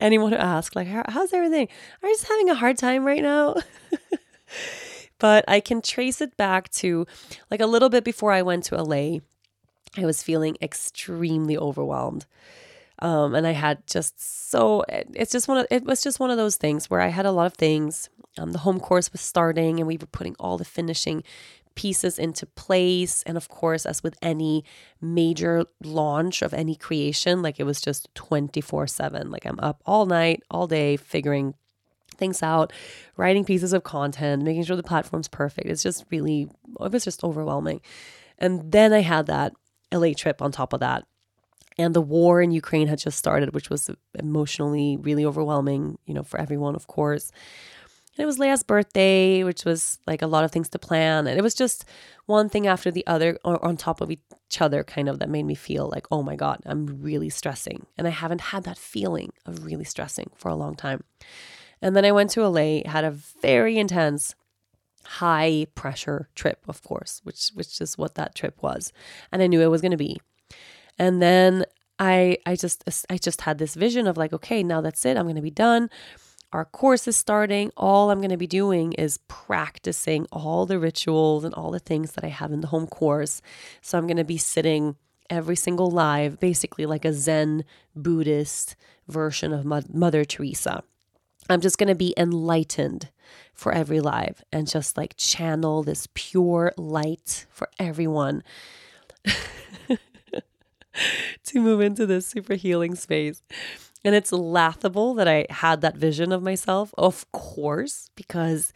anyone 0.00 0.30
who 0.30 0.38
asks, 0.38 0.76
like, 0.76 0.86
How, 0.86 1.02
how's 1.08 1.32
everything? 1.32 1.66
You 2.00 2.08
just 2.10 2.28
having 2.28 2.48
a 2.48 2.54
hard 2.54 2.78
time 2.78 3.04
right 3.04 3.22
now? 3.22 3.56
but 5.18 5.44
I 5.48 5.58
can 5.58 5.82
trace 5.82 6.20
it 6.20 6.36
back 6.36 6.70
to 6.74 7.08
like 7.50 7.60
a 7.60 7.66
little 7.66 7.88
bit 7.88 8.04
before 8.04 8.30
I 8.30 8.42
went 8.42 8.62
to 8.66 8.80
LA. 8.80 9.18
I 9.96 10.04
was 10.04 10.22
feeling 10.22 10.56
extremely 10.62 11.58
overwhelmed. 11.58 12.24
Um, 13.00 13.34
and 13.34 13.48
I 13.48 13.52
had 13.52 13.84
just 13.88 14.48
so 14.50 14.84
it's 14.88 15.32
just 15.32 15.48
one 15.48 15.58
of 15.58 15.66
it 15.72 15.84
was 15.84 16.02
just 16.02 16.20
one 16.20 16.30
of 16.30 16.36
those 16.36 16.54
things 16.54 16.88
where 16.88 17.00
I 17.00 17.08
had 17.08 17.26
a 17.26 17.32
lot 17.32 17.46
of 17.46 17.54
things 17.54 18.08
um, 18.38 18.52
the 18.52 18.60
home 18.60 18.80
course 18.80 19.12
was 19.12 19.20
starting, 19.20 19.78
and 19.78 19.86
we 19.86 19.96
were 19.96 20.06
putting 20.06 20.36
all 20.38 20.58
the 20.58 20.64
finishing 20.64 21.22
pieces 21.74 22.18
into 22.18 22.44
place. 22.44 23.22
And 23.24 23.36
of 23.36 23.48
course, 23.48 23.86
as 23.86 24.02
with 24.02 24.16
any 24.20 24.64
major 25.00 25.64
launch 25.82 26.42
of 26.42 26.52
any 26.52 26.74
creation, 26.74 27.40
like 27.40 27.60
it 27.60 27.64
was 27.64 27.80
just 27.80 28.12
24 28.14 28.86
7. 28.88 29.30
Like 29.30 29.46
I'm 29.46 29.60
up 29.60 29.80
all 29.86 30.06
night, 30.06 30.42
all 30.50 30.66
day, 30.66 30.96
figuring 30.96 31.54
things 32.16 32.42
out, 32.42 32.72
writing 33.16 33.44
pieces 33.44 33.72
of 33.72 33.84
content, 33.84 34.42
making 34.42 34.64
sure 34.64 34.76
the 34.76 34.82
platform's 34.82 35.28
perfect. 35.28 35.68
It's 35.68 35.82
just 35.82 36.04
really, 36.10 36.48
it 36.80 36.92
was 36.92 37.04
just 37.04 37.22
overwhelming. 37.22 37.80
And 38.38 38.72
then 38.72 38.92
I 38.92 39.00
had 39.00 39.26
that 39.26 39.52
LA 39.92 40.12
trip 40.16 40.42
on 40.42 40.50
top 40.50 40.72
of 40.72 40.80
that. 40.80 41.06
And 41.78 41.94
the 41.94 42.00
war 42.00 42.42
in 42.42 42.50
Ukraine 42.50 42.88
had 42.88 42.98
just 42.98 43.18
started, 43.18 43.54
which 43.54 43.70
was 43.70 43.88
emotionally 44.14 44.96
really 44.96 45.24
overwhelming, 45.24 45.96
you 46.06 46.14
know, 46.14 46.24
for 46.24 46.40
everyone, 46.40 46.74
of 46.74 46.88
course. 46.88 47.30
And 48.18 48.24
it 48.24 48.26
was 48.26 48.40
Lea's 48.40 48.64
birthday, 48.64 49.44
which 49.44 49.64
was 49.64 50.00
like 50.04 50.22
a 50.22 50.26
lot 50.26 50.42
of 50.42 50.50
things 50.50 50.68
to 50.70 50.78
plan. 50.78 51.28
And 51.28 51.38
it 51.38 51.42
was 51.42 51.54
just 51.54 51.84
one 52.26 52.48
thing 52.48 52.66
after 52.66 52.90
the 52.90 53.06
other 53.06 53.38
or 53.44 53.64
on 53.64 53.76
top 53.76 54.00
of 54.00 54.10
each 54.10 54.60
other, 54.60 54.82
kind 54.82 55.08
of 55.08 55.20
that 55.20 55.28
made 55.28 55.44
me 55.44 55.54
feel 55.54 55.88
like, 55.88 56.08
oh 56.10 56.24
my 56.24 56.34
God, 56.34 56.60
I'm 56.66 57.00
really 57.00 57.30
stressing. 57.30 57.86
And 57.96 58.08
I 58.08 58.10
haven't 58.10 58.40
had 58.40 58.64
that 58.64 58.76
feeling 58.76 59.32
of 59.46 59.64
really 59.64 59.84
stressing 59.84 60.30
for 60.34 60.48
a 60.48 60.56
long 60.56 60.74
time. 60.74 61.04
And 61.80 61.94
then 61.94 62.04
I 62.04 62.10
went 62.10 62.30
to 62.30 62.44
LA, 62.44 62.80
had 62.84 63.04
a 63.04 63.12
very 63.12 63.78
intense, 63.78 64.34
high 65.04 65.68
pressure 65.76 66.28
trip, 66.34 66.64
of 66.66 66.82
course, 66.82 67.20
which 67.22 67.50
which 67.54 67.80
is 67.80 67.96
what 67.96 68.16
that 68.16 68.34
trip 68.34 68.60
was. 68.60 68.92
And 69.30 69.42
I 69.42 69.46
knew 69.46 69.60
it 69.60 69.70
was 69.70 69.80
gonna 69.80 69.96
be. 69.96 70.20
And 70.98 71.22
then 71.22 71.64
I 72.00 72.38
I 72.44 72.56
just 72.56 72.82
I 73.08 73.16
just 73.16 73.42
had 73.42 73.58
this 73.58 73.76
vision 73.76 74.08
of 74.08 74.16
like, 74.16 74.32
okay, 74.32 74.64
now 74.64 74.80
that's 74.80 75.06
it. 75.06 75.16
I'm 75.16 75.28
gonna 75.28 75.40
be 75.40 75.52
done 75.52 75.88
our 76.52 76.64
course 76.64 77.06
is 77.06 77.16
starting, 77.16 77.70
all 77.76 78.10
I'm 78.10 78.18
going 78.18 78.30
to 78.30 78.36
be 78.36 78.46
doing 78.46 78.92
is 78.94 79.18
practicing 79.28 80.26
all 80.32 80.64
the 80.64 80.78
rituals 80.78 81.44
and 81.44 81.52
all 81.54 81.70
the 81.70 81.78
things 81.78 82.12
that 82.12 82.24
I 82.24 82.28
have 82.28 82.52
in 82.52 82.62
the 82.62 82.68
home 82.68 82.86
course. 82.86 83.42
So 83.82 83.98
I'm 83.98 84.06
going 84.06 84.16
to 84.16 84.24
be 84.24 84.38
sitting 84.38 84.96
every 85.28 85.56
single 85.56 85.90
live, 85.90 86.40
basically 86.40 86.86
like 86.86 87.04
a 87.04 87.12
Zen 87.12 87.64
Buddhist 87.94 88.76
version 89.08 89.52
of 89.52 89.64
Mother 89.64 90.24
Teresa. 90.24 90.82
I'm 91.50 91.60
just 91.60 91.78
going 91.78 91.88
to 91.88 91.94
be 91.94 92.14
enlightened 92.16 93.10
for 93.52 93.72
every 93.72 94.00
live 94.00 94.42
and 94.52 94.66
just 94.66 94.96
like 94.96 95.16
channel 95.16 95.82
this 95.82 96.08
pure 96.14 96.72
light 96.76 97.46
for 97.50 97.68
everyone 97.78 98.42
to 101.44 101.60
move 101.60 101.80
into 101.80 102.06
this 102.06 102.26
super 102.26 102.54
healing 102.54 102.94
space. 102.94 103.42
And 104.04 104.14
it's 104.14 104.32
laughable 104.32 105.14
that 105.14 105.28
I 105.28 105.46
had 105.50 105.80
that 105.80 105.96
vision 105.96 106.32
of 106.32 106.42
myself, 106.42 106.94
of 106.96 107.30
course, 107.32 108.10
because 108.14 108.72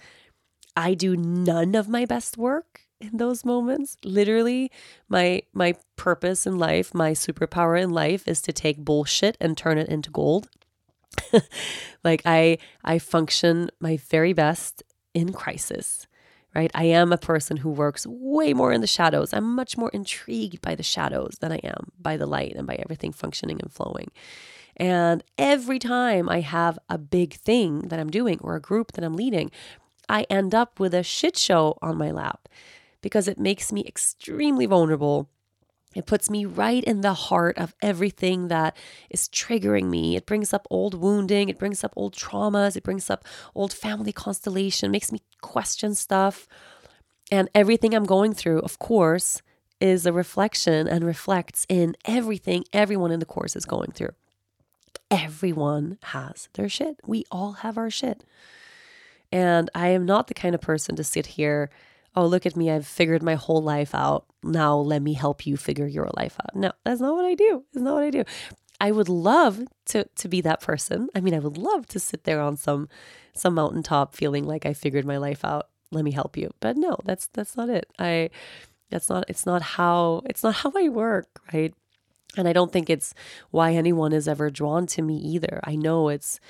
I 0.76 0.94
do 0.94 1.16
none 1.16 1.74
of 1.74 1.88
my 1.88 2.04
best 2.04 2.36
work 2.36 2.82
in 3.00 3.16
those 3.16 3.44
moments. 3.44 3.98
Literally, 4.04 4.70
my 5.08 5.42
my 5.52 5.74
purpose 5.96 6.46
in 6.46 6.58
life, 6.58 6.94
my 6.94 7.12
superpower 7.12 7.80
in 7.80 7.90
life 7.90 8.26
is 8.26 8.40
to 8.42 8.52
take 8.52 8.78
bullshit 8.78 9.36
and 9.40 9.56
turn 9.56 9.78
it 9.78 9.88
into 9.88 10.10
gold. 10.10 10.48
like 12.04 12.22
I 12.24 12.58
I 12.84 12.98
function 12.98 13.70
my 13.80 13.98
very 13.98 14.32
best 14.32 14.82
in 15.14 15.32
crisis. 15.32 16.06
Right? 16.54 16.70
I 16.74 16.84
am 16.84 17.14
a 17.14 17.18
person 17.18 17.56
who 17.56 17.70
works 17.70 18.06
way 18.06 18.52
more 18.52 18.72
in 18.74 18.82
the 18.82 18.86
shadows. 18.86 19.32
I'm 19.32 19.54
much 19.54 19.78
more 19.78 19.88
intrigued 19.94 20.60
by 20.60 20.74
the 20.74 20.82
shadows 20.82 21.38
than 21.40 21.50
I 21.50 21.60
am 21.64 21.92
by 21.98 22.18
the 22.18 22.26
light 22.26 22.52
and 22.54 22.66
by 22.66 22.74
everything 22.74 23.10
functioning 23.10 23.58
and 23.58 23.72
flowing. 23.72 24.10
And 24.76 25.22
every 25.38 25.78
time 25.78 26.28
I 26.28 26.40
have 26.40 26.78
a 26.88 26.98
big 26.98 27.34
thing 27.34 27.80
that 27.88 28.00
I'm 28.00 28.10
doing 28.10 28.38
or 28.40 28.56
a 28.56 28.60
group 28.60 28.92
that 28.92 29.04
I'm 29.04 29.16
leading, 29.16 29.50
I 30.08 30.26
end 30.28 30.54
up 30.54 30.80
with 30.80 30.94
a 30.94 31.02
shit 31.02 31.36
show 31.36 31.78
on 31.82 31.96
my 31.96 32.10
lap 32.10 32.48
because 33.00 33.28
it 33.28 33.38
makes 33.38 33.72
me 33.72 33.84
extremely 33.86 34.66
vulnerable. 34.66 35.28
It 35.94 36.06
puts 36.06 36.30
me 36.30 36.46
right 36.46 36.82
in 36.84 37.02
the 37.02 37.12
heart 37.12 37.58
of 37.58 37.74
everything 37.82 38.48
that 38.48 38.76
is 39.10 39.28
triggering 39.28 39.90
me. 39.90 40.16
It 40.16 40.24
brings 40.24 40.54
up 40.54 40.66
old 40.70 40.94
wounding, 40.94 41.48
it 41.48 41.58
brings 41.58 41.84
up 41.84 41.92
old 41.96 42.14
traumas, 42.14 42.76
it 42.76 42.82
brings 42.82 43.10
up 43.10 43.24
old 43.54 43.72
family 43.72 44.12
constellation, 44.12 44.90
makes 44.90 45.12
me 45.12 45.20
question 45.42 45.94
stuff. 45.94 46.48
And 47.30 47.50
everything 47.54 47.94
I'm 47.94 48.04
going 48.04 48.32
through, 48.32 48.60
of 48.60 48.78
course, 48.78 49.42
is 49.80 50.06
a 50.06 50.12
reflection 50.12 50.86
and 50.86 51.04
reflects 51.04 51.66
in 51.68 51.96
everything 52.04 52.64
everyone 52.72 53.10
in 53.10 53.20
the 53.20 53.26
course 53.26 53.56
is 53.56 53.64
going 53.64 53.90
through. 53.90 54.14
Everyone 55.12 55.98
has 56.02 56.48
their 56.54 56.68
shit. 56.68 56.98
We 57.06 57.24
all 57.30 57.52
have 57.52 57.76
our 57.76 57.90
shit. 57.90 58.24
And 59.30 59.70
I 59.74 59.88
am 59.88 60.06
not 60.06 60.26
the 60.26 60.34
kind 60.34 60.54
of 60.54 60.60
person 60.60 60.96
to 60.96 61.04
sit 61.04 61.26
here, 61.26 61.70
oh, 62.16 62.26
look 62.26 62.46
at 62.46 62.56
me, 62.56 62.70
I've 62.70 62.86
figured 62.86 63.22
my 63.22 63.34
whole 63.34 63.62
life 63.62 63.94
out. 63.94 64.24
Now 64.42 64.76
let 64.76 65.02
me 65.02 65.12
help 65.12 65.46
you 65.46 65.56
figure 65.56 65.86
your 65.86 66.10
life 66.16 66.36
out. 66.40 66.56
No, 66.56 66.72
that's 66.84 67.00
not 67.00 67.14
what 67.14 67.24
I 67.24 67.34
do. 67.34 67.64
It's 67.72 67.82
not 67.82 67.94
what 67.94 68.04
I 68.04 68.10
do. 68.10 68.24
I 68.80 68.90
would 68.90 69.08
love 69.08 69.60
to 69.86 70.04
to 70.16 70.28
be 70.28 70.40
that 70.40 70.60
person. 70.60 71.08
I 71.14 71.20
mean, 71.20 71.34
I 71.34 71.38
would 71.38 71.56
love 71.56 71.86
to 71.88 72.00
sit 72.00 72.24
there 72.24 72.40
on 72.40 72.56
some 72.56 72.88
some 73.32 73.54
mountaintop 73.54 74.14
feeling 74.14 74.44
like 74.44 74.66
I 74.66 74.72
figured 74.72 75.04
my 75.04 75.18
life 75.18 75.44
out. 75.44 75.68
Let 75.92 76.04
me 76.04 76.10
help 76.10 76.36
you. 76.36 76.50
But 76.58 76.76
no, 76.76 76.96
that's 77.04 77.28
that's 77.28 77.56
not 77.56 77.68
it. 77.70 77.86
I 77.98 78.30
that's 78.90 79.08
not 79.08 79.24
it's 79.28 79.46
not 79.46 79.62
how 79.62 80.22
it's 80.24 80.42
not 80.42 80.54
how 80.54 80.72
I 80.76 80.88
work, 80.88 81.28
right? 81.54 81.72
And 82.36 82.48
I 82.48 82.52
don't 82.52 82.72
think 82.72 82.88
it's 82.88 83.14
why 83.50 83.74
anyone 83.74 84.12
is 84.12 84.26
ever 84.26 84.50
drawn 84.50 84.86
to 84.88 85.02
me 85.02 85.16
either. 85.16 85.60
I 85.64 85.76
know 85.76 86.08
it's 86.08 86.40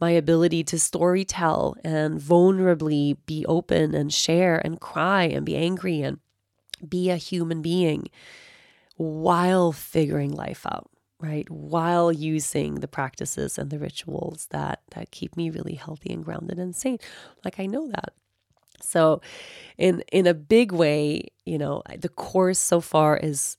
my 0.00 0.10
ability 0.10 0.64
to 0.64 0.78
story 0.78 1.24
tell 1.24 1.76
and 1.84 2.20
vulnerably 2.20 3.16
be 3.26 3.44
open 3.46 3.94
and 3.94 4.12
share 4.12 4.60
and 4.64 4.80
cry 4.80 5.24
and 5.24 5.44
be 5.44 5.56
angry 5.56 6.02
and 6.02 6.18
be 6.88 7.10
a 7.10 7.16
human 7.16 7.60
being 7.60 8.08
while 8.96 9.72
figuring 9.72 10.32
life 10.32 10.64
out 10.66 10.90
right? 11.20 11.48
While 11.50 12.12
using 12.12 12.76
the 12.76 12.88
practices 12.88 13.58
and 13.58 13.70
the 13.70 13.78
rituals 13.78 14.46
that 14.50 14.82
that 14.92 15.10
keep 15.10 15.36
me 15.36 15.50
really 15.50 15.74
healthy 15.74 16.12
and 16.12 16.24
grounded 16.24 16.58
and 16.58 16.74
sane. 16.74 16.98
Like 17.44 17.58
i 17.58 17.66
know 17.66 17.88
that. 17.88 18.12
So 18.80 19.20
in 19.76 20.02
in 20.12 20.26
a 20.26 20.34
big 20.34 20.72
way 20.72 21.28
you 21.44 21.58
know 21.58 21.82
the 21.98 22.08
course 22.08 22.58
so 22.58 22.80
far 22.80 23.16
is 23.16 23.56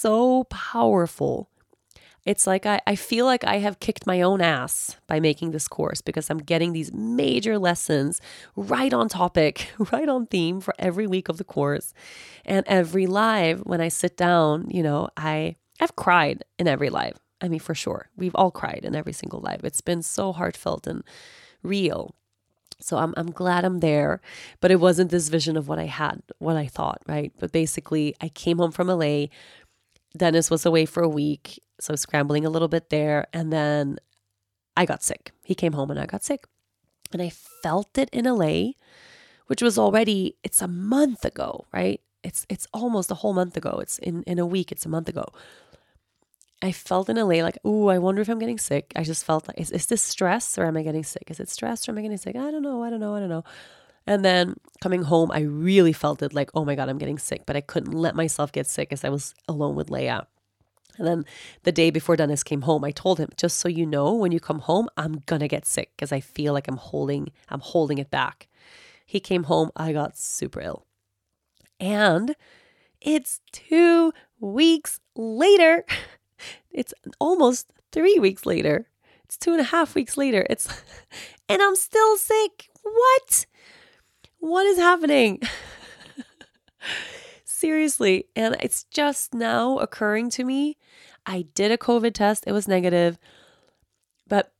so 0.00 0.44
powerful 0.44 1.50
it's 2.26 2.46
like 2.46 2.66
I, 2.66 2.80
I 2.86 2.96
feel 2.96 3.24
like 3.24 3.44
I 3.44 3.58
have 3.58 3.80
kicked 3.80 4.06
my 4.06 4.20
own 4.20 4.40
ass 4.40 4.96
by 5.06 5.20
making 5.20 5.52
this 5.52 5.66
course 5.68 6.00
because 6.02 6.28
I'm 6.28 6.38
getting 6.38 6.72
these 6.72 6.92
major 6.92 7.58
lessons 7.58 8.20
right 8.56 8.92
on 8.92 9.08
topic, 9.08 9.70
right 9.92 10.08
on 10.08 10.26
theme 10.26 10.60
for 10.60 10.74
every 10.78 11.06
week 11.06 11.28
of 11.28 11.38
the 11.38 11.44
course. 11.44 11.94
And 12.44 12.66
every 12.68 13.06
live, 13.06 13.60
when 13.60 13.80
I 13.80 13.88
sit 13.88 14.16
down, 14.16 14.68
you 14.70 14.82
know, 14.82 15.08
I 15.16 15.56
I've 15.80 15.96
cried 15.96 16.44
in 16.58 16.68
every 16.68 16.90
live. 16.90 17.18
I 17.40 17.48
mean, 17.48 17.60
for 17.60 17.74
sure. 17.74 18.10
We've 18.16 18.34
all 18.34 18.50
cried 18.50 18.80
in 18.84 18.94
every 18.94 19.14
single 19.14 19.40
live. 19.40 19.64
It's 19.64 19.80
been 19.80 20.02
so 20.02 20.32
heartfelt 20.32 20.86
and 20.86 21.02
real. 21.62 22.14
So 22.80 22.98
I'm 22.98 23.14
I'm 23.16 23.30
glad 23.30 23.64
I'm 23.64 23.80
there, 23.80 24.20
but 24.60 24.70
it 24.70 24.80
wasn't 24.80 25.10
this 25.10 25.28
vision 25.28 25.56
of 25.56 25.68
what 25.68 25.78
I 25.78 25.86
had, 25.86 26.22
what 26.38 26.56
I 26.56 26.66
thought, 26.66 27.02
right? 27.06 27.32
But 27.38 27.52
basically, 27.52 28.14
I 28.20 28.28
came 28.28 28.58
home 28.58 28.72
from 28.72 28.88
LA. 28.88 29.26
Dennis 30.16 30.50
was 30.50 30.66
away 30.66 30.86
for 30.86 31.02
a 31.02 31.08
week 31.08 31.60
so 31.80 31.96
scrambling 31.96 32.44
a 32.44 32.50
little 32.50 32.68
bit 32.68 32.90
there. 32.90 33.26
And 33.32 33.52
then 33.52 33.98
I 34.76 34.86
got 34.86 35.02
sick. 35.02 35.32
He 35.44 35.54
came 35.54 35.72
home 35.72 35.90
and 35.90 35.98
I 35.98 36.06
got 36.06 36.24
sick. 36.24 36.44
And 37.12 37.20
I 37.20 37.30
felt 37.30 37.98
it 37.98 38.08
in 38.12 38.24
LA, 38.24 38.72
which 39.46 39.62
was 39.62 39.78
already, 39.78 40.36
it's 40.44 40.62
a 40.62 40.68
month 40.68 41.24
ago, 41.24 41.66
right? 41.72 42.00
It's 42.22 42.46
it's 42.50 42.68
almost 42.72 43.10
a 43.10 43.14
whole 43.14 43.32
month 43.32 43.56
ago. 43.56 43.80
It's 43.80 43.98
in, 43.98 44.22
in 44.24 44.38
a 44.38 44.46
week, 44.46 44.70
it's 44.70 44.84
a 44.84 44.90
month 44.90 45.08
ago. 45.08 45.24
I 46.62 46.70
felt 46.70 47.08
in 47.08 47.16
LA 47.16 47.42
like, 47.42 47.58
ooh, 47.66 47.88
I 47.88 47.98
wonder 47.98 48.20
if 48.20 48.28
I'm 48.28 48.38
getting 48.38 48.58
sick. 48.58 48.92
I 48.94 49.02
just 49.02 49.24
felt 49.24 49.48
like, 49.48 49.58
is, 49.58 49.70
is 49.70 49.86
this 49.86 50.02
stress 50.02 50.58
or 50.58 50.66
am 50.66 50.76
I 50.76 50.82
getting 50.82 51.02
sick? 51.02 51.24
Is 51.28 51.40
it 51.40 51.48
stress 51.48 51.88
or 51.88 51.92
am 51.92 51.98
I 51.98 52.02
getting 52.02 52.18
sick? 52.18 52.36
I 52.36 52.50
don't 52.50 52.62
know. 52.62 52.84
I 52.84 52.90
don't 52.90 53.00
know. 53.00 53.14
I 53.14 53.20
don't 53.20 53.30
know. 53.30 53.44
And 54.10 54.24
then 54.24 54.56
coming 54.80 55.02
home, 55.04 55.30
I 55.30 55.42
really 55.42 55.92
felt 55.92 56.20
it 56.20 56.34
like, 56.34 56.50
oh 56.52 56.64
my 56.64 56.74
God, 56.74 56.88
I'm 56.88 56.98
getting 56.98 57.16
sick. 57.16 57.42
But 57.46 57.54
I 57.54 57.60
couldn't 57.60 57.92
let 57.92 58.16
myself 58.16 58.50
get 58.50 58.66
sick 58.66 58.92
as 58.92 59.04
I 59.04 59.08
was 59.08 59.36
alone 59.46 59.76
with 59.76 59.88
Lea. 59.88 60.08
And 60.98 61.06
then 61.06 61.24
the 61.62 61.70
day 61.70 61.90
before 61.90 62.16
Dennis 62.16 62.42
came 62.42 62.62
home, 62.62 62.82
I 62.82 62.90
told 62.90 63.20
him, 63.20 63.28
just 63.36 63.58
so 63.58 63.68
you 63.68 63.86
know, 63.86 64.12
when 64.12 64.32
you 64.32 64.40
come 64.40 64.58
home, 64.58 64.88
I'm 64.96 65.22
gonna 65.26 65.46
get 65.46 65.64
sick 65.64 65.92
because 65.96 66.10
I 66.10 66.18
feel 66.18 66.52
like 66.52 66.66
I'm 66.66 66.76
holding, 66.76 67.28
I'm 67.48 67.60
holding 67.60 67.98
it 67.98 68.10
back. 68.10 68.48
He 69.06 69.20
came 69.20 69.44
home, 69.44 69.70
I 69.76 69.92
got 69.92 70.18
super 70.18 70.60
ill. 70.60 70.86
And 71.78 72.34
it's 73.00 73.40
two 73.52 74.12
weeks 74.40 75.00
later. 75.14 75.84
It's 76.72 76.94
almost 77.18 77.66
three 77.92 78.18
weeks 78.18 78.46
later. 78.46 78.86
It's 79.24 79.36
two 79.36 79.50
and 79.50 79.60
a 79.60 79.64
half 79.64 79.94
weeks 79.94 80.16
later. 80.16 80.46
It's 80.48 80.66
and 81.48 81.60
I'm 81.60 81.76
still 81.76 82.16
sick. 82.16 82.70
What? 82.82 83.46
What 84.40 84.66
is 84.66 84.78
happening? 84.78 85.40
Seriously. 87.44 88.24
And 88.34 88.56
it's 88.60 88.84
just 88.84 89.34
now 89.34 89.78
occurring 89.78 90.30
to 90.30 90.44
me. 90.44 90.76
I 91.26 91.46
did 91.54 91.70
a 91.70 91.78
COVID 91.78 92.14
test, 92.14 92.44
it 92.46 92.52
was 92.52 92.66
negative, 92.66 93.18
but 94.26 94.52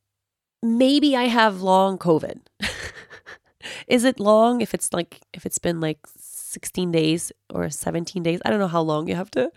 maybe 0.61 1.15
I 1.15 1.23
have 1.23 1.61
long 1.61 1.97
COVID. 1.97 2.39
Is 3.87 4.03
it 4.03 4.19
long 4.19 4.61
if 4.61 4.73
it's 4.73 4.93
like, 4.93 5.19
if 5.33 5.45
it's 5.45 5.57
been 5.57 5.81
like 5.81 5.99
16 6.17 6.91
days 6.91 7.31
or 7.51 7.69
17 7.69 8.21
days? 8.21 8.39
I 8.45 8.51
don't 8.51 8.59
know 8.59 8.67
how 8.67 8.81
long 8.81 9.07
you 9.07 9.15
have 9.15 9.31
to 9.31 9.51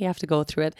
you 0.00 0.06
have 0.06 0.18
to 0.18 0.26
go 0.26 0.44
through 0.44 0.64
it. 0.64 0.74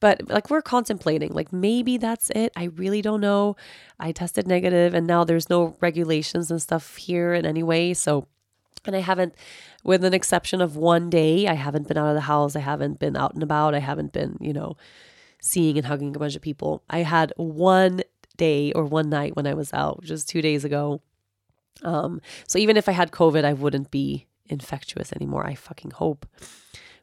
But 0.00 0.28
like 0.28 0.50
we're 0.50 0.62
contemplating, 0.62 1.32
like 1.32 1.52
maybe 1.52 1.96
that's 1.96 2.30
it. 2.30 2.52
I 2.56 2.64
really 2.64 3.02
don't 3.02 3.20
know. 3.20 3.56
I 3.98 4.12
tested 4.12 4.46
negative 4.46 4.94
and 4.94 5.06
now 5.06 5.24
there's 5.24 5.48
no 5.48 5.76
regulations 5.80 6.50
and 6.50 6.60
stuff 6.60 6.96
here 6.96 7.32
in 7.34 7.46
any 7.46 7.62
way. 7.62 7.94
So 7.94 8.26
and 8.86 8.94
I 8.94 9.00
haven't, 9.00 9.34
with 9.82 10.04
an 10.04 10.14
exception 10.14 10.60
of 10.60 10.76
one 10.76 11.10
day, 11.10 11.46
I 11.46 11.54
haven't 11.54 11.88
been 11.88 11.96
out 11.96 12.08
of 12.08 12.14
the 12.14 12.22
house. 12.22 12.54
I 12.54 12.60
haven't 12.60 12.98
been 12.98 13.16
out 13.16 13.34
and 13.34 13.42
about. 13.42 13.74
I 13.74 13.78
haven't 13.78 14.12
been, 14.12 14.36
you 14.40 14.52
know, 14.52 14.76
seeing 15.40 15.78
and 15.78 15.86
hugging 15.86 16.14
a 16.14 16.18
bunch 16.18 16.36
of 16.36 16.42
people. 16.42 16.82
I 16.90 16.98
had 16.98 17.32
one 17.36 18.02
day 18.36 18.72
or 18.72 18.84
one 18.84 19.08
night 19.08 19.36
when 19.36 19.46
I 19.46 19.54
was 19.54 19.72
out, 19.72 20.02
just 20.02 20.28
two 20.28 20.42
days 20.42 20.64
ago. 20.64 21.00
Um, 21.82 22.20
so 22.46 22.58
even 22.58 22.76
if 22.76 22.88
I 22.88 22.92
had 22.92 23.10
COVID, 23.10 23.44
I 23.44 23.52
wouldn't 23.52 23.90
be 23.90 24.26
infectious 24.46 25.12
anymore. 25.12 25.46
I 25.46 25.54
fucking 25.54 25.92
hope. 25.92 26.26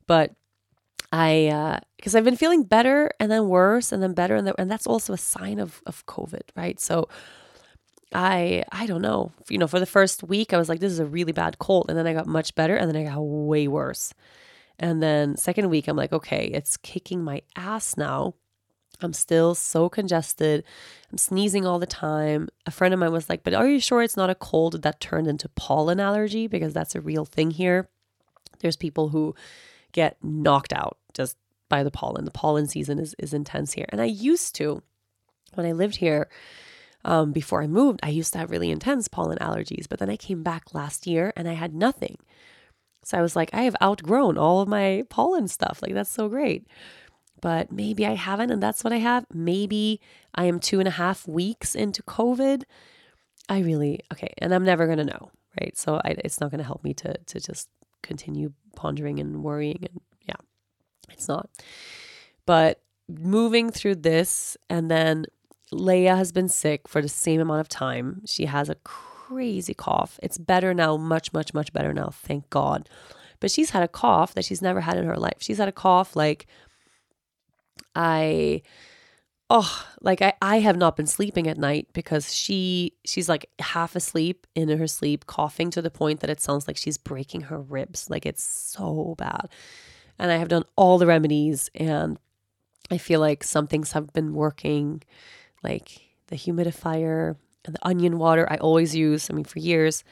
But 0.08 0.36
I, 1.12 1.48
uh, 1.48 1.80
because 1.98 2.16
I've 2.16 2.24
been 2.24 2.38
feeling 2.38 2.64
better 2.64 3.12
and 3.20 3.30
then 3.30 3.48
worse 3.48 3.92
and 3.92 4.02
then 4.02 4.14
better, 4.14 4.36
and, 4.36 4.52
and 4.58 4.72
that's 4.72 4.88
also 4.88 5.14
a 5.14 5.18
sign 5.18 5.60
of 5.60 5.82
of 5.86 6.06
COVID, 6.06 6.42
right? 6.56 6.80
So 6.80 7.10
I 8.14 8.64
I 8.72 8.86
don't 8.86 9.02
know. 9.02 9.32
You 9.50 9.58
know, 9.58 9.68
for 9.68 9.80
the 9.80 9.86
first 9.86 10.24
week 10.24 10.54
I 10.54 10.58
was 10.58 10.70
like 10.70 10.80
this 10.80 10.92
is 10.92 11.00
a 11.00 11.06
really 11.06 11.32
bad 11.32 11.60
cold 11.60 11.86
and 11.90 11.98
then 11.98 12.08
I 12.08 12.14
got 12.14 12.28
much 12.28 12.56
better 12.56 12.76
and 12.76 12.90
then 12.90 12.96
I 12.96 13.10
got 13.10 13.22
way 13.22 13.68
worse. 13.68 14.14
And 14.80 15.02
then 15.02 15.38
second 15.38 15.70
week 15.70 15.88
I'm 15.88 15.98
like 15.98 16.14
okay, 16.14 16.46
it's 16.54 16.78
kicking 16.78 17.24
my 17.24 17.42
ass 17.56 17.98
now. 17.98 18.36
I'm 19.04 19.14
still 19.14 19.56
so 19.56 19.90
congested. 19.90 20.64
I'm 21.12 21.18
sneezing 21.18 21.66
all 21.66 21.80
the 21.80 21.88
time. 21.88 22.50
A 22.68 22.72
friend 22.72 22.94
of 22.94 23.00
mine 23.00 23.12
was 23.12 23.30
like, 23.30 23.44
"But 23.44 23.56
are 23.56 23.68
you 23.68 23.80
sure 23.80 24.04
it's 24.04 24.18
not 24.18 24.30
a 24.30 24.36
cold 24.36 24.84
that 24.84 25.00
turned 25.00 25.28
into 25.28 25.50
pollen 25.50 26.00
allergy 26.00 26.48
because 26.48 26.74
that's 26.74 26.96
a 26.96 27.02
real 27.02 27.26
thing 27.26 27.52
here?" 27.52 27.90
There's 28.60 28.78
people 28.78 29.10
who 29.10 29.34
get 29.92 30.18
knocked 30.24 30.74
out 30.74 30.98
just 31.14 31.38
by 31.70 31.84
the 31.84 31.92
pollen. 31.92 32.26
The 32.26 32.32
pollen 32.32 32.68
season 32.68 33.00
is 33.00 33.16
is 33.18 33.34
intense 33.34 33.74
here. 33.74 33.86
And 33.90 34.02
I 34.02 34.06
used 34.06 34.56
to 34.56 34.82
when 35.54 35.66
I 35.66 35.72
lived 35.72 35.98
here 35.98 36.30
um, 37.04 37.32
before 37.32 37.64
I 37.64 37.68
moved, 37.68 38.00
I 38.04 38.10
used 38.10 38.34
to 38.34 38.40
have 38.40 38.52
really 38.52 38.70
intense 38.70 39.08
pollen 39.08 39.38
allergies, 39.40 39.88
but 39.90 40.00
then 40.00 40.10
I 40.10 40.18
came 40.18 40.44
back 40.44 40.74
last 40.74 41.08
year 41.08 41.34
and 41.36 41.48
I 41.48 41.54
had 41.54 41.74
nothing. 41.74 42.18
So 43.04 43.18
I 43.18 43.22
was 43.22 43.36
like, 43.36 43.50
I 43.54 43.64
have 43.64 43.76
outgrown 43.82 44.38
all 44.38 44.62
of 44.62 44.68
my 44.68 45.04
pollen 45.10 45.48
stuff. 45.48 45.82
Like, 45.82 45.94
that's 45.94 46.12
so 46.12 46.30
great. 46.30 46.68
But 47.42 47.72
maybe 47.72 48.06
I 48.06 48.14
haven't, 48.14 48.52
and 48.52 48.62
that's 48.62 48.84
what 48.84 48.94
I 48.94 48.98
have. 48.98 49.26
Maybe 49.34 50.00
I 50.36 50.46
am 50.46 50.60
two 50.60 50.78
and 50.78 50.88
a 50.88 50.92
half 50.92 51.28
weeks 51.28 51.74
into 51.74 52.04
COVID. 52.04 52.64
I 53.50 53.60
really, 53.60 54.02
okay, 54.14 54.32
and 54.38 54.54
I'm 54.54 54.64
never 54.64 54.86
to 55.00 55.06
know, 55.06 55.32
right? 55.60 55.76
So 55.76 56.00
I, 56.06 56.16
it's 56.20 56.40
not 56.40 56.52
to 56.60 56.64
help 56.64 56.84
me 56.84 56.94
to, 56.96 57.18
to 57.18 57.40
just 57.40 57.70
continue 58.04 58.54
pondering 58.76 59.20
and 59.20 59.44
worrying. 59.44 59.88
And 59.92 60.02
it's 61.14 61.28
not. 61.28 61.50
But 62.46 62.82
moving 63.08 63.70
through 63.70 63.96
this 63.96 64.58
and 64.70 64.90
then 64.90 65.26
Lea 65.72 66.06
has 66.06 66.32
been 66.32 66.50
sick 66.50 66.88
for 66.88 67.02
the 67.02 67.10
same 67.10 67.40
amount 67.40 67.62
of 67.62 67.70
time. 67.70 68.22
She 68.26 68.46
has 68.46 68.70
a 68.70 68.76
crazy 68.76 69.74
cough. 69.74 70.20
It's 70.22 70.38
better 70.38 70.74
now, 70.74 70.98
much, 70.98 71.32
much, 71.34 71.54
much 71.54 71.72
better 71.72 71.94
now, 71.94 72.10
thank 72.12 72.50
God. 72.50 72.90
But 73.40 73.52
she's 73.52 73.72
had 73.72 73.84
a 73.84 73.88
cough 73.88 74.34
that 74.34 74.46
she's 74.46 74.62
never 74.62 74.82
had 74.82 74.98
in 74.98 75.06
her 75.06 75.18
life. 75.18 75.38
She's 75.40 75.58
had 75.58 75.70
a 75.70 75.74
cough 75.74 76.16
like 76.16 76.48
I 77.96 78.62
oh, 79.50 79.86
like 80.00 80.22
I, 80.22 80.34
I 80.42 80.60
have 80.60 80.78
not 80.78 80.96
been 80.96 81.08
sleeping 81.08 81.48
at 81.48 81.58
night 81.58 81.88
because 81.94 82.34
she 82.34 82.94
she's 83.06 83.28
like 83.28 83.50
half 83.60 83.96
asleep 83.96 84.48
in 84.56 84.70
her 84.70 84.88
sleep, 84.88 85.26
coughing 85.26 85.70
to 85.72 85.82
the 85.82 85.92
point 85.92 86.22
that 86.22 86.30
it 86.30 86.40
sounds 86.42 86.68
like 86.68 86.78
she's 86.78 86.98
breaking 86.98 87.42
her 87.42 87.60
ribs. 87.60 88.10
Like 88.10 88.26
it's 88.26 88.44
so 88.44 89.16
bad. 89.18 89.50
And 90.22 90.32
I 90.32 90.38
have 90.38 90.48
done 90.48 90.64
all 90.76 90.98
the 90.98 91.08
remedies 91.08 91.70
and 91.76 92.18
I 92.90 92.98
feel 92.98 93.20
like 93.20 93.44
some 93.44 93.68
things 93.68 93.92
have 93.94 94.14
been 94.14 94.34
working 94.34 95.02
like 95.64 96.02
the 96.28 96.36
humidifier 96.36 97.36
and 97.66 97.76
the 97.76 97.88
onion 97.88 98.18
water 98.18 98.48
I 98.50 98.58
always 98.58 98.96
use. 98.96 99.30
I 99.30 99.34
mean, 99.34 99.46
for 99.46 99.60
years, 99.60 100.04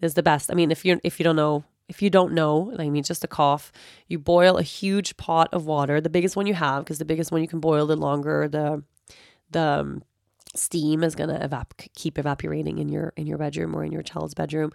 is 0.00 0.14
the 0.14 0.22
best. 0.22 0.50
I 0.50 0.54
mean, 0.54 0.70
if 0.70 0.84
you 0.84 1.00
if 1.04 1.18
you 1.18 1.24
don't 1.24 1.36
know 1.36 1.64
if 1.88 2.02
you 2.02 2.10
don't 2.10 2.34
know, 2.34 2.74
I 2.78 2.90
mean, 2.90 3.02
just 3.02 3.24
a 3.24 3.28
cough, 3.28 3.72
you 4.08 4.18
boil 4.18 4.58
a 4.58 4.62
huge 4.62 5.16
pot 5.16 5.48
of 5.52 5.64
water, 5.64 6.00
the 6.00 6.10
biggest 6.10 6.36
one 6.36 6.46
you 6.46 6.54
have, 6.54 6.84
because 6.84 6.98
the 6.98 7.06
biggest 7.06 7.32
one 7.32 7.40
you 7.40 7.48
can 7.48 7.60
boil, 7.60 7.86
the 7.86 7.96
longer 7.96 8.48
the 8.48 8.82
the 9.50 9.60
um, 9.60 10.02
steam 10.54 11.02
is 11.02 11.14
gonna 11.14 11.38
evap- 11.38 11.88
keep 11.94 12.18
evaporating 12.18 12.78
in 12.78 12.88
your 12.88 13.12
in 13.16 13.26
your 13.26 13.38
bedroom 13.38 13.74
or 13.74 13.84
in 13.84 13.92
your 13.92 14.02
child's 14.02 14.34
bedroom. 14.34 14.72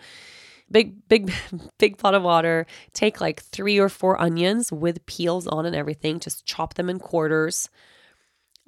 Big, 0.72 1.08
big, 1.08 1.32
big 1.80 1.98
pot 1.98 2.16
of 2.16 2.24
water. 2.24 2.66
Take 2.94 3.22
like 3.22 3.42
three 3.42 3.80
or 3.80 3.90
four 3.90 4.20
onions 4.22 4.72
with 4.72 5.06
peels 5.06 5.48
on 5.48 5.66
and 5.66 5.76
everything. 5.76 6.20
Just 6.20 6.46
chop 6.46 6.76
them 6.76 6.90
in 6.90 7.00
quarters. 7.00 7.70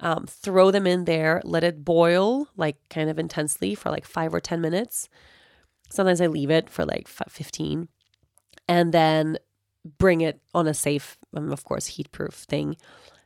Um, 0.00 0.26
throw 0.26 0.70
them 0.70 0.86
in 0.86 1.04
there. 1.04 1.40
Let 1.44 1.64
it 1.64 1.84
boil 1.84 2.48
like 2.56 2.76
kind 2.90 3.08
of 3.08 3.18
intensely 3.18 3.74
for 3.74 3.90
like 3.90 4.04
five 4.04 4.34
or 4.34 4.40
ten 4.40 4.60
minutes. 4.60 5.08
Sometimes 5.90 6.20
I 6.20 6.26
leave 6.26 6.50
it 6.50 6.68
for 6.68 6.84
like 6.84 7.06
15 7.06 7.88
and 8.68 8.92
then 8.92 9.38
bring 9.98 10.20
it 10.20 10.40
on 10.52 10.66
a 10.66 10.74
safe, 10.74 11.16
um, 11.34 11.52
of 11.52 11.64
course, 11.64 11.86
heat 11.86 12.10
proof 12.10 12.34
thing 12.34 12.76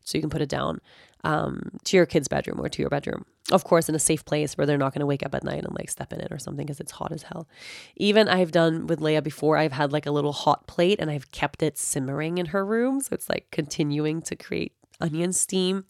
so 0.04 0.18
you 0.18 0.22
can 0.22 0.30
put 0.30 0.42
it 0.42 0.48
down 0.48 0.80
um, 1.24 1.70
to 1.84 1.96
your 1.96 2.06
kid's 2.06 2.28
bedroom 2.28 2.60
or 2.60 2.68
to 2.68 2.82
your 2.82 2.90
bedroom. 2.90 3.24
Of 3.52 3.64
course, 3.64 3.88
in 3.88 3.94
a 3.94 3.98
safe 3.98 4.24
place 4.24 4.56
where 4.56 4.66
they're 4.66 4.78
not 4.78 4.94
going 4.94 5.00
to 5.00 5.06
wake 5.06 5.24
up 5.24 5.34
at 5.34 5.44
night 5.44 5.64
and 5.64 5.74
like 5.74 5.90
step 5.90 6.12
in 6.12 6.20
it 6.20 6.30
or 6.30 6.38
something 6.38 6.64
because 6.64 6.80
it's 6.80 6.92
hot 6.92 7.12
as 7.12 7.24
hell. 7.24 7.48
Even 7.96 8.28
I've 8.28 8.52
done 8.52 8.86
with 8.86 9.00
Lea 9.00 9.20
before, 9.20 9.56
I've 9.56 9.72
had 9.72 9.92
like 9.92 10.06
a 10.06 10.12
little 10.12 10.32
hot 10.32 10.66
plate 10.66 11.00
and 11.00 11.10
I've 11.10 11.30
kept 11.32 11.62
it 11.62 11.76
simmering 11.76 12.38
in 12.38 12.46
her 12.46 12.64
room. 12.64 13.00
So 13.00 13.10
it's 13.12 13.28
like 13.28 13.46
continuing 13.50 14.22
to 14.22 14.36
create 14.36 14.72
onion 15.00 15.32
steam 15.32 15.86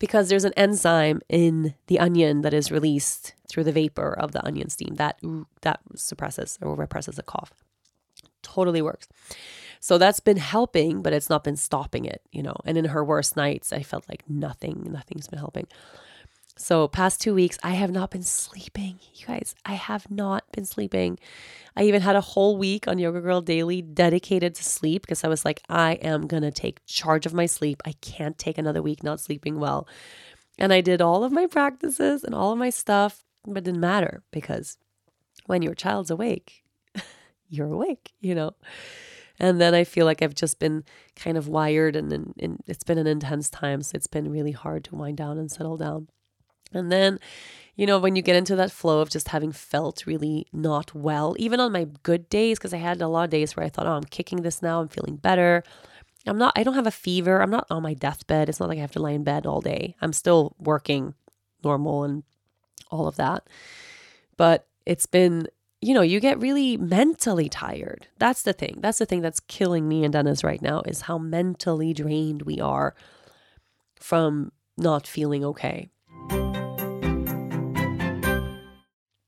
because 0.00 0.28
there's 0.28 0.44
an 0.44 0.52
enzyme 0.56 1.20
in 1.28 1.74
the 1.86 1.98
onion 1.98 2.42
that 2.42 2.52
is 2.52 2.72
released 2.72 3.34
through 3.48 3.64
the 3.64 3.72
vapor 3.72 4.12
of 4.12 4.32
the 4.32 4.44
onion 4.44 4.68
steam 4.68 4.96
that 4.96 5.20
that 5.62 5.80
suppresses 5.94 6.58
or 6.60 6.74
represses 6.74 7.18
a 7.18 7.22
cough 7.22 7.52
totally 8.42 8.82
works. 8.82 9.08
So 9.80 9.98
that's 9.98 10.20
been 10.20 10.36
helping, 10.36 11.02
but 11.02 11.12
it's 11.12 11.30
not 11.30 11.44
been 11.44 11.56
stopping 11.56 12.04
it, 12.04 12.22
you 12.32 12.42
know. 12.42 12.56
And 12.64 12.76
in 12.76 12.86
her 12.86 13.04
worst 13.04 13.36
nights, 13.36 13.72
I 13.72 13.82
felt 13.82 14.08
like 14.08 14.28
nothing, 14.28 14.88
nothing's 14.90 15.28
been 15.28 15.38
helping. 15.38 15.66
So, 16.56 16.88
past 16.88 17.20
two 17.20 17.34
weeks, 17.34 17.56
I 17.62 17.70
have 17.70 17.92
not 17.92 18.10
been 18.10 18.24
sleeping. 18.24 18.98
You 19.14 19.26
guys, 19.26 19.54
I 19.64 19.74
have 19.74 20.10
not 20.10 20.42
been 20.50 20.64
sleeping. 20.64 21.20
I 21.76 21.84
even 21.84 22.02
had 22.02 22.16
a 22.16 22.20
whole 22.20 22.56
week 22.58 22.88
on 22.88 22.98
Yoga 22.98 23.20
Girl 23.20 23.40
Daily 23.40 23.80
dedicated 23.80 24.56
to 24.56 24.64
sleep 24.64 25.02
because 25.02 25.22
I 25.22 25.28
was 25.28 25.44
like, 25.44 25.62
I 25.68 25.92
am 25.92 26.26
going 26.26 26.42
to 26.42 26.50
take 26.50 26.84
charge 26.84 27.26
of 27.26 27.32
my 27.32 27.46
sleep. 27.46 27.80
I 27.84 27.92
can't 28.00 28.36
take 28.36 28.58
another 28.58 28.82
week 28.82 29.04
not 29.04 29.20
sleeping 29.20 29.60
well. 29.60 29.86
And 30.58 30.72
I 30.72 30.80
did 30.80 31.00
all 31.00 31.22
of 31.22 31.30
my 31.30 31.46
practices 31.46 32.24
and 32.24 32.34
all 32.34 32.50
of 32.50 32.58
my 32.58 32.70
stuff, 32.70 33.24
but 33.44 33.58
it 33.58 33.64
didn't 33.64 33.80
matter 33.80 34.24
because 34.32 34.78
when 35.46 35.62
your 35.62 35.74
child's 35.74 36.10
awake, 36.10 36.64
you're 37.48 37.72
awake, 37.72 38.14
you 38.20 38.34
know? 38.34 38.56
And 39.40 39.60
then 39.60 39.74
I 39.74 39.84
feel 39.84 40.04
like 40.04 40.22
I've 40.22 40.34
just 40.34 40.58
been 40.58 40.84
kind 41.14 41.36
of 41.36 41.48
wired 41.48 41.94
and, 41.96 42.12
and, 42.12 42.34
and, 42.40 42.62
it's 42.66 42.82
been 42.82 42.98
an 42.98 43.06
intense 43.06 43.48
time. 43.48 43.82
So 43.82 43.94
it's 43.94 44.06
been 44.06 44.30
really 44.30 44.52
hard 44.52 44.84
to 44.84 44.96
wind 44.96 45.16
down 45.16 45.38
and 45.38 45.50
settle 45.50 45.76
down. 45.76 46.08
And 46.72 46.90
then, 46.90 47.18
you 47.76 47.86
know, 47.86 47.98
when 47.98 48.16
you 48.16 48.22
get 48.22 48.36
into 48.36 48.56
that 48.56 48.72
flow 48.72 49.00
of 49.00 49.10
just 49.10 49.28
having 49.28 49.52
felt 49.52 50.06
really 50.06 50.46
not 50.52 50.94
well, 50.94 51.36
even 51.38 51.60
on 51.60 51.72
my 51.72 51.86
good 52.02 52.28
days, 52.28 52.58
because 52.58 52.74
I 52.74 52.78
had 52.78 53.00
a 53.00 53.08
lot 53.08 53.24
of 53.24 53.30
days 53.30 53.56
where 53.56 53.64
I 53.64 53.68
thought, 53.68 53.86
oh, 53.86 53.92
I'm 53.92 54.04
kicking 54.04 54.42
this 54.42 54.60
now, 54.60 54.80
I'm 54.80 54.88
feeling 54.88 55.16
better. 55.16 55.62
I'm 56.26 56.36
not, 56.36 56.52
I 56.56 56.62
don't 56.62 56.74
have 56.74 56.86
a 56.86 56.90
fever. 56.90 57.40
I'm 57.40 57.50
not 57.50 57.66
on 57.70 57.82
my 57.82 57.94
deathbed. 57.94 58.48
It's 58.48 58.60
not 58.60 58.68
like 58.68 58.78
I 58.78 58.82
have 58.82 58.92
to 58.92 59.02
lie 59.02 59.12
in 59.12 59.24
bed 59.24 59.46
all 59.46 59.60
day. 59.60 59.94
I'm 60.00 60.12
still 60.12 60.56
working 60.58 61.14
normal 61.64 62.04
and 62.04 62.22
all 62.90 63.06
of 63.06 63.16
that. 63.16 63.46
But 64.36 64.66
it's 64.84 65.06
been 65.06 65.48
you 65.80 65.94
know, 65.94 66.02
you 66.02 66.18
get 66.18 66.40
really 66.40 66.76
mentally 66.76 67.48
tired. 67.48 68.08
That's 68.18 68.42
the 68.42 68.52
thing. 68.52 68.78
That's 68.80 68.98
the 68.98 69.06
thing 69.06 69.20
that's 69.20 69.40
killing 69.40 69.88
me 69.88 70.02
and 70.04 70.12
Dennis 70.12 70.42
right 70.42 70.60
now 70.60 70.82
is 70.82 71.02
how 71.02 71.18
mentally 71.18 71.94
drained 71.94 72.42
we 72.42 72.60
are 72.60 72.94
from 74.00 74.50
not 74.76 75.06
feeling 75.06 75.44
okay. 75.44 75.90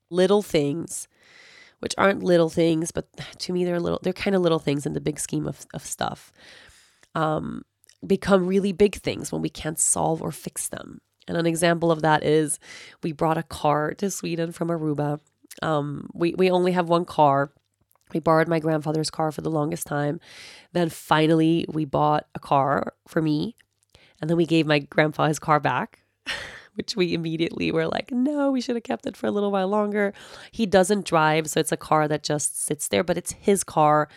Little 0.09 0.41
things, 0.41 1.07
which 1.79 1.95
aren't 1.97 2.21
little 2.21 2.49
things, 2.49 2.91
but 2.91 3.07
to 3.39 3.53
me 3.53 3.63
they're 3.63 3.79
little 3.79 3.99
they're 4.03 4.11
kind 4.11 4.35
of 4.35 4.41
little 4.41 4.59
things 4.59 4.85
in 4.85 4.91
the 4.91 4.99
big 4.99 5.19
scheme 5.19 5.47
of, 5.47 5.65
of 5.73 5.85
stuff. 5.85 6.33
Um, 7.15 7.63
become 8.05 8.45
really 8.45 8.73
big 8.73 8.95
things 8.95 9.31
when 9.31 9.41
we 9.41 9.49
can't 9.49 9.79
solve 9.79 10.21
or 10.21 10.31
fix 10.31 10.67
them. 10.67 10.99
And 11.27 11.37
an 11.37 11.45
example 11.45 11.91
of 11.91 12.01
that 12.01 12.23
is 12.23 12.59
we 13.03 13.13
brought 13.13 13.37
a 13.37 13.43
car 13.43 13.93
to 13.93 14.11
Sweden 14.11 14.51
from 14.51 14.67
Aruba 14.67 15.19
um, 15.61 16.09
we, 16.13 16.33
we 16.35 16.49
only 16.49 16.71
have 16.71 16.89
one 16.89 17.05
car. 17.05 17.51
We 18.13 18.19
borrowed 18.19 18.47
my 18.47 18.59
grandfather's 18.59 19.09
car 19.09 19.31
for 19.31 19.41
the 19.41 19.51
longest 19.51 19.87
time. 19.87 20.19
Then 20.73 20.89
finally, 20.89 21.65
we 21.69 21.85
bought 21.85 22.27
a 22.35 22.39
car 22.39 22.93
for 23.07 23.21
me. 23.21 23.55
And 24.19 24.29
then 24.29 24.37
we 24.37 24.45
gave 24.45 24.67
my 24.67 24.79
grandpa 24.79 25.27
his 25.27 25.39
car 25.39 25.59
back, 25.59 26.03
which 26.75 26.95
we 26.95 27.13
immediately 27.13 27.71
were 27.71 27.87
like, 27.87 28.11
no, 28.11 28.51
we 28.51 28.61
should 28.61 28.75
have 28.75 28.83
kept 28.83 29.05
it 29.05 29.17
for 29.17 29.27
a 29.27 29.31
little 29.31 29.51
while 29.51 29.67
longer. 29.67 30.13
He 30.51 30.65
doesn't 30.65 31.05
drive. 31.05 31.49
So 31.49 31.59
it's 31.59 31.71
a 31.71 31.77
car 31.77 32.07
that 32.07 32.23
just 32.23 32.61
sits 32.61 32.87
there, 32.87 33.03
but 33.03 33.17
it's 33.17 33.31
his 33.31 33.63
car. 33.63 34.09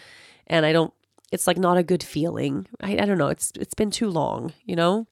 And 0.46 0.66
I 0.66 0.72
don't, 0.72 0.92
it's 1.32 1.46
like 1.46 1.56
not 1.56 1.78
a 1.78 1.82
good 1.82 2.02
feeling. 2.02 2.66
I, 2.80 2.92
I 2.98 3.06
don't 3.06 3.18
know. 3.18 3.28
It's 3.28 3.52
It's 3.56 3.74
been 3.74 3.90
too 3.90 4.10
long, 4.10 4.52
you 4.64 4.76
know? 4.76 5.06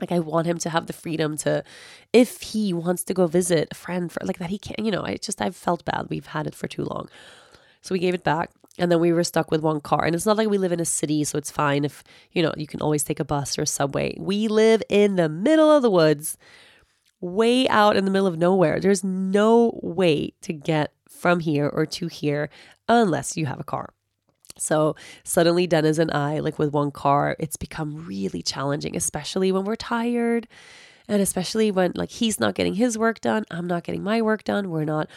Like 0.00 0.12
i 0.12 0.18
want 0.18 0.46
him 0.46 0.58
to 0.58 0.70
have 0.70 0.86
the 0.86 0.92
freedom 0.92 1.36
to 1.36 1.62
if 2.12 2.40
he 2.40 2.72
wants 2.72 3.04
to 3.04 3.14
go 3.14 3.26
visit 3.26 3.68
a 3.70 3.74
friend 3.74 4.10
for 4.10 4.24
like 4.24 4.38
that 4.38 4.50
he 4.50 4.58
can't 4.58 4.78
you 4.78 4.90
know 4.90 5.04
i 5.04 5.16
just 5.16 5.40
i've 5.42 5.56
felt 5.56 5.84
bad. 5.84 6.06
We've 6.08 6.26
had 6.26 6.46
it 6.46 6.54
for 6.54 6.68
too 6.68 6.84
long. 6.84 7.08
So 7.82 7.92
we 7.92 7.98
gave 7.98 8.14
it 8.14 8.24
back 8.24 8.50
and 8.78 8.90
then 8.90 9.00
we 9.00 9.12
were 9.12 9.24
stuck 9.24 9.50
with 9.50 9.60
one 9.60 9.80
car. 9.80 10.04
And 10.04 10.14
it's 10.14 10.26
not 10.26 10.36
like 10.36 10.48
we 10.48 10.58
live 10.58 10.72
in 10.72 10.80
a 10.80 10.84
city 10.84 11.24
so 11.24 11.36
it's 11.38 11.50
fine 11.50 11.84
if 11.84 12.02
you 12.32 12.42
know 12.42 12.52
you 12.56 12.66
can 12.66 12.80
always 12.80 13.04
take 13.04 13.20
a 13.20 13.24
bus 13.24 13.58
or 13.58 13.62
a 13.62 13.66
subway. 13.66 14.16
We 14.18 14.48
live 14.48 14.82
in 14.88 15.16
the 15.16 15.28
middle 15.28 15.70
of 15.70 15.82
the 15.82 15.90
woods 15.90 16.38
way 17.20 17.68
out 17.68 17.96
in 17.96 18.04
the 18.04 18.10
middle 18.10 18.28
of 18.28 18.38
nowhere. 18.38 18.80
There's 18.80 19.04
no 19.04 19.78
way 19.82 20.32
to 20.42 20.52
get 20.52 20.92
from 21.08 21.40
here 21.40 21.68
or 21.68 21.84
to 21.84 22.06
here 22.06 22.48
unless 22.88 23.36
you 23.36 23.46
have 23.46 23.60
a 23.60 23.64
car 23.64 23.92
so 24.58 24.96
suddenly, 25.24 25.66
Dennis 25.66 25.98
and 25.98 26.10
I, 26.12 26.40
like 26.40 26.58
with 26.58 26.72
one 26.72 26.90
car, 26.90 27.36
it's 27.38 27.56
become 27.56 28.06
really 28.06 28.42
challenging, 28.42 28.96
especially 28.96 29.52
when 29.52 29.64
we're 29.64 29.76
tired. 29.76 30.48
And 31.08 31.22
especially 31.22 31.70
when 31.70 31.92
like 31.94 32.10
he's 32.10 32.38
not 32.38 32.54
getting 32.54 32.74
his 32.74 32.98
work 32.98 33.20
done, 33.20 33.44
I'm 33.50 33.66
not 33.66 33.84
getting 33.84 34.02
my 34.02 34.20
work 34.20 34.44
done. 34.44 34.70
We're 34.70 34.84
not 34.84 35.08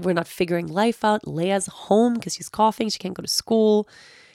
we're 0.00 0.14
not 0.14 0.26
figuring 0.26 0.66
life 0.66 1.04
out. 1.04 1.28
Lea's 1.28 1.66
home 1.66 2.14
because 2.14 2.34
she's 2.34 2.48
coughing. 2.48 2.88
She 2.88 2.98
can't 2.98 3.14
go 3.14 3.22
to 3.22 3.28
school. 3.28 3.88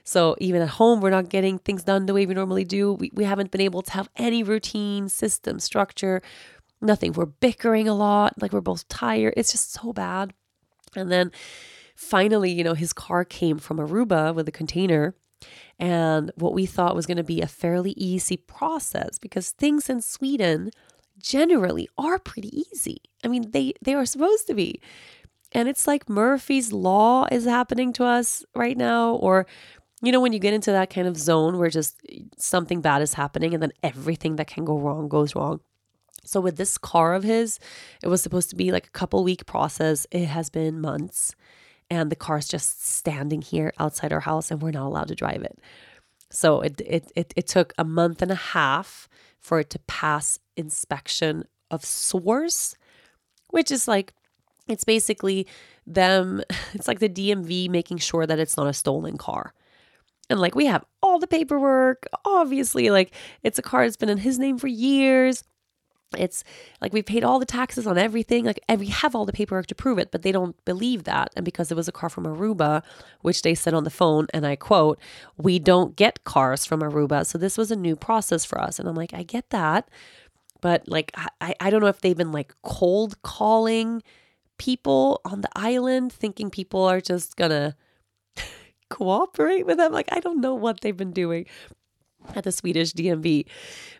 So 0.04 0.36
even 0.40 0.62
at 0.62 0.70
home, 0.70 1.02
we're 1.02 1.10
not 1.10 1.30
getting 1.30 1.58
things 1.58 1.84
done 1.84 2.06
the 2.06 2.14
way 2.14 2.26
we 2.26 2.36
normally 2.36 2.64
do. 2.64 2.94
We, 2.94 3.12
we 3.14 3.24
haven't 3.24 3.52
been 3.52 3.62
able 3.62 3.82
to 3.82 3.92
have 3.92 4.08
any 4.16 4.44
routine, 4.44 5.10
system, 5.10 5.60
structure, 5.60 6.22
nothing. 6.80 7.14
We're 7.14 7.26
bickering 7.26 7.88
a 7.88 7.96
lot. 7.96 8.40
Like 8.40 8.54
we're 8.54 8.62
both 8.62 8.88
tired. 8.88 9.34
It's 9.36 9.52
just 9.52 9.74
so 9.74 9.94
bad. 9.94 10.34
And 10.96 11.12
then 11.12 11.32
finally, 11.96 12.52
you 12.52 12.64
know, 12.64 12.74
his 12.74 12.94
car 12.94 13.26
came 13.26 13.58
from 13.58 13.78
Aruba 13.78 14.36
with 14.36 14.48
a 14.48 14.52
container. 14.52 15.16
And 15.80 16.32
what 16.36 16.54
we 16.54 16.66
thought 16.66 16.96
was 16.96 17.06
going 17.06 17.18
to 17.18 17.24
be 17.24 17.42
a 17.42 17.48
fairly 17.48 17.92
easy 17.92 18.38
process 18.38 19.18
because 19.18 19.52
things 19.52 19.90
in 19.90 20.02
Sweden 20.02 20.72
generally 21.18 21.90
are 21.98 22.20
pretty 22.20 22.64
easy. 22.72 23.02
I 23.24 23.28
mean, 23.28 23.52
they, 23.52 23.74
they 23.82 23.94
are 23.94 24.06
supposed 24.06 24.48
to 24.48 24.54
be. 24.54 24.80
And 25.52 25.68
it's 25.70 25.88
like 25.88 26.10
Murphy's 26.10 26.72
Law 26.72 27.28
is 27.32 27.46
happening 27.46 27.94
to 27.94 28.06
us 28.06 28.44
right 28.56 28.78
now, 28.78 29.16
or 29.16 29.48
you 30.02 30.12
know, 30.12 30.20
when 30.20 30.34
you 30.34 30.40
get 30.40 30.54
into 30.54 30.72
that 30.72 30.90
kind 30.90 31.08
of 31.08 31.18
zone 31.18 31.58
where 31.58 31.70
just 31.70 32.02
something 32.38 32.82
bad 32.82 33.02
is 33.02 33.14
happening 33.14 33.54
and 33.54 33.64
then 33.64 33.72
everything 33.82 34.36
that 34.36 34.48
can 34.48 34.66
go 34.66 34.78
wrong 34.78 35.08
goes 35.08 35.36
wrong. 35.36 35.62
So, 36.26 36.42
with 36.42 36.58
this 36.58 36.78
car 36.78 37.14
of 37.14 37.24
his, 37.24 37.60
it 38.04 38.08
was 38.08 38.22
supposed 38.22 38.50
to 38.50 38.56
be 38.56 38.72
like 38.72 38.88
a 38.88 38.92
couple 38.92 39.24
week 39.24 39.46
process. 39.46 40.06
It 40.12 40.26
has 40.26 40.50
been 40.50 40.82
months 40.82 41.36
and 41.90 42.12
the 42.12 42.16
car's 42.16 42.48
just 42.48 42.86
standing 42.86 43.42
here 43.42 43.74
outside 43.80 44.12
our 44.12 44.22
house 44.22 44.52
and 44.52 44.62
we're 44.62 44.72
not 44.72 44.88
allowed 44.88 45.08
to 45.10 45.16
drive 45.16 45.44
it. 45.44 45.60
So 46.30 46.62
it 46.62 46.82
it 46.82 47.12
it, 47.16 47.34
it 47.36 47.48
took 47.48 47.74
a 47.78 47.84
month 47.84 48.22
and 48.22 48.32
a 48.32 48.36
half 48.36 49.08
for 49.40 49.60
it 49.60 49.70
to 49.72 49.80
pass 49.80 50.40
inspection 50.58 51.46
of 51.70 51.86
source, 51.86 52.76
which 53.50 53.72
is 53.72 53.88
like 53.88 54.14
it's 54.68 54.84
basically 54.84 55.48
them 55.86 56.42
it's 56.74 56.88
like 56.88 57.00
the 57.00 57.10
DMV 57.10 57.70
making 57.70 57.98
sure 57.98 58.26
that 58.26 58.40
it's 58.40 58.58
not 58.58 58.68
a 58.68 58.74
stolen 58.74 59.18
car. 59.18 59.54
And 60.28 60.40
like 60.40 60.56
we 60.56 60.66
have 60.66 60.84
all 61.04 61.20
the 61.20 61.28
paperwork, 61.28 62.08
obviously 62.26 62.90
like 62.90 63.14
it's 63.44 63.60
a 63.60 63.62
car 63.62 63.84
that's 63.86 63.98
been 63.98 64.10
in 64.10 64.18
his 64.18 64.40
name 64.40 64.58
for 64.58 64.68
years 64.68 65.44
it's 66.18 66.44
like 66.82 66.94
we 66.94 67.02
paid 67.02 67.24
all 67.24 67.40
the 67.40 67.46
taxes 67.46 67.86
on 67.86 67.98
everything 67.98 68.46
like 68.46 68.60
and 68.70 68.80
we 68.80 68.88
have 68.88 69.16
all 69.16 69.26
the 69.26 69.34
paperwork 69.34 69.68
to 69.68 69.76
prove 69.76 69.98
it 69.98 70.12
but 70.12 70.22
they 70.22 70.32
don't 70.32 70.64
believe 70.66 71.04
that. 71.04 71.32
And 71.36 71.44
because 71.44 71.72
it 71.72 71.76
was 71.76 71.88
a 71.88 71.92
car 71.92 72.10
from 72.10 72.26
aruba 72.26 72.84
which 73.22 73.42
they 73.42 73.56
said 73.56 73.74
on 73.74 73.84
the 73.84 73.90
phone 73.90 74.28
and 74.34 74.46
i 74.46 74.56
quote 74.56 75.00
we 75.38 75.60
don't 75.60 75.96
get 75.96 76.24
cars 76.24 76.66
from 76.66 76.82
aruba. 76.82 77.26
So 77.26 77.38
this 77.38 77.58
was 77.58 77.72
a 77.72 77.76
new 77.76 77.96
process 77.96 78.46
for 78.46 78.60
us. 78.60 78.80
And 78.80 78.88
i'm 78.88 78.96
like 78.96 79.14
i 79.14 79.24
get 79.24 79.50
that 79.50 79.90
but 80.62 80.88
like 80.88 81.12
i, 81.42 81.56
I 81.60 81.70
don't 81.70 81.82
know 81.82 81.88
if 81.88 82.02
they've 82.02 82.16
been 82.16 82.32
like 82.32 82.56
cold 82.64 83.22
calling 83.24 84.02
people 84.58 85.22
on 85.26 85.42
the 85.42 85.50
island 85.56 86.14
thinking 86.14 86.50
people 86.50 86.84
are 86.84 87.02
just 87.02 87.36
gonna 87.36 87.76
cooperate 88.90 89.66
with 89.66 89.78
them. 89.78 89.92
Like, 89.92 90.10
I 90.12 90.20
don't 90.20 90.42
know 90.42 90.56
what 90.56 90.82
they've 90.82 90.96
been 90.96 91.12
doing 91.12 91.46
at 92.36 92.44
the 92.44 92.52
Swedish 92.52 92.94
DMV. 92.94 93.46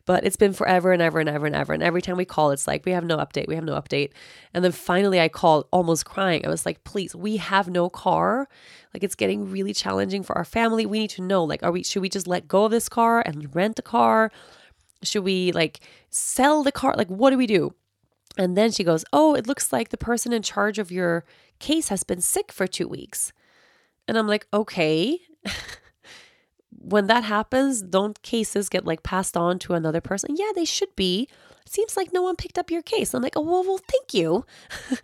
But 0.06 0.26
it's 0.26 0.36
been 0.36 0.54
forever 0.54 0.92
and 0.92 1.02
ever 1.02 1.20
and 1.20 1.28
ever 1.30 1.46
and 1.46 1.56
ever. 1.56 1.74
And 1.74 1.84
every 1.84 2.02
time 2.02 2.18
we 2.18 2.26
call, 2.26 2.52
it's 2.52 2.68
like, 2.68 2.86
we 2.86 2.92
have 2.92 3.04
no 3.04 3.18
update. 3.18 3.48
We 3.48 3.56
have 3.56 3.64
no 3.64 3.74
update. 3.74 4.12
And 4.54 4.64
then 4.64 4.72
finally, 4.72 5.20
I 5.20 5.30
called 5.30 5.68
almost 5.72 6.06
crying. 6.06 6.46
I 6.46 6.50
was 6.50 6.66
like, 6.66 6.84
please, 6.84 7.16
we 7.16 7.38
have 7.38 7.68
no 7.68 7.90
car. 7.90 8.48
Like, 8.94 9.04
it's 9.04 9.16
getting 9.16 9.52
really 9.52 9.74
challenging 9.74 10.24
for 10.24 10.38
our 10.38 10.46
family. 10.46 10.86
We 10.86 11.00
need 11.00 11.10
to 11.12 11.22
know, 11.22 11.44
like, 11.44 11.64
are 11.64 11.72
we, 11.72 11.84
should 11.84 12.02
we 12.02 12.10
just 12.10 12.28
let 12.28 12.48
go 12.48 12.66
of 12.66 12.72
this 12.72 12.88
car 12.88 13.24
and 13.26 13.54
rent 13.56 13.80
a 13.80 13.82
car? 13.82 14.32
Should 15.04 15.24
we 15.24 15.52
like 15.52 15.82
sell 16.10 16.64
the 16.64 16.72
car? 16.72 16.94
Like, 16.96 17.10
what 17.10 17.32
do 17.32 17.38
we 17.38 17.48
do? 17.48 17.74
And 18.38 18.58
then 18.58 18.72
she 18.72 18.84
goes, 18.84 19.06
Oh, 19.14 19.36
it 19.36 19.48
looks 19.48 19.72
like 19.72 19.90
the 19.90 19.98
person 19.98 20.34
in 20.34 20.42
charge 20.42 20.80
of 20.80 20.92
your 20.92 21.26
case 21.60 21.90
has 21.90 22.04
been 22.04 22.22
sick 22.22 22.52
for 22.52 22.68
two 22.68 22.88
weeks. 22.88 23.32
And 24.08 24.18
I'm 24.18 24.28
like, 24.28 24.48
Okay. 24.54 25.20
when 26.86 27.08
that 27.08 27.24
happens, 27.24 27.82
don't 27.82 28.22
cases 28.22 28.70
get 28.70 28.86
like 28.86 29.04
passed 29.04 29.36
on 29.36 29.58
to 29.60 29.74
another 29.74 30.02
person? 30.02 30.36
Yeah, 30.36 30.52
they 30.56 30.66
should 30.66 30.96
be. 30.96 31.28
Seems 31.66 31.98
like 31.98 32.14
no 32.14 32.22
one 32.22 32.36
picked 32.36 32.60
up 32.60 32.70
your 32.70 32.84
case. 32.84 33.14
I'm 33.14 33.24
like, 33.24 33.36
oh 33.36 33.42
well, 33.42 33.64
well, 33.64 33.80
thank 33.90 34.14
you. 34.14 34.46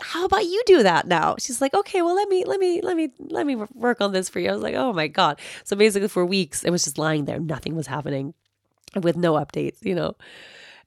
How 0.00 0.24
about 0.24 0.44
you 0.44 0.60
do 0.66 0.82
that 0.82 1.06
now? 1.06 1.36
She's 1.38 1.60
like, 1.60 1.72
okay, 1.72 2.02
well, 2.02 2.16
let 2.16 2.28
me, 2.28 2.44
let 2.44 2.58
me, 2.58 2.80
let 2.82 2.96
me, 2.96 3.10
let 3.20 3.46
me 3.46 3.54
work 3.54 4.00
on 4.00 4.12
this 4.12 4.28
for 4.28 4.40
you. 4.40 4.48
I 4.48 4.52
was 4.52 4.62
like, 4.62 4.74
oh 4.74 4.92
my 4.92 5.06
god. 5.06 5.40
So 5.62 5.76
basically, 5.76 6.08
for 6.08 6.26
weeks, 6.26 6.64
it 6.64 6.70
was 6.70 6.82
just 6.82 6.98
lying 6.98 7.26
there. 7.26 7.38
Nothing 7.38 7.76
was 7.76 7.86
happening, 7.86 8.34
with 9.00 9.16
no 9.16 9.34
updates. 9.34 9.84
You 9.84 9.94
know. 9.94 10.16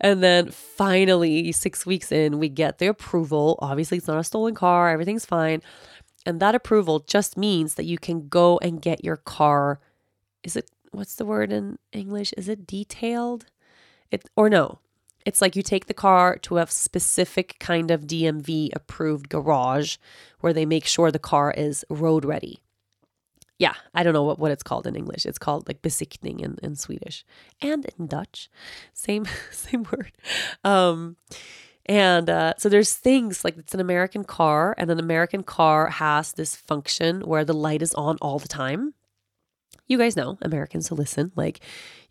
And 0.01 0.23
then 0.23 0.49
finally, 0.51 1.51
six 1.51 1.85
weeks 1.85 2.11
in, 2.11 2.39
we 2.39 2.49
get 2.49 2.77
the 2.77 2.87
approval. 2.87 3.57
Obviously, 3.61 3.97
it's 3.97 4.07
not 4.07 4.19
a 4.19 4.23
stolen 4.23 4.55
car, 4.55 4.89
everything's 4.89 5.25
fine. 5.25 5.61
And 6.25 6.39
that 6.41 6.55
approval 6.55 6.99
just 6.99 7.37
means 7.37 7.75
that 7.75 7.85
you 7.85 7.97
can 7.97 8.27
go 8.27 8.59
and 8.61 8.81
get 8.81 9.03
your 9.03 9.17
car 9.17 9.79
is 10.43 10.55
it 10.55 10.69
what's 10.91 11.15
the 11.15 11.25
word 11.25 11.51
in 11.51 11.77
English? 11.91 12.33
Is 12.37 12.47
it 12.47 12.67
detailed? 12.67 13.45
It 14.11 14.29
or 14.35 14.49
no. 14.49 14.79
It's 15.25 15.41
like 15.41 15.55
you 15.55 15.61
take 15.61 15.87
the 15.87 15.93
car 15.93 16.37
to 16.39 16.57
a 16.57 16.67
specific 16.67 17.57
kind 17.59 17.91
of 17.91 18.07
DMV 18.07 18.69
approved 18.73 19.29
garage 19.29 19.97
where 20.39 20.53
they 20.53 20.65
make 20.65 20.85
sure 20.85 21.11
the 21.11 21.19
car 21.19 21.51
is 21.51 21.85
road 21.89 22.25
ready. 22.25 22.61
Yeah, 23.59 23.75
I 23.93 24.03
don't 24.03 24.13
know 24.13 24.23
what, 24.23 24.39
what 24.39 24.51
it's 24.51 24.63
called 24.63 24.87
in 24.87 24.95
English. 24.95 25.25
It's 25.25 25.37
called 25.37 25.67
like 25.67 25.81
besiktning 25.81 26.39
in, 26.39 26.57
in 26.63 26.75
Swedish 26.75 27.25
and 27.61 27.85
in 27.97 28.07
Dutch. 28.07 28.49
Same 28.93 29.25
same 29.51 29.83
word. 29.83 30.13
Um 30.63 31.17
and 31.85 32.29
uh, 32.29 32.53
so 32.59 32.69
there's 32.69 32.93
things 32.93 33.43
like 33.43 33.57
it's 33.57 33.73
an 33.73 33.79
American 33.79 34.23
car, 34.23 34.75
and 34.77 34.91
an 34.91 34.99
American 34.99 35.41
car 35.41 35.89
has 35.89 36.33
this 36.33 36.55
function 36.55 37.21
where 37.21 37.43
the 37.43 37.53
light 37.53 37.81
is 37.81 37.95
on 37.95 38.17
all 38.21 38.37
the 38.37 38.47
time 38.47 38.93
you 39.89 39.97
guys 39.97 40.15
know, 40.15 40.37
Americans 40.41 40.87
who 40.87 40.95
listen, 40.95 41.33
like 41.35 41.59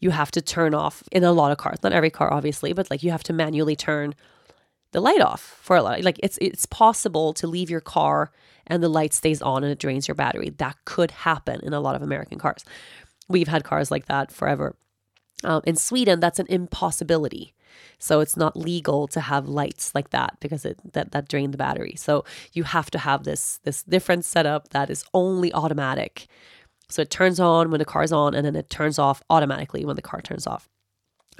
you 0.01 0.11
have 0.11 0.31
to 0.33 0.43
turn 0.43 0.75
off 0.75 1.03
in 1.11 1.25
a 1.25 1.33
lot 1.33 1.53
of 1.53 1.59
cars, 1.59 1.79
not 1.83 1.93
every 1.93 2.11
car, 2.11 2.31
obviously, 2.31 2.75
but 2.75 2.91
like 2.91 3.03
you 3.03 3.11
have 3.11 3.23
to 3.23 3.33
manually 3.33 3.77
turn 3.77 4.15
the 4.93 5.01
light 5.01 5.21
off 5.21 5.41
for 5.41 5.77
a 5.77 5.83
lot. 5.83 6.03
Like 6.03 6.19
it's 6.23 6.39
it's 6.43 6.67
possible 6.67 7.33
to 7.35 7.47
leave 7.47 7.71
your 7.71 7.81
car 7.81 8.31
and 8.67 8.83
the 8.83 8.89
light 8.89 9.15
stays 9.15 9.41
on 9.41 9.63
and 9.63 9.73
it 9.73 9.79
drains 9.79 10.09
your 10.09 10.17
battery. 10.17 10.51
That 10.51 10.77
could 10.85 11.13
happen 11.13 11.61
in 11.63 11.73
a 11.73 11.81
lot 11.81 11.95
of 11.95 12.03
American 12.03 12.39
cars. 12.39 12.65
We've 13.29 13.49
had 13.49 13.65
cars 13.65 13.91
like 13.91 14.07
that 14.07 14.33
forever. 14.33 14.75
Um, 15.45 15.63
in 15.65 15.77
Sweden, 15.77 16.19
that's 16.19 16.41
an 16.41 16.47
impossibility. 16.49 17.55
So 18.01 18.19
it's 18.21 18.37
not 18.37 18.57
legal 18.57 19.07
to 19.09 19.21
have 19.21 19.47
lights 19.49 19.95
like 19.95 20.11
that 20.11 20.37
because 20.41 20.65
it 20.65 20.81
that 20.95 21.13
that 21.13 21.29
drain 21.29 21.53
the 21.53 21.59
battery. 21.59 21.95
So 21.97 22.25
you 22.53 22.65
have 22.65 22.91
to 22.91 22.99
have 22.99 23.23
this 23.23 23.61
this 23.63 23.85
different 23.85 24.25
setup 24.25 24.71
that 24.71 24.91
is 24.91 25.05
only 25.15 25.53
automatic 25.53 26.27
so 26.89 27.03
it 27.03 27.11
turns 27.11 27.39
on 27.39 27.71
when 27.71 27.79
the 27.79 27.85
car's 27.85 28.13
on 28.13 28.35
and 28.35 28.47
then 28.47 28.57
it 28.57 28.71
turns 28.71 28.99
off 28.99 29.23
automatically 29.29 29.85
when 29.85 29.97
the 29.97 30.03
car 30.03 30.21
turns 30.21 30.47
off. 30.47 30.69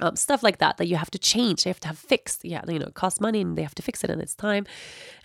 Um, 0.01 0.15
stuff 0.15 0.43
like 0.43 0.59
that 0.59 0.77
that 0.77 0.87
you 0.87 0.95
have 0.95 1.11
to 1.11 1.19
change, 1.19 1.63
they 1.63 1.69
have 1.69 1.79
to 1.81 1.89
have 1.89 1.97
fixed. 1.97 2.45
Yeah, 2.45 2.61
you 2.67 2.79
know, 2.79 2.85
it 2.85 2.93
costs 2.93 3.19
money 3.19 3.41
and 3.41 3.57
they 3.57 3.63
have 3.63 3.75
to 3.75 3.81
fix 3.81 4.01
it 4.03 4.09
and 4.09 4.21
it's 4.21 4.33
time. 4.33 4.65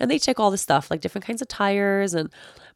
And 0.01 0.11
they 0.11 0.19
check 0.19 0.41
all 0.41 0.51
the 0.51 0.59
stuff, 0.59 0.91
like 0.91 1.01
different 1.01 1.25
kinds 1.25 1.41
of 1.41 1.47
tires. 1.47 2.13
And 2.13 2.29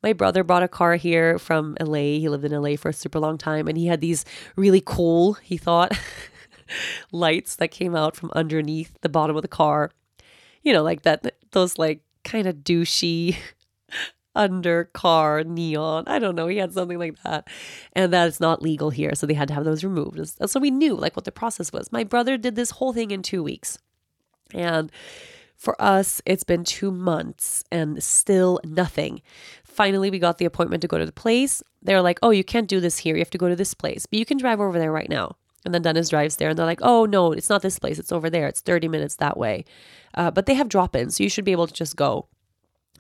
my 0.03 0.13
brother 0.13 0.45
bought 0.45 0.63
a 0.63 0.69
car 0.69 0.95
here 0.95 1.41
from 1.41 1.77
LA. 1.81 2.19
He 2.21 2.29
lived 2.29 2.45
in 2.45 2.53
LA 2.53 2.77
for 2.77 2.91
a 2.91 2.93
super 2.93 3.19
long 3.19 3.37
time 3.37 3.67
and 3.67 3.77
he 3.77 3.87
had 3.87 4.01
these 4.01 4.25
really 4.55 4.83
cool, 4.85 5.35
he 5.35 5.57
thought, 5.57 5.99
lights 7.13 7.57
that 7.57 7.73
came 7.73 7.97
out 7.97 8.15
from 8.15 8.31
underneath 8.33 8.97
the 9.01 9.09
bottom 9.09 9.35
of 9.35 9.43
the 9.43 9.49
car. 9.49 9.91
You 10.63 10.73
know, 10.73 10.85
like 10.85 11.03
that, 11.03 11.35
those 11.51 11.79
like 11.79 12.03
kind 12.23 12.47
of 12.47 12.57
douchey 12.59 13.37
under 14.39 14.85
car 14.85 15.45
neon. 15.45 16.05
I 16.07 16.19
don't 16.19 16.37
know. 16.37 16.47
He 16.47 16.57
had 16.57 16.73
something 16.73 16.99
like 16.99 17.21
that. 17.25 17.49
And 17.93 18.13
that's 18.13 18.41
not 18.41 18.63
legal 18.63 18.89
here. 18.89 19.15
So 19.15 19.27
they 19.27 19.35
had 19.35 19.49
to 19.49 19.55
have 19.55 19.65
those 19.65 19.85
removed. 19.85 20.19
So 20.49 20.61
we 20.61 20.71
knew 20.71 20.95
like 20.95 21.17
what 21.17 21.25
the 21.25 21.33
process 21.33 21.73
was. 21.73 21.93
My 21.93 22.05
brother 22.05 22.39
did 22.39 22.55
this 22.55 22.71
whole 22.71 22.93
thing 22.93 23.11
in 23.11 23.23
two 23.23 23.43
weeks. 23.43 23.79
And 24.55 24.91
for 25.57 25.81
us, 25.83 26.23
it's 26.25 26.45
been 26.45 26.65
two 26.65 26.93
months 26.93 27.65
and 27.73 28.03
still 28.03 28.61
nothing. 28.65 29.21
Finally, 29.65 30.11
we 30.11 30.21
got 30.21 30.39
the 30.39 30.45
appointment 30.45 30.81
to 30.83 30.89
go 30.89 30.99
to 30.99 31.07
the 31.07 31.13
place. 31.13 31.63
They're 31.83 32.01
like, 32.01 32.21
oh, 32.23 32.31
you 32.31 32.45
can't 32.45 32.69
do 32.69 32.81
this 32.81 32.99
here. 32.99 33.17
You 33.17 33.21
have 33.21 33.31
to 33.31 33.39
go 33.39 33.49
to 33.49 33.57
this 33.57 33.75
place, 33.75 34.07
but 34.07 34.19
you 34.19 34.25
can 34.25 34.39
drive 34.39 34.61
over 34.61 34.79
there 34.79 34.93
right 34.93 35.09
now. 35.09 35.37
And 35.65 35.75
then 35.75 35.83
Dennis 35.83 36.09
drives 36.09 36.37
there 36.37 36.49
and 36.49 36.59
they're 36.59 36.65
like, 36.65 36.81
oh, 36.83 37.05
no, 37.05 37.33
it's 37.33 37.51
not 37.51 37.63
this 37.63 37.81
place. 37.81 37.99
It's 37.99 38.13
over 38.13 38.31
there. 38.31 38.47
It's 38.47 38.61
30 38.61 38.87
minutes 38.87 39.17
that 39.17 39.37
way. 39.37 39.65
Uh, 40.15 40.31
but 40.31 40.47
they 40.47 40.55
have 40.55 40.69
drop 40.69 40.95
ins. 40.95 41.17
So 41.17 41.25
you 41.25 41.29
should 41.29 41.45
be 41.45 41.53
able 41.53 41.67
to 41.67 41.75
just 41.75 41.97
go. 41.97 42.29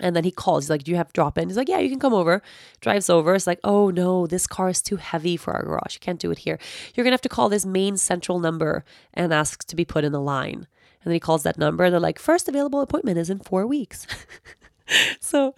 And 0.00 0.14
then 0.14 0.24
he 0.24 0.30
calls. 0.30 0.64
He's 0.64 0.70
like, 0.70 0.84
Do 0.84 0.90
you 0.90 0.96
have 0.96 1.12
drop 1.12 1.38
in? 1.38 1.48
He's 1.48 1.56
like, 1.56 1.68
Yeah, 1.68 1.78
you 1.78 1.90
can 1.90 2.00
come 2.00 2.14
over. 2.14 2.42
Drives 2.80 3.10
over. 3.10 3.34
It's 3.34 3.46
like, 3.46 3.60
Oh 3.64 3.90
no, 3.90 4.26
this 4.26 4.46
car 4.46 4.68
is 4.68 4.82
too 4.82 4.96
heavy 4.96 5.36
for 5.36 5.54
our 5.54 5.62
garage. 5.62 5.94
You 5.94 6.00
can't 6.00 6.20
do 6.20 6.30
it 6.30 6.38
here. 6.38 6.58
You're 6.94 7.04
going 7.04 7.12
to 7.12 7.14
have 7.14 7.20
to 7.22 7.28
call 7.28 7.48
this 7.48 7.66
main 7.66 7.96
central 7.96 8.38
number 8.38 8.84
and 9.14 9.32
ask 9.32 9.64
to 9.66 9.76
be 9.76 9.84
put 9.84 10.04
in 10.04 10.12
the 10.12 10.20
line. 10.20 10.66
And 11.00 11.10
then 11.10 11.14
he 11.14 11.20
calls 11.20 11.42
that 11.44 11.58
number. 11.58 11.84
And 11.84 11.92
they're 11.92 12.00
like, 12.00 12.18
First 12.18 12.48
available 12.48 12.80
appointment 12.80 13.18
is 13.18 13.30
in 13.30 13.38
four 13.40 13.66
weeks. 13.66 14.06
so, 15.20 15.54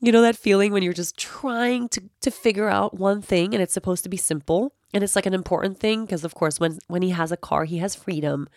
you 0.00 0.12
know, 0.12 0.22
that 0.22 0.36
feeling 0.36 0.72
when 0.72 0.82
you're 0.82 0.92
just 0.92 1.18
trying 1.18 1.88
to, 1.90 2.02
to 2.20 2.30
figure 2.30 2.68
out 2.68 2.98
one 2.98 3.20
thing 3.20 3.54
and 3.54 3.62
it's 3.62 3.74
supposed 3.74 4.02
to 4.04 4.08
be 4.08 4.16
simple. 4.16 4.72
And 4.92 5.04
it's 5.04 5.14
like 5.14 5.26
an 5.26 5.34
important 5.34 5.78
thing 5.78 6.04
because, 6.04 6.24
of 6.24 6.34
course, 6.34 6.58
when, 6.58 6.78
when 6.88 7.02
he 7.02 7.10
has 7.10 7.30
a 7.30 7.36
car, 7.36 7.64
he 7.64 7.78
has 7.78 7.94
freedom. 7.94 8.48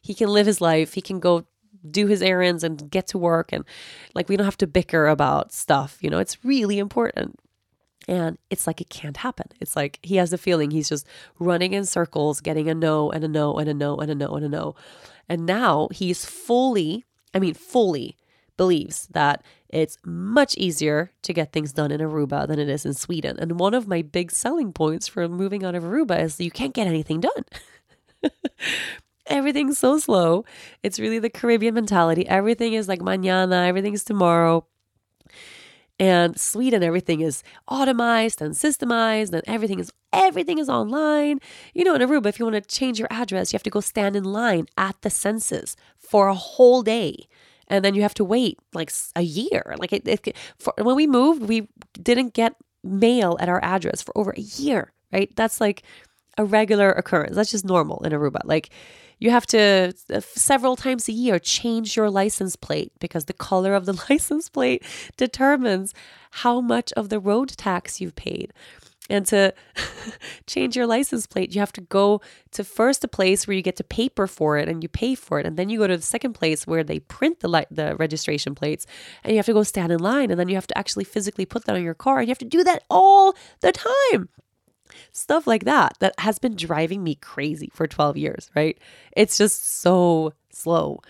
He 0.00 0.14
can 0.14 0.28
live 0.28 0.46
his 0.46 0.60
life. 0.60 0.94
He 0.94 1.02
can 1.02 1.20
go 1.20 1.46
do 1.90 2.06
his 2.06 2.22
errands 2.22 2.64
and 2.64 2.90
get 2.90 3.06
to 3.08 3.18
work 3.18 3.52
and 3.52 3.64
like 4.14 4.28
we 4.28 4.36
don't 4.36 4.44
have 4.44 4.58
to 4.58 4.66
bicker 4.66 5.06
about 5.06 5.52
stuff 5.52 5.98
you 6.00 6.10
know 6.10 6.18
it's 6.18 6.44
really 6.44 6.78
important 6.78 7.38
and 8.06 8.38
it's 8.50 8.66
like 8.66 8.80
it 8.80 8.88
can't 8.90 9.18
happen 9.18 9.46
it's 9.60 9.76
like 9.76 9.98
he 10.02 10.16
has 10.16 10.32
a 10.32 10.38
feeling 10.38 10.70
he's 10.70 10.88
just 10.88 11.06
running 11.38 11.72
in 11.72 11.84
circles 11.84 12.40
getting 12.40 12.68
a 12.68 12.74
no 12.74 13.10
and 13.10 13.24
a 13.24 13.28
no 13.28 13.56
and 13.58 13.68
a 13.68 13.74
no 13.74 13.96
and 13.96 14.10
a 14.10 14.14
no 14.14 14.34
and 14.34 14.44
a 14.44 14.48
no 14.48 14.74
and 15.28 15.46
now 15.46 15.88
he's 15.92 16.24
fully 16.24 17.04
i 17.34 17.38
mean 17.38 17.54
fully 17.54 18.16
believes 18.56 19.08
that 19.08 19.42
it's 19.68 19.98
much 20.04 20.56
easier 20.56 21.10
to 21.22 21.32
get 21.32 21.52
things 21.52 21.72
done 21.72 21.90
in 21.90 22.00
Aruba 22.00 22.46
than 22.46 22.58
it 22.58 22.68
is 22.68 22.86
in 22.86 22.94
Sweden. 22.94 23.36
And 23.38 23.58
one 23.58 23.74
of 23.74 23.88
my 23.88 24.02
big 24.02 24.30
selling 24.30 24.72
points 24.72 25.08
for 25.08 25.28
moving 25.28 25.64
out 25.64 25.74
of 25.74 25.82
Aruba 25.82 26.20
is 26.20 26.40
you 26.40 26.52
can't 26.52 26.74
get 26.74 26.86
anything 26.86 27.20
done. 27.20 27.44
everything's 29.26 29.78
so 29.78 29.98
slow. 29.98 30.44
It's 30.82 30.98
really 31.00 31.18
the 31.18 31.30
Caribbean 31.30 31.74
mentality. 31.74 32.26
Everything 32.28 32.74
is 32.74 32.88
like 32.88 33.00
mañana, 33.00 33.66
everything's 33.66 34.04
tomorrow. 34.04 34.66
And 36.00 36.38
Sweden, 36.38 36.82
everything 36.82 37.20
is 37.20 37.44
automized 37.70 38.40
and 38.40 38.54
systemized, 38.54 39.32
and 39.32 39.42
everything 39.46 39.78
is 39.78 39.92
everything 40.12 40.58
is 40.58 40.68
online. 40.68 41.38
You 41.72 41.84
know, 41.84 41.94
in 41.94 42.00
Aruba, 42.00 42.26
if 42.26 42.38
you 42.38 42.44
want 42.44 42.56
to 42.56 42.62
change 42.62 42.98
your 42.98 43.08
address, 43.12 43.52
you 43.52 43.56
have 43.56 43.62
to 43.62 43.70
go 43.70 43.80
stand 43.80 44.16
in 44.16 44.24
line 44.24 44.66
at 44.76 45.00
the 45.02 45.10
census 45.10 45.76
for 45.96 46.26
a 46.26 46.34
whole 46.34 46.82
day, 46.82 47.28
and 47.68 47.84
then 47.84 47.94
you 47.94 48.02
have 48.02 48.14
to 48.14 48.24
wait 48.24 48.58
like 48.72 48.92
a 49.14 49.22
year. 49.22 49.76
Like 49.78 49.92
it, 49.92 50.08
it 50.08 50.36
for, 50.58 50.74
when 50.82 50.96
we 50.96 51.06
moved, 51.06 51.42
we 51.42 51.68
didn't 51.92 52.34
get 52.34 52.56
mail 52.82 53.36
at 53.38 53.48
our 53.48 53.62
address 53.62 54.02
for 54.02 54.16
over 54.18 54.32
a 54.32 54.40
year. 54.40 54.92
Right? 55.12 55.30
That's 55.36 55.60
like 55.60 55.84
a 56.36 56.44
regular 56.44 56.90
occurrence. 56.90 57.36
That's 57.36 57.52
just 57.52 57.64
normal 57.64 58.02
in 58.04 58.10
Aruba. 58.10 58.40
Like 58.44 58.70
you 59.18 59.30
have 59.30 59.46
to 59.46 59.94
uh, 60.12 60.20
several 60.20 60.76
times 60.76 61.08
a 61.08 61.12
year 61.12 61.38
change 61.38 61.96
your 61.96 62.10
license 62.10 62.56
plate 62.56 62.92
because 63.00 63.24
the 63.26 63.32
color 63.32 63.74
of 63.74 63.86
the 63.86 63.92
license 64.10 64.48
plate 64.48 64.82
determines 65.16 65.94
how 66.30 66.60
much 66.60 66.92
of 66.92 67.08
the 67.08 67.20
road 67.20 67.48
tax 67.56 68.00
you've 68.00 68.16
paid. 68.16 68.52
And 69.10 69.26
to 69.26 69.52
change 70.46 70.76
your 70.76 70.86
license 70.86 71.26
plate, 71.26 71.54
you 71.54 71.60
have 71.60 71.72
to 71.72 71.82
go 71.82 72.22
to 72.52 72.64
first 72.64 73.04
a 73.04 73.08
place 73.08 73.46
where 73.46 73.54
you 73.54 73.60
get 73.60 73.76
to 73.76 73.84
paper 73.84 74.26
for 74.26 74.56
it 74.56 74.66
and 74.66 74.82
you 74.82 74.88
pay 74.88 75.14
for 75.14 75.38
it. 75.38 75.44
And 75.46 75.58
then 75.58 75.68
you 75.68 75.78
go 75.78 75.86
to 75.86 75.96
the 75.96 76.02
second 76.02 76.32
place 76.32 76.66
where 76.66 76.82
they 76.82 77.00
print 77.00 77.40
the, 77.40 77.48
li- 77.48 77.66
the 77.70 77.96
registration 77.96 78.54
plates 78.54 78.86
and 79.22 79.32
you 79.32 79.38
have 79.38 79.46
to 79.46 79.52
go 79.52 79.62
stand 79.62 79.92
in 79.92 80.00
line. 80.00 80.30
And 80.30 80.40
then 80.40 80.48
you 80.48 80.54
have 80.54 80.66
to 80.68 80.78
actually 80.78 81.04
physically 81.04 81.44
put 81.44 81.66
that 81.66 81.76
on 81.76 81.82
your 81.82 81.94
car. 81.94 82.18
And 82.18 82.28
you 82.28 82.30
have 82.30 82.38
to 82.38 82.46
do 82.46 82.64
that 82.64 82.84
all 82.88 83.34
the 83.60 83.72
time 83.72 84.30
stuff 85.12 85.46
like 85.46 85.64
that 85.64 85.96
that 86.00 86.14
has 86.18 86.38
been 86.38 86.56
driving 86.56 87.02
me 87.02 87.14
crazy 87.16 87.70
for 87.72 87.86
12 87.86 88.16
years, 88.16 88.50
right? 88.54 88.78
It's 89.16 89.38
just 89.38 89.80
so 89.80 90.32
slow. 90.50 91.00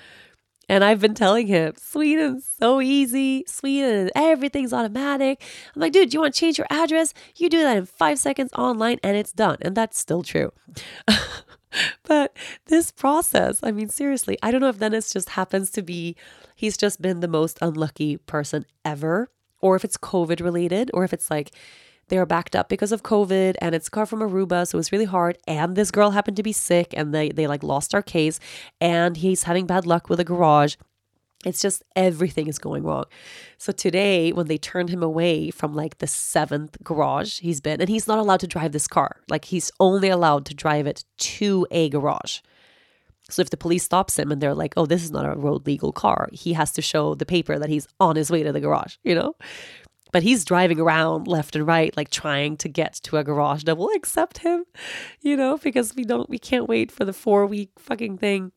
And 0.69 0.83
I've 0.83 1.01
been 1.01 1.15
telling 1.15 1.47
him, 1.47 1.75
Sweden's 1.77 2.49
so 2.59 2.81
easy. 2.81 3.45
Sweden, 3.47 4.11
everything's 4.15 4.73
automatic. 4.73 5.43
I'm 5.75 5.81
like, 5.81 5.93
dude, 5.93 6.11
do 6.11 6.17
you 6.17 6.21
want 6.21 6.35
to 6.35 6.41
change 6.41 6.59
your 6.59 6.67
address? 6.71 7.13
You 7.37 7.49
do 7.49 7.63
that 7.63 7.77
in 7.77 7.87
five 7.87 8.19
seconds 8.19 8.53
online 8.55 8.99
and 9.03 9.17
it's 9.17 9.33
done. 9.33 9.59
And 9.61 9.77
that's 9.77 9.99
still 9.99 10.23
true. 10.23 10.53
but 12.05 12.37
this 12.67 12.91
process, 12.91 13.61
I 13.63 13.73
mean, 13.73 13.89
seriously, 13.89 14.39
I 14.43 14.51
don't 14.51 14.61
know 14.61 14.69
if 14.69 14.79
Dennis 14.79 15.13
just 15.13 15.31
happens 15.31 15.71
to 15.73 15.83
be, 15.83 16.17
he's 16.55 16.77
just 16.77 17.03
been 17.03 17.21
the 17.21 17.29
most 17.29 17.59
unlucky 17.61 18.17
person 18.17 18.65
ever, 18.85 19.29
or 19.61 19.77
if 19.77 19.85
it's 19.85 19.97
COVID 19.99 20.41
related, 20.41 20.91
or 20.95 21.05
if 21.05 21.13
it's 21.13 21.31
like, 21.31 21.51
they 22.09 22.19
are 22.19 22.27
backed 22.27 22.55
up 22.57 22.69
because 22.69 22.93
of 22.93 23.03
COVID 23.03 23.57
and 23.61 23.75
it's 23.75 23.89
a 23.89 23.91
car 23.91 24.07
from 24.07 24.21
Aruba, 24.21 24.67
so 24.67 24.77
it 24.77 24.81
was 24.81 24.93
really 24.93 25.05
hard. 25.05 25.39
And 25.47 25.77
this 25.77 25.91
girl 25.91 26.11
happened 26.11 26.37
to 26.37 26.43
be 26.43 26.53
sick 26.53 26.95
and 26.97 27.15
they 27.15 27.31
they 27.31 27.47
like 27.47 27.63
lost 27.63 27.95
our 27.95 28.03
case 28.03 28.41
and 28.81 29.17
he's 29.17 29.45
having 29.45 29.67
bad 29.67 29.87
luck 29.87 30.09
with 30.09 30.21
a 30.21 30.25
garage. 30.25 30.77
It's 31.45 31.61
just 31.61 31.83
everything 31.95 32.47
is 32.47 32.59
going 32.59 32.85
wrong. 32.85 33.05
So 33.59 33.71
today, 33.73 34.33
when 34.33 34.47
they 34.47 34.57
turned 34.57 34.89
him 34.89 35.03
away 35.03 35.51
from 35.51 35.75
like 35.75 35.99
the 35.99 36.07
seventh 36.07 36.79
garage 36.83 37.41
he's 37.41 37.61
been, 37.61 37.81
and 37.81 37.89
he's 37.91 38.09
not 38.09 38.19
allowed 38.19 38.41
to 38.41 38.47
drive 38.47 38.73
this 38.73 38.89
car, 38.89 39.21
like 39.29 39.47
he's 39.47 39.71
only 39.79 40.09
allowed 40.09 40.47
to 40.47 40.55
drive 40.55 40.87
it 40.87 41.05
to 41.19 41.67
a 41.71 41.91
garage. 41.91 42.41
So 43.31 43.41
if 43.41 43.51
the 43.51 43.57
police 43.57 43.85
stops 43.85 44.19
him 44.19 44.31
and 44.31 44.41
they're 44.41 44.55
like, 44.55 44.75
oh, 44.77 44.87
this 44.87 45.03
is 45.03 45.11
not 45.11 45.25
a 45.25 45.39
road 45.39 45.67
legal 45.67 45.93
car, 45.93 46.29
he 46.33 46.53
has 46.53 46.73
to 46.73 46.83
show 46.83 47.15
the 47.15 47.27
paper 47.27 47.59
that 47.59 47.71
he's 47.71 47.89
on 47.99 48.17
his 48.17 48.31
way 48.31 48.43
to 48.43 48.53
the 48.53 48.61
garage, 48.61 48.97
you 49.03 49.15
know? 49.15 49.35
But 50.15 50.23
he's 50.23 50.45
driving 50.45 50.79
around 50.79 51.27
left 51.27 51.57
and 51.57 51.67
right, 51.67 51.95
like 51.97 52.09
trying 52.09 52.57
to 52.59 52.69
get 52.69 52.95
to 53.03 53.17
a 53.17 53.25
garage 53.25 53.65
that 53.65 53.77
will 53.77 53.91
accept 53.97 54.39
him, 54.39 54.65
you 55.21 55.37
know, 55.37 55.59
because 55.59 55.97
we 55.97 56.05
don't, 56.05 56.31
we 56.31 56.39
can't 56.39 56.69
wait 56.69 56.93
for 56.93 57.05
the 57.05 57.13
four 57.13 57.45
week 57.47 57.71
fucking 57.81 58.19
thing. 58.19 58.53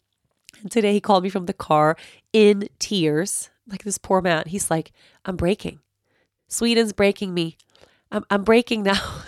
And 0.61 0.69
today 0.69 0.93
he 0.93 1.01
called 1.01 1.23
me 1.23 1.29
from 1.31 1.47
the 1.47 1.53
car 1.53 1.97
in 2.31 2.69
tears, 2.77 3.49
like 3.65 3.83
this 3.83 3.97
poor 3.97 4.21
man. 4.21 4.43
He's 4.45 4.69
like, 4.69 4.91
I'm 5.25 5.35
breaking. 5.35 5.79
Sweden's 6.47 6.93
breaking 6.93 7.33
me. 7.33 7.57
I'm, 8.11 8.23
I'm 8.29 8.43
breaking 8.43 8.83
now. 8.83 9.23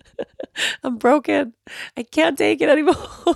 I'm 0.84 0.98
broken. 0.98 1.52
I 1.96 2.04
can't 2.04 2.38
take 2.38 2.60
it 2.60 2.68
anymore. 2.68 2.94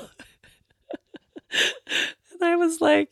And 2.41 2.49
I 2.49 2.57
was 2.57 2.81
like 2.81 3.11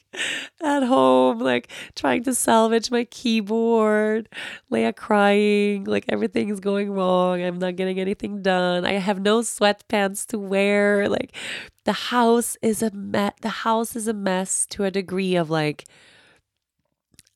at 0.62 0.82
home, 0.82 1.38
like 1.40 1.70
trying 1.94 2.24
to 2.24 2.34
salvage 2.34 2.90
my 2.90 3.04
keyboard, 3.04 4.28
Lea 4.70 4.92
crying, 4.92 5.84
like 5.84 6.06
everything's 6.08 6.60
going 6.60 6.90
wrong. 6.90 7.42
I'm 7.42 7.58
not 7.58 7.76
getting 7.76 8.00
anything 8.00 8.40
done. 8.40 8.86
I 8.86 8.94
have 8.94 9.20
no 9.20 9.40
sweatpants 9.40 10.26
to 10.28 10.38
wear. 10.38 11.08
Like 11.08 11.36
the 11.84 11.92
house 11.92 12.56
is 12.62 12.82
a 12.82 12.90
mess. 12.90 13.34
The 13.42 13.48
house 13.50 13.94
is 13.96 14.08
a 14.08 14.14
mess 14.14 14.64
to 14.70 14.84
a 14.84 14.90
degree 14.90 15.36
of 15.36 15.50
like, 15.50 15.84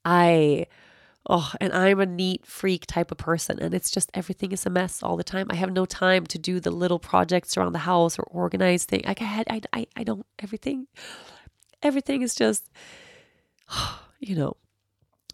I. 0.05 0.67
Oh, 1.31 1.53
and 1.61 1.73
I'm 1.73 2.01
a 2.01 2.07
neat 2.07 2.45
freak 2.47 2.85
type 2.87 3.13
of 3.13 3.19
person, 3.19 3.61
and 3.61 3.73
it's 3.75 3.93
just 3.93 4.11
everything 4.13 4.51
is 4.51 4.67
a 4.67 4.71
mess 4.71 5.05
all 5.05 5.17
the 5.17 5.23
time. 5.23 5.47
I 5.51 5.55
have 5.55 5.71
no 5.71 5.85
time 5.87 6.27
to 6.27 6.37
do 6.37 6.59
the 6.59 6.73
little 6.73 6.99
projects 6.99 7.57
around 7.57 7.75
the 7.75 7.79
house 7.79 8.19
or 8.19 8.25
organize 8.25 8.87
things. 8.87 9.05
Like 9.07 9.23
I 9.23 9.27
had, 9.27 9.47
I, 9.49 9.61
I, 9.73 9.87
I 9.95 10.03
don't 10.03 10.27
everything 10.41 10.89
everything 11.83 12.23
is 12.23 12.35
just, 12.35 12.71
you 14.21 14.35
know. 14.35 14.57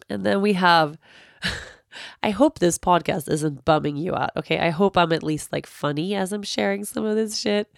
And 0.09 0.25
then 0.25 0.41
we 0.41 0.53
have, 0.53 0.97
I 2.23 2.31
hope 2.31 2.59
this 2.59 2.77
podcast 2.77 3.29
isn't 3.29 3.65
bumming 3.65 3.97
you 3.97 4.15
out. 4.15 4.31
Okay. 4.37 4.59
I 4.59 4.69
hope 4.69 4.97
I'm 4.97 5.13
at 5.13 5.23
least 5.23 5.51
like 5.51 5.67
funny 5.67 6.15
as 6.15 6.33
I'm 6.33 6.43
sharing 6.43 6.83
some 6.85 7.05
of 7.05 7.15
this 7.15 7.37
shit. 7.37 7.71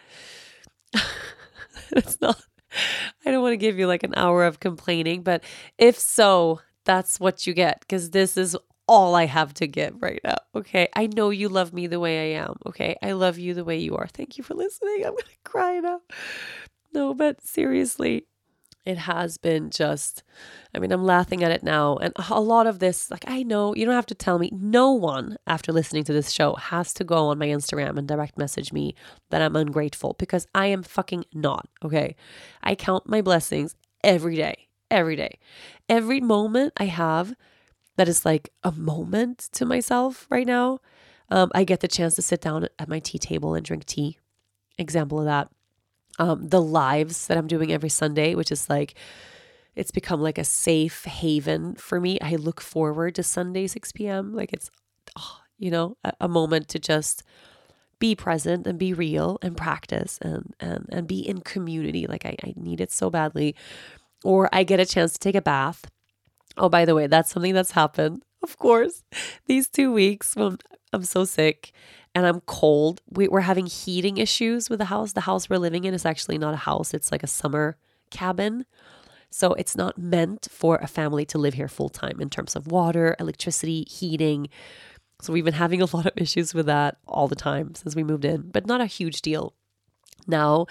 it's 1.91 2.19
not, 2.21 2.41
I 3.25 3.31
don't 3.31 3.41
want 3.41 3.53
to 3.53 3.57
give 3.57 3.77
you 3.77 3.87
like 3.87 4.03
an 4.03 4.13
hour 4.15 4.45
of 4.45 4.59
complaining, 4.59 5.23
but 5.23 5.43
if 5.77 5.99
so, 5.99 6.61
that's 6.85 7.19
what 7.19 7.45
you 7.45 7.53
get 7.53 7.81
because 7.81 8.09
this 8.09 8.37
is 8.37 8.57
all 8.87 9.15
I 9.15 9.25
have 9.25 9.53
to 9.55 9.67
give 9.67 10.01
right 10.01 10.19
now. 10.23 10.37
Okay. 10.55 10.87
I 10.93 11.07
know 11.07 11.29
you 11.29 11.49
love 11.49 11.73
me 11.73 11.87
the 11.87 11.99
way 11.99 12.35
I 12.35 12.41
am. 12.41 12.55
Okay. 12.65 12.97
I 13.01 13.11
love 13.13 13.37
you 13.37 13.53
the 13.53 13.63
way 13.63 13.77
you 13.77 13.95
are. 13.95 14.07
Thank 14.07 14.37
you 14.37 14.43
for 14.43 14.53
listening. 14.53 15.05
I'm 15.05 15.11
going 15.11 15.23
to 15.23 15.49
cry 15.49 15.79
now. 15.79 16.01
No, 16.93 17.13
but 17.13 17.41
seriously, 17.41 18.25
it 18.85 18.97
has 18.97 19.37
been 19.37 19.69
just 19.69 20.23
i 20.73 20.79
mean 20.79 20.91
i'm 20.91 21.03
laughing 21.03 21.43
at 21.43 21.51
it 21.51 21.63
now. 21.63 21.97
And 21.97 22.13
a 22.29 22.41
lot 22.41 22.67
of 22.67 22.79
this 22.79 23.11
like 23.11 23.23
i 23.27 23.43
know 23.43 23.75
you 23.75 23.85
don't 23.85 23.95
have 23.95 24.05
to 24.07 24.15
tell 24.15 24.39
me. 24.39 24.49
No 24.53 24.91
one 24.91 25.37
after 25.47 25.71
listening 25.71 26.03
to 26.05 26.13
this 26.13 26.31
show 26.31 26.55
has 26.55 26.93
to 26.95 27.03
go 27.03 27.27
on 27.27 27.37
my 27.37 27.47
instagram 27.47 27.97
and 27.97 28.07
direct 28.07 28.37
message 28.37 28.73
me 28.73 28.95
that 29.29 29.41
i'm 29.41 29.55
ungrateful 29.55 30.15
because 30.17 30.47
i 30.55 30.65
am 30.67 30.83
fucking 30.83 31.25
not 31.33 31.67
okay? 31.83 32.15
I 32.63 32.75
count 32.75 33.07
my 33.07 33.21
blessings 33.21 33.75
every 34.03 34.35
day 34.35 34.67
every 34.89 35.15
day. 35.15 35.39
Every 35.87 36.19
moment 36.19 36.73
i 36.77 36.85
have 36.85 37.35
that 37.97 38.07
is 38.07 38.25
like 38.25 38.49
a 38.63 38.71
moment 38.71 39.49
to 39.53 39.65
myself 39.65 40.25
right 40.29 40.47
now 40.47 40.79
um, 41.29 41.51
i 41.53 41.63
get 41.63 41.81
the 41.81 41.87
chance 41.87 42.15
to 42.15 42.21
sit 42.21 42.41
down 42.41 42.67
at 42.79 42.89
my 42.89 42.99
tea 42.99 43.19
table 43.19 43.53
and 43.53 43.65
drink 43.65 43.85
tea. 43.85 44.17
Example 44.77 45.19
of 45.19 45.25
that 45.25 45.49
um, 46.21 46.47
the 46.47 46.61
lives 46.61 47.25
that 47.27 47.37
I'm 47.37 47.47
doing 47.47 47.71
every 47.71 47.89
Sunday, 47.89 48.35
which 48.35 48.51
is 48.51 48.69
like, 48.69 48.93
it's 49.75 49.89
become 49.89 50.21
like 50.21 50.37
a 50.37 50.43
safe 50.43 51.05
haven 51.05 51.73
for 51.75 51.99
me. 51.99 52.19
I 52.21 52.35
look 52.35 52.61
forward 52.61 53.15
to 53.15 53.23
Sunday, 53.23 53.65
6 53.65 53.91
p.m. 53.93 54.35
Like 54.35 54.53
it's, 54.53 54.69
oh, 55.17 55.39
you 55.57 55.71
know, 55.71 55.97
a, 56.03 56.13
a, 56.21 56.27
moment 56.27 56.67
to 56.69 56.79
just 56.79 57.23
be 57.97 58.15
present 58.15 58.67
and 58.67 58.77
be 58.77 58.93
real 58.93 59.39
and 59.41 59.57
practice 59.57 60.19
and, 60.21 60.53
and, 60.59 60.85
and 60.91 61.07
be 61.07 61.27
in 61.27 61.39
community. 61.41 62.05
Like 62.05 62.25
I, 62.25 62.35
I 62.43 62.53
need 62.55 62.81
it 62.81 62.91
so 62.91 63.09
badly. 63.09 63.55
Or 64.23 64.47
I 64.53 64.63
get 64.63 64.79
a 64.79 64.85
chance 64.85 65.13
to 65.13 65.19
take 65.19 65.35
a 65.35 65.41
bath. 65.41 65.89
Oh, 66.55 66.69
by 66.69 66.85
the 66.85 66.93
way, 66.93 67.07
that's 67.07 67.31
something 67.31 67.55
that's 67.55 67.71
happened. 67.71 68.21
Of 68.43 68.57
course, 68.57 69.03
these 69.47 69.67
two 69.67 69.91
weeks 69.91 70.35
when 70.35 70.57
I'm 70.93 71.03
so 71.03 71.25
sick 71.25 71.71
and 72.13 72.25
I'm 72.25 72.41
cold. 72.41 73.01
We, 73.09 73.27
are 73.27 73.41
having 73.41 73.65
heating 73.65 74.17
issues 74.17 74.69
with 74.69 74.79
the 74.79 74.85
house. 74.85 75.13
The 75.13 75.21
house 75.21 75.49
we're 75.49 75.57
living 75.57 75.85
in 75.85 75.93
is 75.93 76.05
actually 76.05 76.37
not 76.37 76.53
a 76.53 76.57
house, 76.57 76.93
it's 76.93 77.11
like 77.11 77.23
a 77.23 77.27
summer 77.27 77.77
cabin. 78.09 78.65
So 79.33 79.53
it's 79.53 79.77
not 79.77 79.97
meant 79.97 80.49
for 80.51 80.75
a 80.77 80.87
family 80.87 81.25
to 81.27 81.37
live 81.37 81.53
here 81.53 81.69
full 81.69 81.87
time 81.87 82.19
in 82.19 82.29
terms 82.29 82.55
of 82.55 82.67
water, 82.67 83.15
electricity, 83.17 83.85
heating. 83.89 84.49
So 85.21 85.31
we've 85.31 85.45
been 85.45 85.53
having 85.53 85.81
a 85.81 85.85
lot 85.95 86.05
of 86.05 86.13
issues 86.17 86.53
with 86.53 86.65
that 86.65 86.97
all 87.07 87.27
the 87.27 87.35
time 87.35 87.73
since 87.75 87.95
we 87.95 88.03
moved 88.03 88.25
in, 88.25 88.49
but 88.51 88.67
not 88.67 88.81
a 88.81 88.85
huge 88.85 89.21
deal. 89.21 89.53
Now 90.27 90.67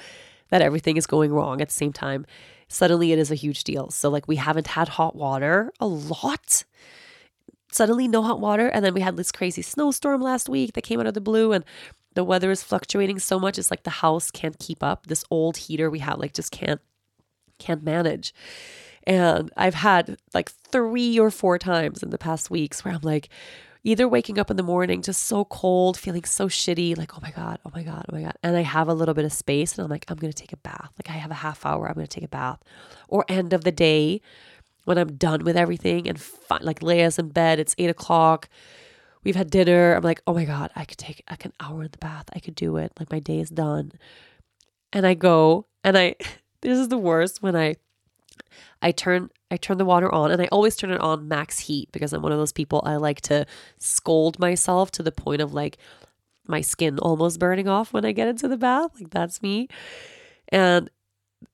that 0.51 0.63
everything 0.63 0.97
is 0.97 1.07
going 1.07 1.33
wrong 1.33 1.63
at 1.63 1.69
the 1.69 1.75
same 1.75 1.93
time, 1.93 2.27
suddenly 2.69 3.13
it 3.13 3.19
is 3.19 3.31
a 3.31 3.37
huge 3.37 3.65
deal. 3.65 3.91
So, 3.91 4.11
like, 4.11 4.29
we 4.29 4.37
haven't 4.37 4.67
had 4.69 4.89
hot 4.89 5.17
water 5.17 5.73
a 5.81 5.87
lot 5.87 6.65
suddenly 7.71 8.09
no 8.09 8.23
hot 8.23 8.41
water. 8.41 8.69
And 8.69 8.85
then 8.85 8.95
we 8.95 9.01
had 9.01 9.17
this 9.17 9.33
crazy 9.33 9.63
snowstorm 9.63 10.21
last 10.21 10.49
week 10.49 10.73
that 10.75 10.83
came 10.83 11.01
out 11.01 11.07
of 11.07 11.15
the 11.15 11.21
blue 11.21 11.53
and 11.53 11.65
the 12.15 12.25
weather 12.25 12.51
is 12.51 12.63
fluctuating 12.63 13.19
so 13.19 13.39
much. 13.39 13.59
It's 13.59 13.71
like 13.71 13.85
the 13.85 13.91
house 13.91 14.31
can't 14.31 14.59
keep 14.59 14.83
up. 14.83 15.07
This 15.07 15.25
old 15.31 15.57
heater 15.57 15.91
we 15.91 16.01
have 16.01 16.19
like 16.19 16.35
just 16.35 16.51
can't 16.51 16.81
can't 17.59 17.83
manage. 17.83 18.35
And 19.05 19.51
I've 19.57 19.75
had 19.75 20.19
like 20.35 20.51
three 20.51 21.19
or 21.19 21.31
four 21.31 21.59
times 21.59 22.03
in 22.03 22.11
the 22.11 22.19
past 22.19 22.51
weeks 22.51 22.85
where 22.85 22.95
I'm 22.95 23.01
like, 23.03 23.29
either 23.83 24.07
waking 24.07 24.39
up 24.39 24.51
in 24.51 24.57
the 24.57 24.63
morning 24.63 25.03
just 25.03 25.25
so 25.25 25.45
cold, 25.47 25.97
feeling 25.97 26.25
so 26.25 26.49
shitty, 26.49 26.97
like, 26.99 27.17
oh 27.17 27.21
my 27.23 27.31
God, 27.31 27.59
oh 27.65 27.71
my 27.75 27.83
God, 27.83 28.05
oh 28.09 28.15
my 28.15 28.23
God. 28.23 28.37
And 28.43 28.57
I 28.57 28.63
have 28.63 28.89
a 28.89 28.95
little 28.95 29.15
bit 29.15 29.25
of 29.25 29.33
space 29.33 29.77
and 29.77 29.85
I'm 29.85 29.91
like, 29.91 30.05
I'm 30.09 30.17
going 30.17 30.33
to 30.33 30.39
take 30.39 30.53
a 30.53 30.59
bath. 30.59 30.91
Like, 30.99 31.09
I 31.09 31.19
have 31.19 31.31
a 31.31 31.35
half 31.35 31.65
hour, 31.65 31.89
I'm 31.89 31.95
going 31.95 32.07
to 32.07 32.15
take 32.15 32.25
a 32.25 32.29
bath. 32.29 32.61
Or 33.09 33.25
end 33.29 33.53
of 33.53 33.65
the 33.65 33.73
day, 33.73 34.21
when 34.91 34.99
I'm 34.99 35.13
done 35.13 35.45
with 35.45 35.57
everything 35.57 36.09
and 36.09 36.21
fi- 36.21 36.59
like 36.63 36.83
Lea's 36.83 37.17
in 37.17 37.29
bed, 37.29 37.61
it's 37.61 37.77
eight 37.79 37.91
o'clock. 37.91 38.49
We've 39.23 39.37
had 39.37 39.49
dinner. 39.49 39.95
I'm 39.95 40.03
like, 40.03 40.21
oh 40.27 40.35
my 40.35 40.45
God, 40.45 40.73
I 40.75 40.85
could 40.85 40.99
take 40.99 41.23
like 41.31 41.45
an 41.45 41.53
hour 41.61 41.85
in 41.85 41.91
the 41.93 41.99
bath. 41.99 42.25
I 42.35 42.41
could 42.41 42.57
do 42.57 42.77
it. 42.77 42.91
Like 42.99 43.09
my 43.09 43.21
day 43.21 43.39
is 43.39 43.51
done. 43.51 43.93
And 44.93 45.07
I 45.07 45.15
go 45.15 45.67
and 45.85 45.97
I, 45.97 46.17
this 46.61 46.77
is 46.77 46.89
the 46.89 46.99
worst 46.99 47.41
when 47.41 47.55
I, 47.55 47.77
I 48.83 48.91
turn, 48.91 49.31
I 49.49 49.59
turn 49.59 49.79
the 49.79 49.85
water 49.85 50.13
on 50.13 50.33
and 50.33 50.43
I 50.43 50.49
always 50.51 50.75
turn 50.75 50.91
it 50.91 51.01
on 51.01 51.29
max 51.29 51.61
heat 51.61 51.93
because 51.93 52.13
I'm 52.13 52.23
one 52.23 52.33
of 52.33 52.39
those 52.39 52.51
people 52.51 52.83
I 52.85 52.97
like 52.97 53.21
to 53.23 53.47
scold 53.79 54.41
myself 54.41 54.91
to 54.93 55.05
the 55.05 55.13
point 55.13 55.41
of 55.41 55.55
like 55.55 55.79
my 56.49 56.63
skin 56.63 56.99
almost 56.99 57.39
burning 57.39 57.69
off 57.69 57.93
when 57.93 58.05
I 58.05 58.11
get 58.11 58.27
into 58.27 58.49
the 58.49 58.57
bath. 58.57 58.91
Like 58.99 59.11
that's 59.11 59.41
me. 59.41 59.69
And 60.49 60.91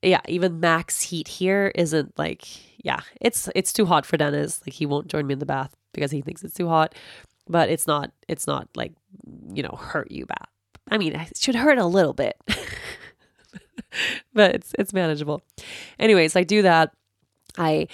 yeah, 0.01 0.21
even 0.27 0.59
max 0.59 1.01
heat 1.01 1.27
here 1.27 1.71
isn't 1.75 2.17
like 2.17 2.45
yeah, 2.83 3.01
it's 3.19 3.49
it's 3.55 3.73
too 3.73 3.85
hot 3.85 4.05
for 4.05 4.17
Dennis. 4.17 4.61
Like 4.65 4.73
he 4.73 4.85
won't 4.85 5.07
join 5.07 5.27
me 5.27 5.33
in 5.33 5.39
the 5.39 5.45
bath 5.45 5.75
because 5.93 6.11
he 6.11 6.21
thinks 6.21 6.43
it's 6.43 6.53
too 6.53 6.67
hot. 6.67 6.95
But 7.49 7.69
it's 7.69 7.87
not 7.87 8.11
it's 8.27 8.47
not 8.47 8.67
like 8.75 8.93
you 9.53 9.63
know 9.63 9.77
hurt 9.79 10.11
you 10.11 10.25
bad. 10.25 10.47
I 10.89 10.97
mean, 10.97 11.13
it 11.13 11.37
should 11.37 11.55
hurt 11.55 11.77
a 11.77 11.85
little 11.85 12.13
bit, 12.13 12.37
but 14.33 14.55
it's 14.55 14.73
it's 14.79 14.93
manageable. 14.93 15.41
Anyways, 15.99 16.35
I 16.35 16.43
do 16.43 16.61
that. 16.61 16.93
I 17.57 17.87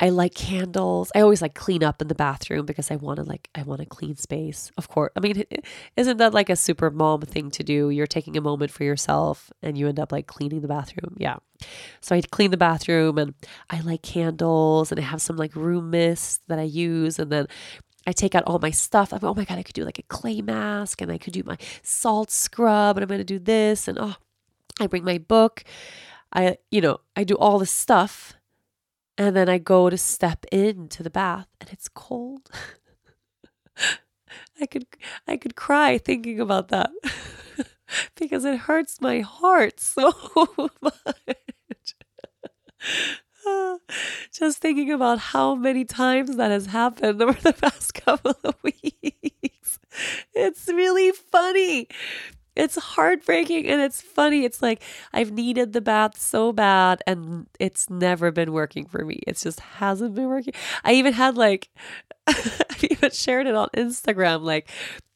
I 0.00 0.10
like 0.10 0.34
candles. 0.34 1.10
I 1.14 1.22
always 1.22 1.42
like 1.42 1.54
clean 1.54 1.82
up 1.82 2.00
in 2.00 2.06
the 2.06 2.14
bathroom 2.14 2.66
because 2.66 2.90
I 2.90 2.96
want 2.96 3.16
to 3.16 3.24
like 3.24 3.48
I 3.54 3.62
want 3.62 3.80
a 3.80 3.86
clean 3.86 4.16
space. 4.16 4.70
Of 4.78 4.88
course. 4.88 5.10
I 5.16 5.20
mean, 5.20 5.44
isn't 5.96 6.18
that 6.18 6.32
like 6.32 6.48
a 6.48 6.56
super 6.56 6.90
mom 6.90 7.22
thing 7.22 7.50
to 7.52 7.64
do? 7.64 7.90
You're 7.90 8.06
taking 8.06 8.36
a 8.36 8.40
moment 8.40 8.70
for 8.70 8.84
yourself 8.84 9.50
and 9.60 9.76
you 9.76 9.88
end 9.88 9.98
up 9.98 10.12
like 10.12 10.28
cleaning 10.28 10.60
the 10.60 10.68
bathroom. 10.68 11.16
Yeah. 11.18 11.38
So 12.00 12.14
I 12.14 12.20
clean 12.20 12.52
the 12.52 12.56
bathroom 12.56 13.18
and 13.18 13.34
I 13.70 13.80
like 13.80 14.02
candles 14.02 14.92
and 14.92 15.00
I 15.00 15.04
have 15.04 15.20
some 15.20 15.36
like 15.36 15.56
room 15.56 15.90
mist 15.90 16.42
that 16.46 16.60
I 16.60 16.64
use 16.64 17.18
and 17.18 17.32
then 17.32 17.48
I 18.06 18.12
take 18.12 18.36
out 18.36 18.44
all 18.44 18.60
my 18.60 18.70
stuff. 18.70 19.12
I'm 19.12 19.18
oh 19.24 19.34
my 19.34 19.44
god, 19.44 19.58
I 19.58 19.64
could 19.64 19.74
do 19.74 19.84
like 19.84 19.98
a 19.98 20.02
clay 20.04 20.40
mask 20.42 21.02
and 21.02 21.10
I 21.10 21.18
could 21.18 21.32
do 21.32 21.42
my 21.44 21.58
salt 21.82 22.30
scrub 22.30 22.96
and 22.96 23.02
I'm 23.02 23.08
going 23.08 23.18
to 23.18 23.24
do 23.24 23.40
this 23.40 23.88
and 23.88 23.98
oh, 24.00 24.14
I 24.78 24.86
bring 24.86 25.04
my 25.04 25.18
book. 25.18 25.64
I 26.32 26.58
you 26.70 26.80
know, 26.80 27.00
I 27.16 27.24
do 27.24 27.34
all 27.34 27.58
this 27.58 27.72
stuff 27.72 28.37
and 29.18 29.34
then 29.34 29.48
I 29.48 29.58
go 29.58 29.90
to 29.90 29.98
step 29.98 30.46
into 30.52 31.02
the 31.02 31.10
bath 31.10 31.48
and 31.60 31.68
it's 31.70 31.88
cold. 31.88 32.48
I 34.60 34.66
could 34.66 34.86
I 35.26 35.36
could 35.36 35.56
cry 35.56 35.98
thinking 35.98 36.40
about 36.40 36.68
that 36.68 36.90
because 38.16 38.44
it 38.44 38.60
hurts 38.60 39.00
my 39.00 39.20
heart 39.20 39.80
so 39.80 40.12
much. 40.80 41.94
Just 44.32 44.58
thinking 44.58 44.92
about 44.92 45.18
how 45.18 45.54
many 45.54 45.84
times 45.84 46.36
that 46.36 46.50
has 46.50 46.66
happened 46.66 47.20
over 47.20 47.38
the 47.40 47.52
past 47.52 47.94
couple 47.94 48.36
of 48.44 48.54
weeks. 48.62 49.78
It's 50.34 50.68
really 50.68 51.12
funny 51.12 51.88
it's 52.58 52.76
heartbreaking 52.76 53.68
and 53.68 53.80
it's 53.80 54.02
funny. 54.02 54.44
It's 54.44 54.60
like 54.60 54.82
I've 55.12 55.30
needed 55.30 55.72
the 55.72 55.80
bath 55.80 56.18
so 56.18 56.52
bad 56.52 57.02
and 57.06 57.46
it's 57.60 57.88
never 57.88 58.32
been 58.32 58.52
working 58.52 58.84
for 58.84 59.04
me. 59.04 59.20
It 59.26 59.36
just 59.36 59.60
hasn't 59.60 60.16
been 60.16 60.26
working. 60.26 60.54
I 60.84 60.94
even 60.94 61.12
had 61.12 61.36
like, 61.36 61.70
I 62.26 62.44
even 62.90 63.12
shared 63.12 63.46
it 63.46 63.54
on 63.54 63.68
Instagram, 63.76 64.42
like 64.42 64.68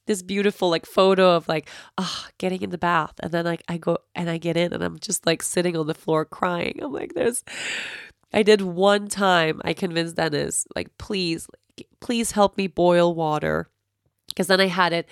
this 0.07 0.23
beautiful 0.23 0.71
like 0.71 0.87
photo 0.87 1.35
of 1.35 1.49
like, 1.49 1.69
ah, 1.99 2.27
oh, 2.27 2.31
getting 2.39 2.63
in 2.63 2.71
the 2.71 2.79
bath. 2.79 3.15
And 3.21 3.33
then 3.33 3.45
like 3.45 3.65
I 3.67 3.77
go 3.77 3.99
and 4.15 4.31
I 4.31 4.39
get 4.39 4.57
in 4.57 4.73
and 4.73 4.83
I'm 4.83 5.01
just 5.01 5.27
like 5.27 5.43
sitting 5.43 5.77
on 5.77 5.89
the 5.89 5.95
floor 5.95 6.25
crying. 6.25 6.79
I'm 6.81 6.93
like, 6.93 7.15
there's, 7.15 7.43
I 8.33 8.45
did 8.45 8.61
one 8.61 9.09
time, 9.09 9.61
I 9.65 9.73
convinced 9.75 10.15
Dennis, 10.15 10.65
like, 10.77 10.97
please, 10.97 11.49
please 12.01 12.31
help 12.31 12.57
me 12.57 12.69
boil 12.69 13.17
water. 13.17 13.69
Because 14.29 14.47
then 14.47 14.61
I 14.61 14.69
had 14.69 14.93
it, 14.93 15.09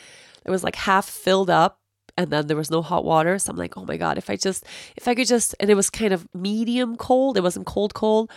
it 0.47 0.51
was 0.51 0.63
like 0.63 0.77
half 0.77 1.07
filled 1.07 1.51
up 1.51 1.80
and 2.17 2.31
then 2.31 2.47
there 2.47 2.57
was 2.57 2.71
no 2.71 2.83
hot 2.83 3.05
water. 3.05 3.39
So 3.39 3.51
I'm 3.51 3.57
like, 3.57 3.77
oh 3.77 3.85
my 3.85 3.97
God, 3.97 4.19
if 4.19 4.31
I 4.31 4.37
just, 4.37 4.65
if 4.97 5.09
I 5.09 5.15
could 5.15 5.27
just, 5.27 5.55
and 5.61 5.71
it 5.71 5.75
was 5.75 5.91
kind 5.91 6.13
of 6.13 6.27
medium 6.35 6.97
cold, 6.97 7.37
it 7.37 7.43
wasn't 7.43 7.67
cold, 7.67 7.95
cold. 7.95 8.31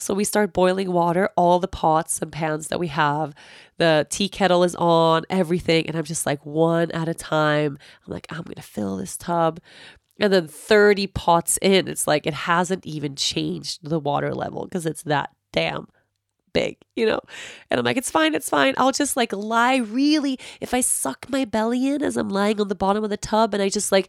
So 0.00 0.14
we 0.14 0.24
start 0.24 0.52
boiling 0.52 0.92
water, 0.92 1.28
all 1.36 1.58
the 1.58 1.66
pots 1.66 2.22
and 2.22 2.30
pans 2.30 2.68
that 2.68 2.78
we 2.78 2.86
have. 2.88 3.34
The 3.78 4.06
tea 4.08 4.28
kettle 4.28 4.62
is 4.62 4.76
on, 4.76 5.24
everything. 5.28 5.86
And 5.88 5.96
I'm 5.96 6.04
just 6.04 6.24
like 6.24 6.46
one 6.46 6.90
at 6.92 7.08
a 7.08 7.14
time. 7.14 7.78
I'm 8.06 8.12
like, 8.12 8.26
I'm 8.30 8.42
going 8.42 8.54
to 8.54 8.62
fill 8.62 8.96
this 8.96 9.16
tub. 9.16 9.58
And 10.20 10.32
then 10.32 10.46
30 10.48 11.08
pots 11.08 11.58
in, 11.62 11.88
it's 11.88 12.06
like 12.06 12.26
it 12.26 12.34
hasn't 12.34 12.86
even 12.86 13.16
changed 13.16 13.88
the 13.88 14.00
water 14.00 14.34
level 14.34 14.64
because 14.64 14.86
it's 14.86 15.02
that 15.04 15.30
damn 15.52 15.88
big, 16.52 16.76
you 16.96 17.06
know? 17.06 17.20
And 17.70 17.78
I'm 17.78 17.84
like, 17.84 17.96
it's 17.96 18.10
fine, 18.10 18.34
it's 18.34 18.48
fine. 18.48 18.74
I'll 18.76 18.92
just 18.92 19.16
like 19.16 19.32
lie 19.32 19.76
really, 19.76 20.38
if 20.60 20.74
I 20.74 20.80
suck 20.80 21.26
my 21.28 21.44
belly 21.44 21.88
in 21.88 22.02
as 22.02 22.16
I'm 22.16 22.28
lying 22.28 22.60
on 22.60 22.68
the 22.68 22.74
bottom 22.74 23.04
of 23.04 23.10
the 23.10 23.16
tub 23.16 23.54
and 23.54 23.62
I 23.62 23.68
just 23.68 23.92
like, 23.92 24.08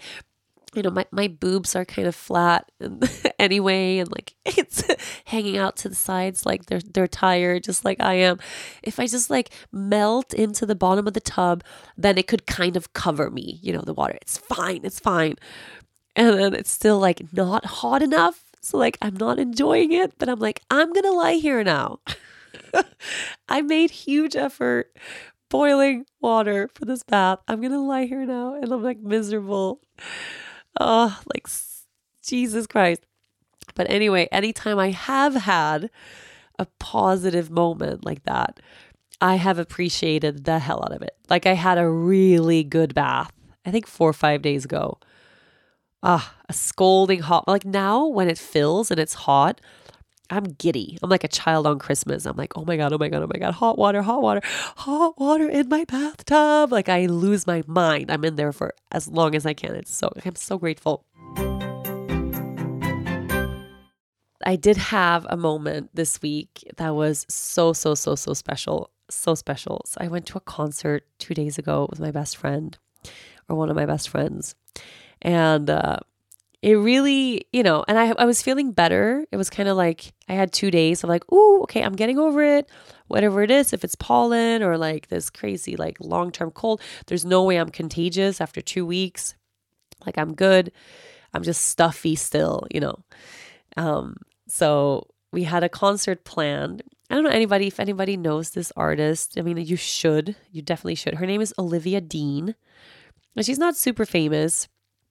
you 0.75 0.83
know, 0.83 0.91
my, 0.91 1.05
my 1.11 1.27
boobs 1.27 1.75
are 1.75 1.85
kind 1.85 2.07
of 2.07 2.15
flat 2.15 2.71
and 2.79 3.09
anyway, 3.39 3.97
and 3.97 4.11
like 4.11 4.35
it's 4.45 4.83
hanging 5.25 5.57
out 5.57 5.75
to 5.77 5.89
the 5.89 5.95
sides 5.95 6.45
like 6.45 6.67
they're 6.67 6.81
they're 6.93 7.07
tired, 7.07 7.63
just 7.63 7.85
like 7.85 7.99
I 7.99 8.15
am. 8.15 8.39
If 8.83 8.99
I 8.99 9.07
just 9.07 9.29
like 9.29 9.51
melt 9.71 10.33
into 10.33 10.65
the 10.65 10.75
bottom 10.75 11.07
of 11.07 11.13
the 11.13 11.19
tub, 11.19 11.63
then 11.97 12.17
it 12.17 12.27
could 12.27 12.45
kind 12.45 12.75
of 12.75 12.93
cover 12.93 13.29
me, 13.29 13.59
you 13.61 13.73
know, 13.73 13.81
the 13.81 13.93
water. 13.93 14.17
It's 14.21 14.37
fine, 14.37 14.81
it's 14.83 14.99
fine. 14.99 15.35
And 16.15 16.37
then 16.37 16.53
it's 16.53 16.71
still 16.71 16.99
like 16.99 17.33
not 17.33 17.65
hot 17.65 18.01
enough. 18.01 18.43
So 18.62 18.78
like 18.78 18.97
I'm 19.01 19.16
not 19.16 19.39
enjoying 19.39 19.91
it, 19.91 20.18
but 20.18 20.30
I'm 20.30 20.39
like, 20.39 20.62
I'm 20.70 20.91
gonna 20.93 21.12
lie 21.12 21.36
here 21.36 21.64
now. 21.64 21.99
I 23.49 23.62
made 23.62 23.91
huge 23.91 24.36
effort 24.36 24.95
boiling 25.49 26.05
water 26.22 26.70
for 26.74 26.86
this 26.86 27.03
bath. 27.03 27.39
I'm 27.47 27.62
gonna 27.62 27.84
lie 27.84 28.05
here 28.05 28.26
now 28.26 28.55
and 28.55 28.72
I'm 28.72 28.84
like 28.84 28.99
miserable. 28.99 29.82
Oh, 30.80 31.20
like 31.34 31.47
Jesus 32.26 32.68
Christ. 32.68 33.01
But 33.76 33.89
anyway, 33.89 34.28
anytime 34.32 34.80
I 34.80 34.91
have 34.91 35.36
had 35.36 35.89
a 36.57 36.68
positive 36.80 37.49
moment 37.49 38.05
like 38.05 38.24
that, 38.24 38.60
I 39.22 39.36
have 39.36 39.57
appreciated 39.57 40.45
the 40.45 40.60
hell 40.60 40.84
out 40.84 40.93
of 40.93 41.01
it. 41.01 41.16
Like 41.30 41.45
I 41.45 41.53
had 41.53 41.78
a 41.78 41.89
really 41.89 42.64
good 42.64 42.93
bath, 42.93 43.32
I 43.66 43.72
think 43.72 43.88
four 43.88 44.10
or 44.10 44.14
five 44.14 44.41
days 44.41 44.66
ago. 44.66 44.99
Ah, 46.01 46.33
a 46.47 46.53
scalding 46.53 47.19
hot. 47.19 47.45
Like 47.45 47.65
now 47.65 48.05
when 48.05 48.29
it 48.29 48.37
fills 48.37 48.89
and 48.89 48.99
it's 48.99 49.13
hot, 49.13 49.59
I'm 50.29 50.45
giddy. 50.45 50.97
I'm 51.03 51.09
like 51.09 51.25
a 51.25 51.27
child 51.27 51.67
on 51.67 51.77
Christmas. 51.77 52.25
I'm 52.25 52.37
like, 52.37 52.55
oh 52.55 52.63
my 52.63 52.77
God, 52.77 52.93
oh 52.93 52.97
my 52.97 53.09
God, 53.09 53.21
oh 53.21 53.27
my 53.27 53.37
God, 53.37 53.53
hot 53.53 53.77
water, 53.77 54.01
hot 54.01 54.21
water, 54.21 54.41
hot 54.43 55.19
water 55.19 55.49
in 55.49 55.67
my 55.67 55.83
bathtub. 55.83 56.71
Like 56.71 56.87
I 56.87 57.07
lose 57.07 57.45
my 57.45 57.63
mind. 57.67 58.09
I'm 58.11 58.23
in 58.23 58.37
there 58.37 58.53
for 58.53 58.73
as 58.93 59.09
long 59.09 59.35
as 59.35 59.45
I 59.45 59.53
can. 59.53 59.75
It's 59.75 59.93
so, 59.93 60.09
I'm 60.23 60.35
so 60.35 60.57
grateful. 60.57 61.03
I 64.45 64.55
did 64.55 64.77
have 64.77 65.27
a 65.29 65.35
moment 65.35 65.89
this 65.93 66.21
week 66.21 66.63
that 66.77 66.95
was 66.95 67.25
so, 67.27 67.73
so, 67.73 67.93
so, 67.93 68.15
so 68.15 68.33
special. 68.33 68.89
So 69.09 69.35
special. 69.35 69.81
So 69.85 69.97
I 69.99 70.07
went 70.07 70.27
to 70.27 70.37
a 70.37 70.41
concert 70.41 71.03
two 71.17 71.33
days 71.33 71.57
ago 71.57 71.87
with 71.89 71.99
my 71.99 72.11
best 72.11 72.37
friend 72.37 72.77
or 73.49 73.55
one 73.55 73.69
of 73.69 73.75
my 73.75 73.85
best 73.85 74.09
friends. 74.09 74.55
And 75.21 75.69
uh, 75.69 75.97
it 76.61 76.73
really, 76.73 77.47
you 77.53 77.63
know, 77.63 77.85
and 77.87 77.97
I, 77.97 78.13
I 78.17 78.25
was 78.25 78.41
feeling 78.41 78.71
better. 78.71 79.25
It 79.31 79.37
was 79.37 79.49
kind 79.49 79.69
of 79.69 79.77
like 79.77 80.13
I 80.27 80.33
had 80.33 80.51
two 80.51 80.71
days 80.71 81.03
of 81.03 81.09
like, 81.09 81.29
ooh, 81.31 81.63
okay, 81.63 81.83
I'm 81.83 81.95
getting 81.95 82.19
over 82.19 82.43
it. 82.43 82.69
Whatever 83.07 83.41
it 83.43 83.51
is, 83.51 83.73
if 83.73 83.83
it's 83.83 83.95
pollen 83.95 84.61
or 84.61 84.77
like 84.77 85.07
this 85.07 85.29
crazy, 85.29 85.75
like 85.75 85.97
long 85.99 86.31
term 86.31 86.51
cold, 86.51 86.81
there's 87.07 87.25
no 87.25 87.43
way 87.43 87.57
I'm 87.57 87.69
contagious 87.69 88.41
after 88.41 88.61
two 88.61 88.85
weeks. 88.85 89.35
Like 90.05 90.17
I'm 90.17 90.35
good. 90.35 90.71
I'm 91.33 91.43
just 91.43 91.65
stuffy 91.65 92.15
still, 92.15 92.67
you 92.71 92.79
know. 92.79 92.99
Um, 93.77 94.17
so 94.47 95.07
we 95.31 95.43
had 95.43 95.63
a 95.63 95.69
concert 95.69 96.25
planned. 96.25 96.81
I 97.09 97.15
don't 97.15 97.23
know 97.23 97.29
anybody 97.29 97.67
if 97.67 97.79
anybody 97.79 98.17
knows 98.17 98.51
this 98.51 98.71
artist. 98.75 99.37
I 99.37 99.41
mean, 99.41 99.57
you 99.57 99.75
should. 99.75 100.35
You 100.51 100.61
definitely 100.61 100.95
should. 100.95 101.15
Her 101.15 101.25
name 101.25 101.41
is 101.41 101.53
Olivia 101.57 102.01
Dean. 102.01 102.55
She's 103.45 103.59
not 103.59 103.75
super 103.75 104.05
famous. 104.05 104.67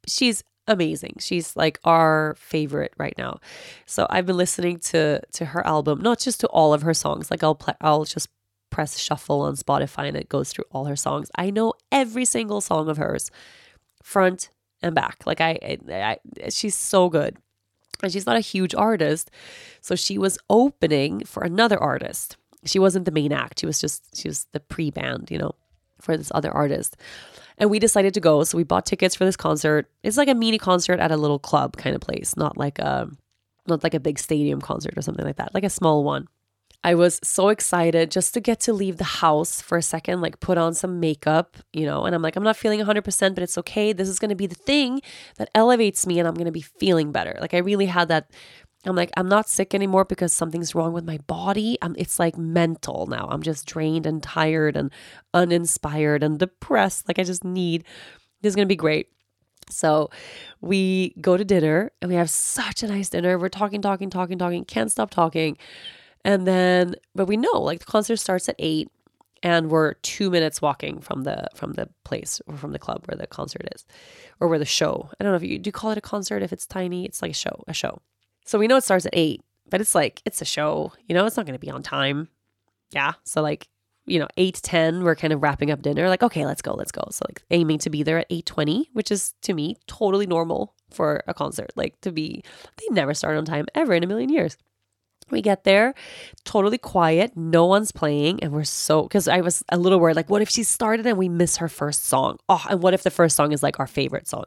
She's 0.06 0.42
amazing. 0.66 1.16
She's 1.18 1.56
like 1.56 1.80
our 1.84 2.36
favorite 2.38 2.92
right 2.98 3.14
now. 3.18 3.40
So 3.86 4.06
I've 4.10 4.26
been 4.26 4.36
listening 4.36 4.78
to 4.80 5.20
to 5.32 5.44
her 5.46 5.66
album, 5.66 6.00
not 6.00 6.20
just 6.20 6.40
to 6.40 6.46
all 6.48 6.72
of 6.72 6.82
her 6.82 6.94
songs. 6.94 7.30
Like 7.30 7.42
I'll 7.42 7.54
play, 7.54 7.74
I'll 7.80 8.04
just 8.04 8.28
press 8.70 8.98
shuffle 8.98 9.40
on 9.40 9.56
Spotify 9.56 10.08
and 10.08 10.16
it 10.16 10.28
goes 10.28 10.52
through 10.52 10.66
all 10.70 10.84
her 10.84 10.96
songs. 10.96 11.30
I 11.36 11.50
know 11.50 11.72
every 11.90 12.24
single 12.24 12.60
song 12.60 12.88
of 12.88 12.98
hers, 12.98 13.30
front 14.02 14.50
and 14.82 14.94
back. 14.94 15.26
Like 15.26 15.40
I, 15.40 15.58
I, 15.90 16.18
I 16.44 16.48
she's 16.50 16.76
so 16.76 17.08
good. 17.08 17.36
And 18.00 18.12
she's 18.12 18.26
not 18.26 18.36
a 18.36 18.40
huge 18.40 18.76
artist, 18.76 19.28
so 19.80 19.96
she 19.96 20.18
was 20.18 20.38
opening 20.48 21.24
for 21.24 21.42
another 21.42 21.76
artist. 21.82 22.36
She 22.64 22.78
wasn't 22.78 23.06
the 23.06 23.10
main 23.10 23.32
act. 23.32 23.58
She 23.58 23.66
was 23.66 23.80
just 23.80 24.16
she 24.16 24.28
was 24.28 24.46
the 24.52 24.60
pre-band, 24.60 25.32
you 25.32 25.38
know, 25.38 25.56
for 26.00 26.16
this 26.16 26.30
other 26.32 26.52
artist. 26.52 26.96
And 27.58 27.70
we 27.70 27.78
decided 27.78 28.14
to 28.14 28.20
go. 28.20 28.44
So 28.44 28.56
we 28.56 28.64
bought 28.64 28.86
tickets 28.86 29.14
for 29.14 29.24
this 29.24 29.36
concert. 29.36 29.90
It's 30.02 30.16
like 30.16 30.28
a 30.28 30.34
mini 30.34 30.58
concert 30.58 31.00
at 31.00 31.10
a 31.10 31.16
little 31.16 31.38
club 31.38 31.76
kind 31.76 31.94
of 31.94 32.00
place, 32.00 32.36
not 32.36 32.56
like 32.56 32.78
a 32.78 33.10
not 33.66 33.82
like 33.82 33.94
a 33.94 34.00
big 34.00 34.18
stadium 34.18 34.60
concert 34.60 34.96
or 34.96 35.02
something 35.02 35.24
like 35.24 35.36
that, 35.36 35.54
like 35.54 35.64
a 35.64 35.70
small 35.70 36.04
one. 36.04 36.26
I 36.84 36.94
was 36.94 37.18
so 37.24 37.48
excited 37.48 38.10
just 38.10 38.34
to 38.34 38.40
get 38.40 38.60
to 38.60 38.72
leave 38.72 38.98
the 38.98 39.04
house 39.04 39.60
for 39.60 39.76
a 39.76 39.82
second, 39.82 40.20
like 40.20 40.38
put 40.38 40.58
on 40.58 40.74
some 40.74 41.00
makeup, 41.00 41.56
you 41.72 41.84
know, 41.84 42.04
and 42.04 42.14
I'm 42.14 42.22
like, 42.22 42.36
I'm 42.36 42.44
not 42.44 42.56
feeling 42.56 42.78
100%, 42.80 43.34
but 43.34 43.42
it's 43.42 43.58
okay. 43.58 43.92
This 43.92 44.08
is 44.08 44.20
going 44.20 44.28
to 44.28 44.36
be 44.36 44.46
the 44.46 44.54
thing 44.54 45.02
that 45.38 45.50
elevates 45.56 46.06
me 46.06 46.20
and 46.20 46.28
I'm 46.28 46.34
going 46.34 46.46
to 46.46 46.52
be 46.52 46.60
feeling 46.62 47.10
better. 47.10 47.36
Like, 47.40 47.52
I 47.52 47.58
really 47.58 47.86
had 47.86 48.08
that 48.08 48.30
I'm 48.84 48.94
like, 48.94 49.10
I'm 49.16 49.28
not 49.28 49.48
sick 49.48 49.74
anymore 49.74 50.04
because 50.04 50.32
something's 50.32 50.74
wrong 50.74 50.92
with 50.92 51.04
my 51.04 51.18
body. 51.26 51.76
I'm, 51.82 51.96
it's 51.98 52.18
like 52.18 52.38
mental 52.38 53.06
now. 53.06 53.26
I'm 53.30 53.42
just 53.42 53.66
drained 53.66 54.06
and 54.06 54.22
tired 54.22 54.76
and 54.76 54.92
uninspired 55.34 56.22
and 56.22 56.38
depressed. 56.38 57.08
Like, 57.08 57.18
I 57.18 57.24
just 57.24 57.44
need, 57.44 57.84
this 58.40 58.50
is 58.50 58.56
going 58.56 58.66
to 58.66 58.72
be 58.72 58.76
great. 58.76 59.08
So 59.68 60.10
we 60.60 61.14
go 61.20 61.36
to 61.36 61.44
dinner 61.44 61.90
and 62.00 62.08
we 62.08 62.14
have 62.14 62.30
such 62.30 62.82
a 62.82 62.86
nice 62.86 63.08
dinner. 63.08 63.38
We're 63.38 63.48
talking, 63.48 63.82
talking, 63.82 64.10
talking, 64.10 64.38
talking, 64.38 64.64
can't 64.64 64.92
stop 64.92 65.10
talking. 65.10 65.58
And 66.24 66.46
then, 66.46 66.94
but 67.14 67.26
we 67.26 67.36
know 67.36 67.60
like 67.60 67.80
the 67.80 67.86
concert 67.86 68.16
starts 68.16 68.48
at 68.48 68.54
eight 68.58 68.88
and 69.42 69.70
we're 69.70 69.94
two 69.94 70.30
minutes 70.30 70.60
walking 70.60 71.00
from 71.00 71.22
the 71.22 71.48
from 71.54 71.74
the 71.74 71.88
place 72.04 72.40
or 72.46 72.56
from 72.56 72.72
the 72.72 72.78
club 72.78 73.04
where 73.06 73.16
the 73.16 73.26
concert 73.26 73.68
is 73.74 73.86
or 74.40 74.48
where 74.48 74.58
the 74.58 74.64
show 74.64 75.08
i 75.18 75.24
don't 75.24 75.32
know 75.32 75.36
if 75.36 75.42
you 75.42 75.58
do 75.58 75.68
you 75.68 75.72
call 75.72 75.90
it 75.90 75.98
a 75.98 76.02
concert 76.02 76.42
if 76.42 76.52
it's 76.52 76.66
tiny 76.66 77.04
it's 77.04 77.22
like 77.22 77.30
a 77.30 77.34
show 77.34 77.62
a 77.68 77.72
show 77.72 78.00
so 78.48 78.58
we 78.58 78.66
know 78.66 78.76
it 78.76 78.84
starts 78.84 79.04
at 79.04 79.12
eight, 79.12 79.42
but 79.68 79.82
it's 79.82 79.94
like 79.94 80.22
it's 80.24 80.40
a 80.40 80.44
show, 80.46 80.92
you 81.06 81.14
know, 81.14 81.26
it's 81.26 81.36
not 81.36 81.44
going 81.44 81.58
to 81.58 81.64
be 81.64 81.70
on 81.70 81.82
time. 81.82 82.28
Yeah. 82.92 83.12
So 83.24 83.42
like, 83.42 83.68
you 84.06 84.18
know, 84.18 84.26
8 84.38 84.58
10 84.62 85.04
we're 85.04 85.14
kind 85.14 85.34
of 85.34 85.42
wrapping 85.42 85.70
up 85.70 85.82
dinner 85.82 86.08
like, 86.08 86.22
okay, 86.22 86.46
let's 86.46 86.62
go, 86.62 86.72
let's 86.72 86.90
go. 86.90 87.06
So 87.10 87.26
like 87.28 87.42
aiming 87.50 87.78
to 87.80 87.90
be 87.90 88.02
there 88.02 88.20
at 88.20 88.30
8:20, 88.30 88.86
which 88.94 89.10
is 89.10 89.34
to 89.42 89.52
me 89.52 89.76
totally 89.86 90.26
normal 90.26 90.74
for 90.90 91.22
a 91.26 91.34
concert. 91.34 91.72
Like 91.76 92.00
to 92.00 92.10
be 92.10 92.42
they 92.78 92.86
never 92.90 93.12
start 93.12 93.36
on 93.36 93.44
time 93.44 93.66
ever 93.74 93.92
in 93.92 94.02
a 94.02 94.06
million 94.06 94.30
years. 94.30 94.56
We 95.30 95.42
get 95.42 95.64
there, 95.64 95.92
totally 96.44 96.78
quiet, 96.78 97.36
no 97.36 97.66
one's 97.66 97.92
playing, 97.92 98.42
and 98.42 98.50
we're 98.50 98.64
so 98.64 99.02
because 99.02 99.28
I 99.28 99.42
was 99.42 99.62
a 99.68 99.76
little 99.76 100.00
worried, 100.00 100.16
like, 100.16 100.30
what 100.30 100.40
if 100.40 100.48
she 100.48 100.62
started 100.62 101.06
and 101.06 101.18
we 101.18 101.28
miss 101.28 101.58
her 101.58 101.68
first 101.68 102.06
song? 102.06 102.38
Oh, 102.48 102.64
and 102.70 102.82
what 102.82 102.94
if 102.94 103.02
the 103.02 103.10
first 103.10 103.36
song 103.36 103.52
is 103.52 103.62
like 103.62 103.78
our 103.78 103.86
favorite 103.86 104.26
song? 104.26 104.44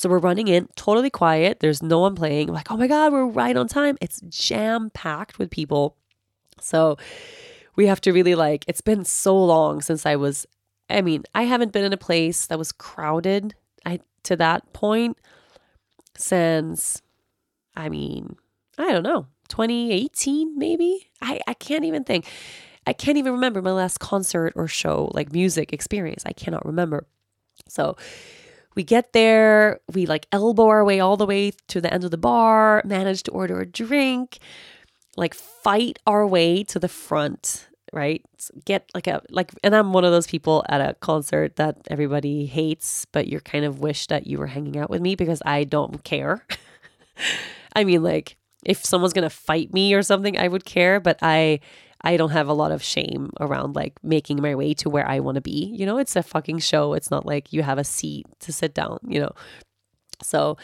So 0.00 0.08
we're 0.08 0.18
running 0.18 0.48
in, 0.48 0.66
totally 0.76 1.10
quiet. 1.10 1.60
There's 1.60 1.82
no 1.82 1.98
one 1.98 2.14
playing. 2.14 2.48
I'm 2.48 2.54
like, 2.54 2.70
oh 2.70 2.76
my 2.78 2.86
God, 2.86 3.12
we're 3.12 3.26
right 3.26 3.54
on 3.54 3.68
time. 3.68 3.98
It's 4.00 4.22
jam 4.30 4.88
packed 4.94 5.38
with 5.38 5.50
people. 5.50 5.94
So 6.58 6.96
we 7.76 7.84
have 7.86 8.00
to 8.02 8.12
really 8.12 8.34
like, 8.34 8.64
it's 8.66 8.80
been 8.80 9.04
so 9.04 9.36
long 9.36 9.82
since 9.82 10.06
I 10.06 10.16
was, 10.16 10.46
I 10.88 11.02
mean, 11.02 11.24
I 11.34 11.42
haven't 11.42 11.72
been 11.72 11.84
in 11.84 11.92
a 11.92 11.98
place 11.98 12.46
that 12.46 12.58
was 12.58 12.72
crowded 12.72 13.54
I, 13.84 14.00
to 14.22 14.36
that 14.36 14.72
point 14.72 15.18
since, 16.16 17.02
I 17.76 17.90
mean, 17.90 18.36
I 18.78 18.92
don't 18.92 19.02
know, 19.02 19.26
2018 19.48 20.56
maybe 20.56 21.10
I, 21.20 21.40
I 21.46 21.54
can't 21.54 21.84
even 21.84 22.04
think 22.04 22.24
i 22.86 22.92
can't 22.92 23.18
even 23.18 23.32
remember 23.32 23.60
my 23.60 23.72
last 23.72 23.98
concert 23.98 24.52
or 24.54 24.68
show 24.68 25.10
like 25.12 25.32
music 25.32 25.72
experience 25.72 26.22
i 26.24 26.32
cannot 26.32 26.64
remember 26.64 27.04
so 27.66 27.96
we 28.74 28.82
get 28.82 29.12
there 29.12 29.80
we 29.92 30.06
like 30.06 30.26
elbow 30.32 30.68
our 30.68 30.84
way 30.84 31.00
all 31.00 31.16
the 31.16 31.26
way 31.26 31.52
to 31.68 31.80
the 31.80 31.92
end 31.92 32.04
of 32.04 32.10
the 32.10 32.18
bar 32.18 32.82
manage 32.84 33.22
to 33.22 33.30
order 33.30 33.60
a 33.60 33.66
drink 33.66 34.38
like 35.16 35.34
fight 35.34 35.98
our 36.06 36.26
way 36.26 36.62
to 36.64 36.78
the 36.78 36.88
front 36.88 37.66
right? 37.92 38.24
Get 38.64 38.88
like 38.94 39.08
a 39.08 39.20
like 39.30 39.52
and 39.64 39.74
i'm 39.74 39.92
one 39.92 40.04
of 40.04 40.12
those 40.12 40.26
people 40.26 40.64
at 40.68 40.80
a 40.80 40.94
concert 41.00 41.56
that 41.56 41.76
everybody 41.88 42.46
hates 42.46 43.04
but 43.06 43.26
you're 43.26 43.40
kind 43.40 43.64
of 43.64 43.80
wish 43.80 44.06
that 44.06 44.28
you 44.28 44.38
were 44.38 44.46
hanging 44.46 44.78
out 44.78 44.90
with 44.90 45.00
me 45.00 45.14
because 45.16 45.42
i 45.44 45.64
don't 45.64 46.04
care. 46.04 46.46
I 47.76 47.84
mean 47.84 48.02
like 48.02 48.36
if 48.64 48.84
someone's 48.84 49.12
going 49.12 49.28
to 49.28 49.30
fight 49.30 49.72
me 49.72 49.94
or 49.94 50.02
something, 50.02 50.38
I 50.38 50.48
would 50.48 50.64
care, 50.64 51.00
but 51.00 51.18
I 51.22 51.60
I 52.02 52.16
don't 52.16 52.30
have 52.30 52.48
a 52.48 52.54
lot 52.54 52.72
of 52.72 52.82
shame 52.82 53.30
around 53.40 53.76
like 53.76 54.02
making 54.02 54.40
my 54.40 54.54
way 54.54 54.74
to 54.74 54.88
where 54.88 55.06
I 55.06 55.20
want 55.20 55.34
to 55.36 55.40
be. 55.40 55.74
You 55.76 55.86
know, 55.86 55.98
it's 55.98 56.16
a 56.16 56.22
fucking 56.22 56.60
show. 56.60 56.94
It's 56.94 57.10
not 57.10 57.26
like 57.26 57.52
you 57.52 57.62
have 57.62 57.78
a 57.78 57.84
seat 57.84 58.26
to 58.40 58.52
sit 58.52 58.74
down, 58.74 58.98
you 59.06 59.20
know. 59.20 59.32
So 60.22 60.58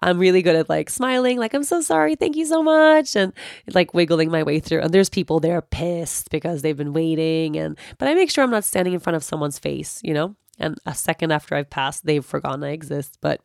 I'm 0.00 0.18
really 0.18 0.42
good 0.42 0.56
at 0.56 0.68
like 0.68 0.90
smiling, 0.90 1.38
like, 1.38 1.54
I'm 1.54 1.64
so 1.64 1.80
sorry, 1.80 2.14
thank 2.14 2.36
you 2.36 2.46
so 2.46 2.62
much. 2.62 3.16
And 3.16 3.32
like 3.74 3.94
wiggling 3.94 4.30
my 4.30 4.42
way 4.42 4.60
through. 4.60 4.80
And 4.80 4.92
there's 4.92 5.08
people 5.08 5.40
there 5.40 5.60
pissed 5.62 6.30
because 6.30 6.62
they've 6.62 6.76
been 6.76 6.92
waiting. 6.92 7.56
And, 7.56 7.78
but 7.98 8.08
I 8.08 8.14
make 8.14 8.30
sure 8.30 8.44
I'm 8.44 8.50
not 8.50 8.64
standing 8.64 8.94
in 8.94 9.00
front 9.00 9.16
of 9.16 9.24
someone's 9.24 9.58
face, 9.58 10.00
you 10.02 10.14
know? 10.14 10.36
And 10.58 10.78
a 10.86 10.94
second 10.94 11.30
after 11.30 11.54
I've 11.54 11.70
passed, 11.70 12.04
they've 12.04 12.24
forgotten 12.24 12.64
I 12.64 12.70
exist. 12.70 13.18
But 13.20 13.40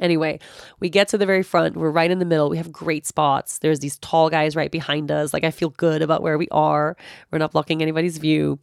Anyway, 0.00 0.38
we 0.80 0.88
get 0.88 1.08
to 1.08 1.18
the 1.18 1.26
very 1.26 1.42
front. 1.42 1.76
We're 1.76 1.90
right 1.90 2.10
in 2.10 2.18
the 2.18 2.24
middle. 2.24 2.48
We 2.48 2.56
have 2.56 2.70
great 2.72 3.06
spots. 3.06 3.58
There's 3.58 3.80
these 3.80 3.98
tall 3.98 4.30
guys 4.30 4.56
right 4.56 4.70
behind 4.70 5.10
us. 5.10 5.32
Like, 5.32 5.44
I 5.44 5.50
feel 5.50 5.70
good 5.70 6.02
about 6.02 6.22
where 6.22 6.38
we 6.38 6.48
are. 6.50 6.96
We're 7.30 7.38
not 7.38 7.52
blocking 7.52 7.82
anybody's 7.82 8.18
view. 8.18 8.58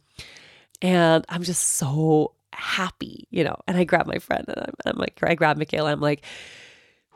And 0.82 1.24
I'm 1.28 1.42
just 1.42 1.62
so 1.62 2.32
happy, 2.52 3.26
you 3.30 3.44
know. 3.44 3.56
And 3.66 3.76
I 3.76 3.84
grab 3.84 4.06
my 4.06 4.18
friend 4.18 4.44
and 4.48 4.58
I'm, 4.58 4.74
I'm 4.86 4.98
like, 4.98 5.18
I 5.22 5.34
grab 5.34 5.58
Michaela. 5.58 5.92
I'm 5.92 6.00
like, 6.00 6.24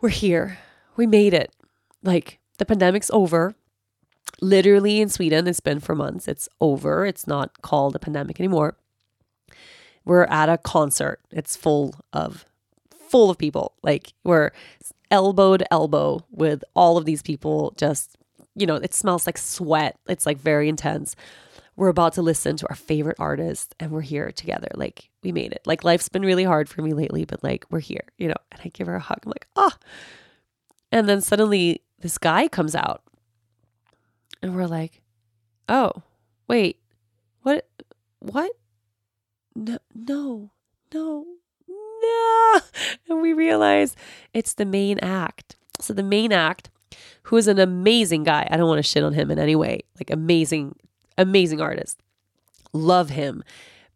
we're 0.01 0.09
here. 0.11 0.59
We 0.97 1.07
made 1.07 1.35
it. 1.35 1.55
Like, 2.03 2.39
the 2.59 2.67
pandemic's 2.67 3.11
over. 3.11 3.55
Literally 4.43 5.01
in 5.01 5.09
Sweden, 5.09 5.47
it's 5.47 5.61
been 5.61 5.81
for 5.81 5.95
months. 5.95 6.29
It's 6.29 6.49
over. 6.61 7.05
It's 7.05 7.27
not 7.27 7.63
called 7.63 7.95
a 7.97 7.99
pandemic 7.99 8.41
anymore. 8.41 8.77
We're 10.05 10.25
at 10.25 10.49
a 10.49 10.57
concert. 10.57 11.21
It's 11.31 11.57
full 11.57 11.95
of 12.13 12.47
full 13.11 13.31
of 13.31 13.39
people. 13.39 13.75
Like 13.83 14.13
we're 14.25 14.53
elbow 15.11 15.57
to 15.57 15.73
elbow 15.73 16.25
with 16.31 16.63
all 16.75 16.97
of 16.97 17.05
these 17.05 17.23
people. 17.23 17.75
Just, 17.77 18.17
you 18.55 18.67
know, 18.67 18.77
it 18.77 18.95
smells 18.95 19.27
like 19.27 19.39
sweat. 19.39 19.99
It's 20.09 20.27
like 20.27 20.39
very 20.39 20.69
intense. 20.69 21.17
We're 21.77 21.89
about 21.89 22.13
to 22.15 22.23
listen 22.23 22.57
to 22.57 22.69
our 22.69 22.77
favorite 22.77 23.17
artist 23.19 23.75
and 23.81 23.91
we're 23.91 24.03
here 24.03 24.31
together. 24.33 24.69
Like 24.75 25.11
we 25.23 25.33
made 25.33 25.53
it. 25.53 25.63
Like 25.67 25.85
life's 25.85 26.09
been 26.09 26.23
really 26.23 26.45
hard 26.45 26.69
for 26.69 26.83
me 26.83 26.93
lately, 26.93 27.25
but 27.25 27.43
like 27.43 27.65
we're 27.71 27.81
here, 27.81 28.05
you 28.19 28.29
know. 28.29 28.35
And 28.53 28.61
I 28.65 28.69
give 28.69 28.87
her 28.87 28.97
a 28.97 29.01
hug. 29.01 29.21
I'm 29.25 29.31
like, 29.31 29.47
ah. 29.57 29.71
Oh. 29.73 29.87
And 30.93 31.09
then 31.09 31.21
suddenly 31.21 31.83
this 32.01 32.19
guy 32.19 32.49
comes 32.49 32.75
out 32.75 33.03
and 34.43 34.55
we're 34.55 34.67
like, 34.67 35.01
oh, 35.69 36.03
wait, 36.49 36.81
what? 37.43 37.69
What? 38.19 38.53
No, 39.55 39.79
no, 39.95 40.51
no, 40.93 41.27
no. 42.03 42.61
And 43.09 43.23
we 43.23 43.33
realize 43.33 43.97
it's 44.33 44.55
the 44.55 44.65
main 44.65 44.99
act. 45.01 45.57
So 45.81 45.93
the 45.93 46.03
main 46.03 46.33
act, 46.33 46.71
who 47.25 47.37
is 47.37 47.49
an 47.49 47.59
amazing 47.59 48.25
guy. 48.25 48.47
I 48.51 48.57
don't 48.57 48.69
want 48.69 48.79
to 48.79 48.89
shit 48.89 49.05
on 49.05 49.13
him 49.13 49.31
in 49.31 49.39
any 49.39 49.57
way. 49.57 49.83
Like 49.99 50.11
amazing, 50.11 50.77
amazing 51.17 51.61
artist. 51.61 52.01
Love 52.73 53.11
him. 53.11 53.43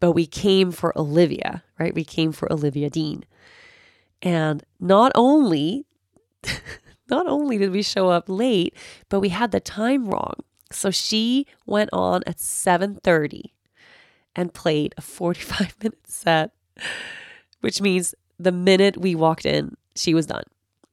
But 0.01 0.13
we 0.13 0.27
came 0.27 0.71
for 0.73 0.97
Olivia, 0.99 1.63
right? 1.79 1.95
We 1.95 2.05
came 2.05 2.33
for 2.33 2.53
Olivia 2.53 2.91
Dean. 2.91 3.25
And 4.23 4.65
not 4.81 5.13
only 5.15 5.87
not 7.09 7.27
only 7.27 7.59
did 7.59 7.71
we 7.71 7.83
show 7.83 8.09
up 8.09 8.25
late, 8.29 8.75
but 9.09 9.21
we 9.21 9.29
had 9.31 9.51
the 9.51 9.61
time 9.61 10.07
wrong. 10.07 10.35
So 10.71 10.91
she 10.91 11.47
went 11.67 11.91
on 11.93 12.23
at 12.27 12.39
7:30 12.39 13.53
and 14.35 14.53
played 14.53 14.95
a 14.97 15.01
45 15.01 15.77
minute 15.83 16.07
set 16.07 16.53
which 17.65 17.81
means 17.81 18.15
the 18.39 18.53
minute 18.53 18.99
we 18.99 19.15
walked 19.15 19.47
in, 19.47 19.75
she 19.97 20.13
was 20.13 20.27
done. 20.27 20.45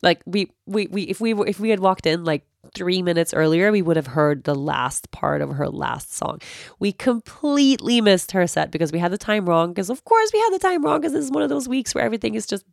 Like 0.02 0.22
we 0.26 0.50
we 0.66 0.88
we 0.88 1.02
if 1.04 1.20
we 1.20 1.34
were 1.34 1.46
if 1.46 1.60
we 1.60 1.70
had 1.70 1.82
walked 1.82 2.06
in 2.06 2.24
like 2.24 2.46
3 2.74 3.02
minutes 3.02 3.34
earlier, 3.34 3.74
we 3.74 3.82
would 3.82 3.98
have 3.98 4.08
heard 4.08 4.46
the 4.46 4.56
last 4.56 5.12
part 5.12 5.42
of 5.42 5.50
her 5.56 5.68
last 5.68 6.14
song. 6.14 6.40
We 6.80 6.94
completely 6.94 8.00
missed 8.00 8.32
her 8.32 8.48
set 8.48 8.72
because 8.72 8.94
we 8.94 9.00
had 9.00 9.12
the 9.12 9.18
time 9.18 9.46
wrong 9.46 9.72
because 9.74 9.90
of 9.90 10.06
course 10.06 10.32
we 10.34 10.40
had 10.40 10.54
the 10.54 10.60
time 10.60 10.82
wrong 10.82 11.02
because 11.02 11.12
this 11.12 11.26
is 11.26 11.32
one 11.32 11.44
of 11.44 11.50
those 11.50 11.68
weeks 11.68 11.94
where 11.94 12.06
everything 12.06 12.36
is 12.36 12.48
just 12.48 12.64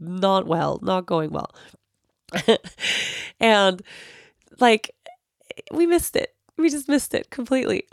not 0.00 0.48
well, 0.48 0.80
not 0.82 1.06
going 1.06 1.30
well. 1.30 1.54
and 3.40 3.80
like 4.58 4.90
we 5.70 5.86
missed 5.86 6.16
it. 6.16 6.34
We 6.58 6.68
just 6.68 6.88
missed 6.88 7.14
it 7.14 7.30
completely. 7.30 7.86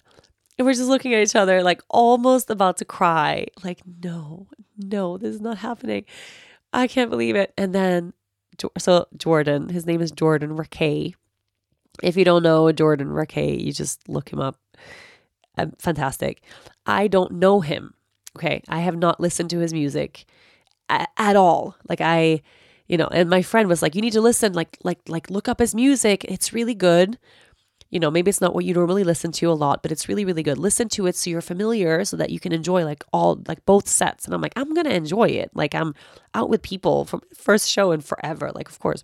And 0.57 0.65
we're 0.65 0.73
just 0.73 0.89
looking 0.89 1.13
at 1.13 1.23
each 1.23 1.35
other, 1.35 1.63
like 1.63 1.81
almost 1.89 2.49
about 2.49 2.77
to 2.77 2.85
cry. 2.85 3.47
Like, 3.63 3.81
no, 4.03 4.47
no, 4.77 5.17
this 5.17 5.33
is 5.33 5.41
not 5.41 5.57
happening. 5.57 6.05
I 6.71 6.87
can't 6.87 7.09
believe 7.09 7.35
it. 7.35 7.53
And 7.57 7.73
then, 7.73 8.13
so 8.77 9.07
Jordan, 9.17 9.69
his 9.69 9.85
name 9.85 10.01
is 10.01 10.11
Jordan 10.11 10.55
Rakei. 10.55 11.15
If 12.01 12.17
you 12.17 12.25
don't 12.25 12.43
know 12.43 12.71
Jordan 12.71 13.09
Rakei, 13.09 13.59
you 13.63 13.71
just 13.71 14.07
look 14.07 14.31
him 14.31 14.39
up. 14.39 14.59
Um, 15.57 15.73
fantastic. 15.79 16.41
I 16.85 17.07
don't 17.07 17.33
know 17.33 17.61
him. 17.61 17.93
Okay. 18.37 18.61
I 18.67 18.81
have 18.81 18.97
not 18.97 19.19
listened 19.19 19.49
to 19.51 19.59
his 19.59 19.73
music 19.73 20.25
at 20.89 21.35
all. 21.35 21.75
Like, 21.87 22.01
I, 22.01 22.41
you 22.87 22.97
know, 22.97 23.07
and 23.07 23.29
my 23.29 23.41
friend 23.41 23.69
was 23.69 23.81
like, 23.81 23.95
you 23.95 24.01
need 24.01 24.13
to 24.13 24.21
listen, 24.21 24.53
like, 24.53 24.77
like, 24.83 24.99
like, 25.07 25.29
look 25.29 25.47
up 25.47 25.59
his 25.59 25.73
music. 25.73 26.25
It's 26.25 26.53
really 26.53 26.75
good 26.75 27.17
you 27.93 27.99
know, 27.99 28.09
maybe 28.09 28.29
it's 28.29 28.41
not 28.41 28.55
what 28.55 28.65
you 28.65 28.73
normally 28.73 29.03
listen 29.03 29.31
to 29.31 29.51
a 29.51 29.53
lot, 29.53 29.83
but 29.83 29.91
it's 29.91 30.09
really, 30.09 30.25
really 30.25 30.41
good. 30.41 30.57
Listen 30.57 30.89
to 30.89 31.05
it 31.05 31.15
so 31.15 31.29
you're 31.29 31.41
familiar 31.41 32.03
so 32.03 32.17
that 32.17 32.31
you 32.31 32.39
can 32.39 32.51
enjoy 32.51 32.83
like 32.83 33.03
all, 33.13 33.39
like 33.47 33.63
both 33.67 33.87
sets. 33.87 34.25
And 34.25 34.33
I'm 34.33 34.41
like, 34.41 34.53
I'm 34.55 34.73
going 34.73 34.87
to 34.87 34.95
enjoy 34.95 35.25
it. 35.25 35.51
Like 35.53 35.75
I'm 35.75 35.93
out 36.33 36.49
with 36.49 36.63
people 36.63 37.05
from 37.05 37.21
first 37.35 37.69
show 37.69 37.91
and 37.91 38.03
forever, 38.03 38.51
like, 38.55 38.67
of 38.67 38.79
course. 38.79 39.03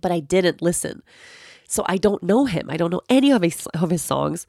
But 0.00 0.12
I 0.12 0.20
didn't 0.20 0.62
listen. 0.62 1.02
So 1.66 1.82
I 1.86 1.96
don't 1.96 2.22
know 2.22 2.44
him. 2.44 2.70
I 2.70 2.76
don't 2.76 2.92
know 2.92 3.00
any 3.08 3.32
of 3.32 3.42
his, 3.42 3.66
of 3.74 3.90
his 3.90 4.02
songs. 4.02 4.46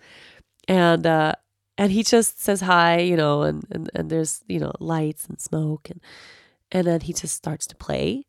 And, 0.67 1.07
uh, 1.07 1.33
and 1.75 1.91
he 1.91 2.03
just 2.03 2.39
says 2.39 2.61
hi, 2.61 2.99
you 2.99 3.17
know, 3.17 3.41
and, 3.41 3.65
and, 3.71 3.89
and 3.95 4.11
there's, 4.11 4.43
you 4.47 4.59
know, 4.59 4.73
lights 4.79 5.25
and 5.25 5.41
smoke 5.41 5.89
and, 5.89 5.99
and 6.71 6.85
then 6.85 7.01
he 7.01 7.13
just 7.13 7.33
starts 7.33 7.65
to 7.65 7.75
play. 7.75 8.27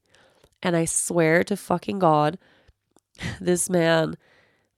And 0.63 0.75
I 0.75 0.87
swear 0.87 1.45
to 1.45 1.59
fucking 1.59 1.99
God, 1.99 2.39
this 3.39 3.69
man 3.69 4.17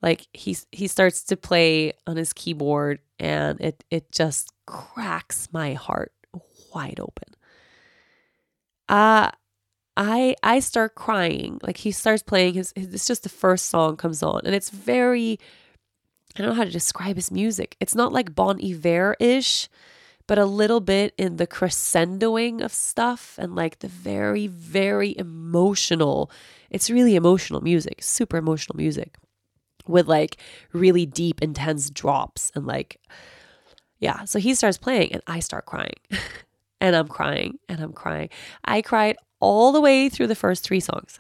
like 0.04 0.28
he 0.34 0.54
he 0.70 0.86
starts 0.86 1.24
to 1.24 1.36
play 1.36 1.94
on 2.06 2.16
his 2.18 2.34
keyboard 2.34 2.98
and 3.18 3.58
it 3.58 3.82
it 3.90 4.12
just 4.12 4.52
cracks 4.66 5.48
my 5.50 5.72
heart 5.72 6.12
wide 6.74 7.00
open. 7.00 7.34
Uh 8.86 9.30
I 9.96 10.36
I 10.42 10.60
start 10.60 10.94
crying. 10.94 11.58
Like 11.62 11.78
he 11.78 11.90
starts 11.90 12.22
playing 12.22 12.52
his, 12.52 12.70
his 12.76 12.92
it's 12.92 13.06
just 13.06 13.22
the 13.22 13.30
first 13.30 13.66
song 13.66 13.96
comes 13.96 14.22
on 14.22 14.42
and 14.44 14.54
it's 14.54 14.68
very 14.68 15.38
I 16.36 16.42
don't 16.42 16.50
know 16.50 16.54
how 16.54 16.64
to 16.64 16.70
describe 16.70 17.16
his 17.16 17.30
music. 17.30 17.74
It's 17.80 17.94
not 17.94 18.12
like 18.12 18.34
Bon 18.34 18.58
Iver-ish, 18.62 19.68
but 20.26 20.36
a 20.36 20.44
little 20.44 20.80
bit 20.80 21.14
in 21.16 21.36
the 21.36 21.46
crescendoing 21.46 22.60
of 22.60 22.74
stuff 22.74 23.38
and 23.38 23.54
like 23.54 23.78
the 23.78 23.88
very 23.88 24.48
very 24.48 25.16
emotional. 25.16 26.30
It's 26.68 26.90
really 26.90 27.14
emotional 27.14 27.62
music, 27.62 28.02
super 28.02 28.36
emotional 28.36 28.76
music. 28.76 29.16
With 29.86 30.08
like 30.08 30.38
really 30.72 31.06
deep, 31.06 31.42
intense 31.42 31.90
drops 31.90 32.50
and 32.54 32.66
like, 32.66 33.00
yeah. 33.98 34.24
So 34.24 34.38
he 34.38 34.54
starts 34.54 34.78
playing 34.78 35.12
and 35.12 35.22
I 35.26 35.40
start 35.40 35.66
crying 35.66 35.94
and 36.80 36.94
I'm 36.96 37.08
crying 37.08 37.58
and 37.68 37.80
I'm 37.80 37.92
crying. 37.92 38.28
I 38.64 38.82
cried 38.82 39.16
all 39.40 39.72
the 39.72 39.80
way 39.80 40.08
through 40.08 40.28
the 40.28 40.34
first 40.34 40.64
three 40.64 40.80
songs. 40.80 41.18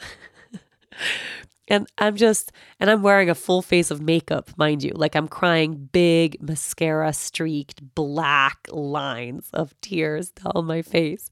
and 1.68 1.86
I'm 1.98 2.16
just, 2.16 2.52
and 2.80 2.90
I'm 2.90 3.02
wearing 3.02 3.30
a 3.30 3.34
full 3.34 3.62
face 3.62 3.90
of 3.90 4.00
makeup, 4.00 4.50
mind 4.56 4.82
you. 4.82 4.92
Like 4.94 5.14
I'm 5.14 5.28
crying 5.28 5.88
big, 5.92 6.40
mascara 6.40 7.12
streaked, 7.12 7.94
black 7.94 8.66
lines 8.70 9.48
of 9.52 9.78
tears 9.80 10.30
down 10.30 10.66
my 10.66 10.82
face. 10.82 11.30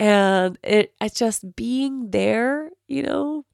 And 0.00 0.58
it, 0.62 0.92
it's 1.00 1.18
just 1.18 1.56
being 1.56 2.10
there, 2.10 2.70
you 2.86 3.02
know, 3.02 3.44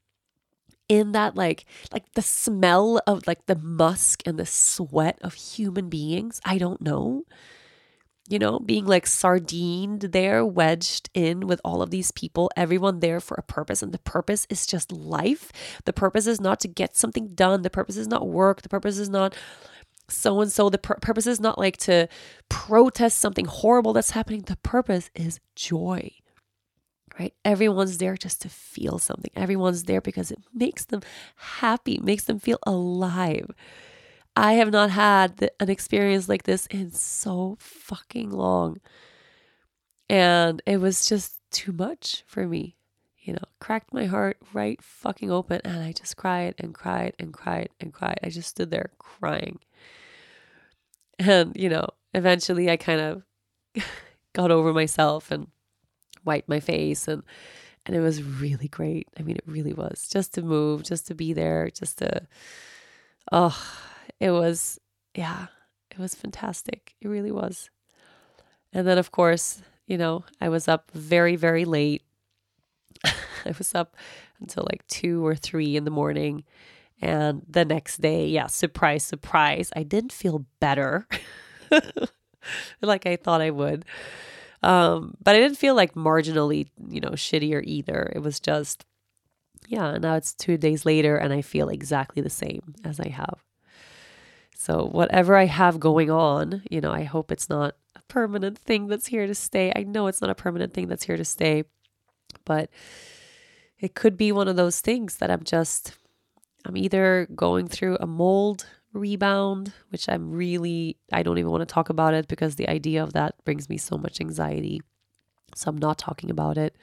in 0.87 1.11
that 1.13 1.35
like 1.35 1.65
like 1.91 2.13
the 2.13 2.21
smell 2.21 3.01
of 3.07 3.25
like 3.27 3.45
the 3.47 3.55
musk 3.55 4.21
and 4.25 4.37
the 4.37 4.45
sweat 4.45 5.17
of 5.21 5.33
human 5.33 5.89
beings 5.89 6.39
i 6.45 6.57
don't 6.57 6.81
know. 6.81 7.23
You 8.27 8.39
know 8.39 8.57
being 8.59 8.85
like 8.85 9.05
sardined 9.05 10.01
there 10.01 10.43
wedged 10.43 11.11
in 11.13 11.45
with 11.45 11.61
all 11.63 11.83
of 11.83 11.91
these 11.91 12.09
people 12.09 12.49
everyone 12.57 12.99
there 12.99 13.19
for 13.19 13.35
a 13.35 13.43
purpose 13.43 13.83
and 13.83 13.91
the 13.91 13.99
purpose 13.99 14.47
is 14.49 14.65
just 14.65 14.91
life. 14.91 15.51
The 15.85 15.93
purpose 15.93 16.25
is 16.25 16.41
not 16.41 16.59
to 16.61 16.67
get 16.67 16.95
something 16.95 17.35
done. 17.35 17.61
The 17.61 17.69
purpose 17.69 17.97
is 17.97 18.07
not 18.07 18.27
work. 18.27 18.63
The 18.63 18.69
purpose 18.69 18.97
is 18.97 19.09
not 19.09 19.35
so 20.09 20.41
and 20.41 20.51
so 20.51 20.71
the 20.71 20.79
pur- 20.79 20.97
purpose 21.01 21.27
is 21.27 21.39
not 21.39 21.59
like 21.59 21.77
to 21.77 22.09
protest 22.49 23.19
something 23.19 23.45
horrible 23.45 23.93
that's 23.93 24.11
happening. 24.11 24.41
The 24.41 24.57
purpose 24.57 25.11
is 25.13 25.39
joy 25.55 26.11
right? 27.19 27.33
Everyone's 27.43 27.97
there 27.97 28.15
just 28.17 28.41
to 28.41 28.49
feel 28.49 28.99
something. 28.99 29.31
Everyone's 29.35 29.83
there 29.83 30.01
because 30.01 30.31
it 30.31 30.39
makes 30.53 30.85
them 30.85 31.01
happy, 31.35 31.99
makes 32.01 32.25
them 32.25 32.39
feel 32.39 32.59
alive. 32.65 33.49
I 34.35 34.53
have 34.53 34.71
not 34.71 34.89
had 34.89 35.37
the, 35.37 35.51
an 35.61 35.69
experience 35.69 36.27
like 36.27 36.43
this 36.43 36.65
in 36.67 36.91
so 36.91 37.57
fucking 37.59 38.31
long. 38.31 38.77
And 40.09 40.61
it 40.65 40.77
was 40.77 41.05
just 41.07 41.39
too 41.51 41.71
much 41.71 42.23
for 42.27 42.45
me, 42.45 42.75
you 43.21 43.33
know, 43.33 43.45
cracked 43.59 43.93
my 43.93 44.05
heart 44.05 44.37
right 44.53 44.81
fucking 44.81 45.31
open. 45.31 45.61
And 45.63 45.81
I 45.81 45.93
just 45.93 46.17
cried 46.17 46.55
and 46.59 46.73
cried 46.73 47.13
and 47.17 47.33
cried 47.33 47.69
and 47.79 47.93
cried. 47.93 48.19
I 48.23 48.29
just 48.29 48.49
stood 48.49 48.71
there 48.71 48.91
crying. 48.99 49.59
And, 51.17 51.55
you 51.55 51.69
know, 51.69 51.87
eventually 52.13 52.69
I 52.69 52.75
kind 52.75 52.99
of 52.99 53.23
got 54.33 54.51
over 54.51 54.73
myself 54.73 55.31
and 55.31 55.47
wiped 56.25 56.49
my 56.49 56.59
face 56.59 57.07
and 57.07 57.23
and 57.85 57.95
it 57.95 58.01
was 58.01 58.23
really 58.23 58.67
great. 58.67 59.07
I 59.17 59.21
mean, 59.21 59.35
it 59.35 59.43
really 59.45 59.73
was 59.73 60.07
just 60.11 60.33
to 60.33 60.41
move, 60.41 60.83
just 60.83 61.05
to 61.07 61.15
be 61.15 61.33
there, 61.33 61.69
just 61.69 61.99
to, 61.99 62.25
oh, 63.31 63.55
it 64.19 64.31
was, 64.31 64.79
yeah, 65.13 65.47
it 65.91 65.99
was 65.99 66.15
fantastic. 66.15 66.95
It 66.99 67.07
really 67.07 67.31
was. 67.31 67.69
And 68.73 68.87
then, 68.87 68.97
of 68.97 69.11
course, 69.11 69.61
you 69.85 69.97
know, 69.97 70.25
I 70.41 70.49
was 70.49 70.67
up 70.67 70.89
very, 70.91 71.35
very 71.35 71.63
late. 71.63 72.01
I 73.05 73.53
was 73.57 73.75
up 73.75 73.95
until 74.39 74.67
like 74.69 74.85
two 74.87 75.25
or 75.25 75.35
three 75.35 75.75
in 75.75 75.85
the 75.85 75.91
morning. 75.91 76.43
And 77.01 77.43
the 77.47 77.65
next 77.65 78.01
day, 78.01 78.27
yeah, 78.27 78.47
surprise, 78.47 79.03
surprise, 79.03 79.71
I 79.75 79.83
didn't 79.83 80.11
feel 80.11 80.45
better 80.59 81.07
like 82.81 83.05
I 83.05 83.15
thought 83.15 83.41
I 83.41 83.51
would. 83.51 83.85
Um, 84.63 85.15
but 85.23 85.35
I 85.35 85.39
didn't 85.39 85.57
feel 85.57 85.75
like 85.75 85.93
marginally, 85.93 86.67
you 86.89 86.99
know, 86.99 87.11
shittier 87.11 87.61
either. 87.63 88.11
It 88.15 88.19
was 88.19 88.39
just, 88.39 88.85
yeah, 89.67 89.97
now 89.97 90.15
it's 90.15 90.33
two 90.33 90.57
days 90.57 90.85
later 90.85 91.17
and 91.17 91.33
I 91.33 91.41
feel 91.41 91.69
exactly 91.69 92.21
the 92.21 92.29
same 92.29 92.75
as 92.83 92.99
I 92.99 93.09
have. 93.09 93.43
So, 94.57 94.85
whatever 94.85 95.35
I 95.35 95.45
have 95.45 95.79
going 95.79 96.09
on, 96.09 96.63
you 96.71 96.81
know, 96.81 96.91
I 96.91 97.03
hope 97.03 97.31
it's 97.31 97.49
not 97.49 97.75
a 97.95 98.01
permanent 98.07 98.57
thing 98.57 98.87
that's 98.87 99.07
here 99.07 99.27
to 99.27 99.35
stay. 99.35 99.71
I 99.75 99.83
know 99.83 100.07
it's 100.07 100.21
not 100.21 100.31
a 100.31 100.35
permanent 100.35 100.73
thing 100.73 100.87
that's 100.87 101.03
here 101.03 101.17
to 101.17 101.25
stay, 101.25 101.65
but 102.45 102.69
it 103.79 103.93
could 103.93 104.17
be 104.17 104.31
one 104.31 104.47
of 104.47 104.55
those 104.55 104.79
things 104.79 105.17
that 105.17 105.29
I'm 105.29 105.43
just, 105.43 105.93
I'm 106.65 106.77
either 106.77 107.27
going 107.35 107.67
through 107.67 107.97
a 107.99 108.07
mold 108.07 108.65
rebound, 108.95 109.73
which 109.89 110.07
I'm 110.09 110.31
really, 110.31 110.97
I 111.11 111.23
don't 111.23 111.37
even 111.37 111.51
want 111.51 111.61
to 111.61 111.73
talk 111.73 111.89
about 111.89 112.13
it 112.13 112.27
because 112.27 112.55
the 112.55 112.69
idea 112.69 113.03
of 113.03 113.13
that 113.13 113.35
brings 113.45 113.69
me 113.69 113.77
so 113.77 113.97
much 113.97 114.21
anxiety. 114.21 114.81
So 115.55 115.69
I'm 115.69 115.77
not 115.77 115.97
talking 115.97 116.29
about 116.29 116.57
it. 116.57 116.75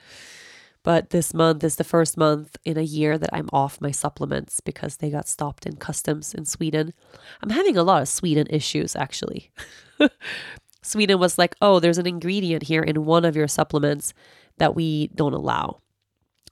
But 0.84 1.10
this 1.10 1.32
month 1.32 1.62
is 1.62 1.76
the 1.76 1.84
first 1.84 2.16
month 2.16 2.56
in 2.64 2.76
a 2.76 2.82
year 2.82 3.16
that 3.16 3.30
I'm 3.32 3.48
off 3.52 3.80
my 3.80 3.92
supplements 3.92 4.60
because 4.60 4.96
they 4.96 5.10
got 5.10 5.28
stopped 5.28 5.64
in 5.64 5.76
customs 5.76 6.34
in 6.34 6.44
Sweden. 6.44 6.92
I'm 7.40 7.50
having 7.50 7.76
a 7.76 7.84
lot 7.84 8.02
of 8.02 8.08
Sweden 8.08 8.48
issues 8.50 8.96
actually. 8.96 9.52
Sweden 10.82 11.20
was 11.20 11.38
like, 11.38 11.54
oh, 11.62 11.78
there's 11.78 11.98
an 11.98 12.08
ingredient 12.08 12.64
here 12.64 12.82
in 12.82 13.04
one 13.04 13.24
of 13.24 13.36
your 13.36 13.46
supplements 13.46 14.12
that 14.58 14.74
we 14.74 15.08
don't 15.14 15.34
allow. 15.34 15.78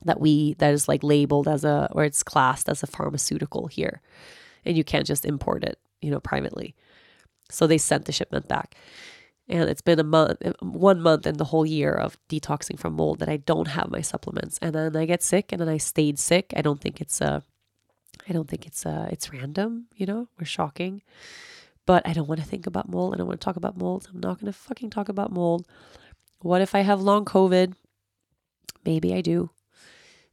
That 0.04 0.20
we, 0.20 0.54
that 0.54 0.72
is 0.72 0.88
like 0.88 1.02
labeled 1.02 1.48
as 1.48 1.64
a, 1.64 1.88
or 1.92 2.04
it's 2.04 2.22
classed 2.22 2.68
as 2.68 2.84
a 2.84 2.86
pharmaceutical 2.86 3.66
here 3.66 4.00
and 4.64 4.76
you 4.76 4.84
can't 4.84 5.06
just 5.06 5.24
import 5.24 5.64
it, 5.64 5.78
you 6.00 6.10
know, 6.10 6.20
privately. 6.20 6.74
So 7.50 7.66
they 7.66 7.78
sent 7.78 8.04
the 8.04 8.12
shipment 8.12 8.48
back. 8.48 8.74
And 9.48 9.68
it's 9.68 9.82
been 9.82 9.98
a 9.98 10.04
month, 10.04 10.40
one 10.60 11.00
month 11.00 11.26
in 11.26 11.36
the 11.36 11.46
whole 11.46 11.66
year 11.66 11.92
of 11.92 12.16
detoxing 12.28 12.78
from 12.78 12.94
mold 12.94 13.18
that 13.18 13.28
I 13.28 13.38
don't 13.38 13.66
have 13.66 13.90
my 13.90 14.00
supplements. 14.00 14.58
And 14.62 14.74
then 14.74 14.96
I 14.96 15.06
get 15.06 15.24
sick 15.24 15.50
and 15.50 15.60
then 15.60 15.68
I 15.68 15.76
stayed 15.76 16.20
sick. 16.20 16.52
I 16.56 16.62
don't 16.62 16.80
think 16.80 17.00
it's 17.00 17.20
uh 17.20 17.40
I 18.28 18.32
don't 18.32 18.48
think 18.48 18.64
it's 18.64 18.86
uh 18.86 19.08
it's 19.10 19.32
random, 19.32 19.86
you 19.96 20.06
know, 20.06 20.28
we're 20.38 20.46
shocking. 20.46 21.02
But 21.84 22.06
I 22.06 22.12
don't 22.12 22.28
want 22.28 22.40
to 22.40 22.46
think 22.46 22.68
about 22.68 22.88
mold. 22.88 23.14
I 23.14 23.16
don't 23.16 23.26
want 23.26 23.40
to 23.40 23.44
talk 23.44 23.56
about 23.56 23.76
mold. 23.76 24.08
I'm 24.12 24.20
not 24.20 24.38
gonna 24.38 24.52
fucking 24.52 24.90
talk 24.90 25.08
about 25.08 25.32
mold. 25.32 25.66
What 26.40 26.62
if 26.62 26.76
I 26.76 26.82
have 26.82 27.00
long 27.00 27.24
COVID? 27.24 27.74
Maybe 28.84 29.12
I 29.12 29.20
do. 29.20 29.50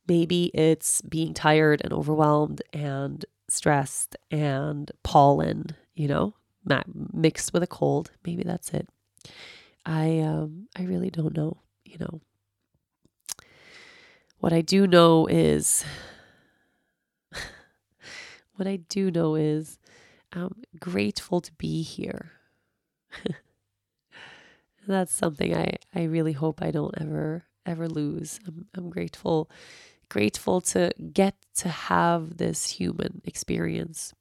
Maybe 0.07 0.51
it's 0.53 1.01
being 1.01 1.33
tired 1.33 1.81
and 1.83 1.91
overwhelmed 1.91 2.61
and 2.71 3.25
stressed 3.49 4.15
and 4.31 4.91
pollen, 5.03 5.67
you 5.95 6.07
know, 6.07 6.33
mixed 7.13 7.53
with 7.53 7.63
a 7.63 7.67
cold. 7.67 8.11
Maybe 8.25 8.43
that's 8.43 8.73
it. 8.73 8.89
I 9.85 10.19
um 10.19 10.67
I 10.75 10.83
really 10.83 11.09
don't 11.09 11.35
know, 11.35 11.57
you 11.85 11.97
know. 11.99 12.21
What 14.39 14.53
I 14.53 14.61
do 14.61 14.85
know 14.85 15.25
is 15.27 15.83
what 18.55 18.67
I 18.67 18.77
do 18.77 19.09
know 19.09 19.35
is 19.35 19.79
I'm 20.33 20.53
grateful 20.79 21.41
to 21.41 21.51
be 21.53 21.81
here. 21.81 22.31
that's 24.87 25.13
something 25.15 25.55
I, 25.55 25.75
I 25.93 26.03
really 26.03 26.33
hope 26.33 26.61
I 26.61 26.71
don't 26.71 26.95
ever 26.99 27.45
ever 27.65 27.87
lose. 27.87 28.39
I'm 28.47 28.67
I'm 28.75 28.89
grateful 28.89 29.49
grateful 30.09 30.61
to 30.61 30.91
get 31.13 31.35
to 31.55 31.69
have 31.69 32.37
this 32.37 32.69
human 32.71 33.21
experience. 33.25 34.13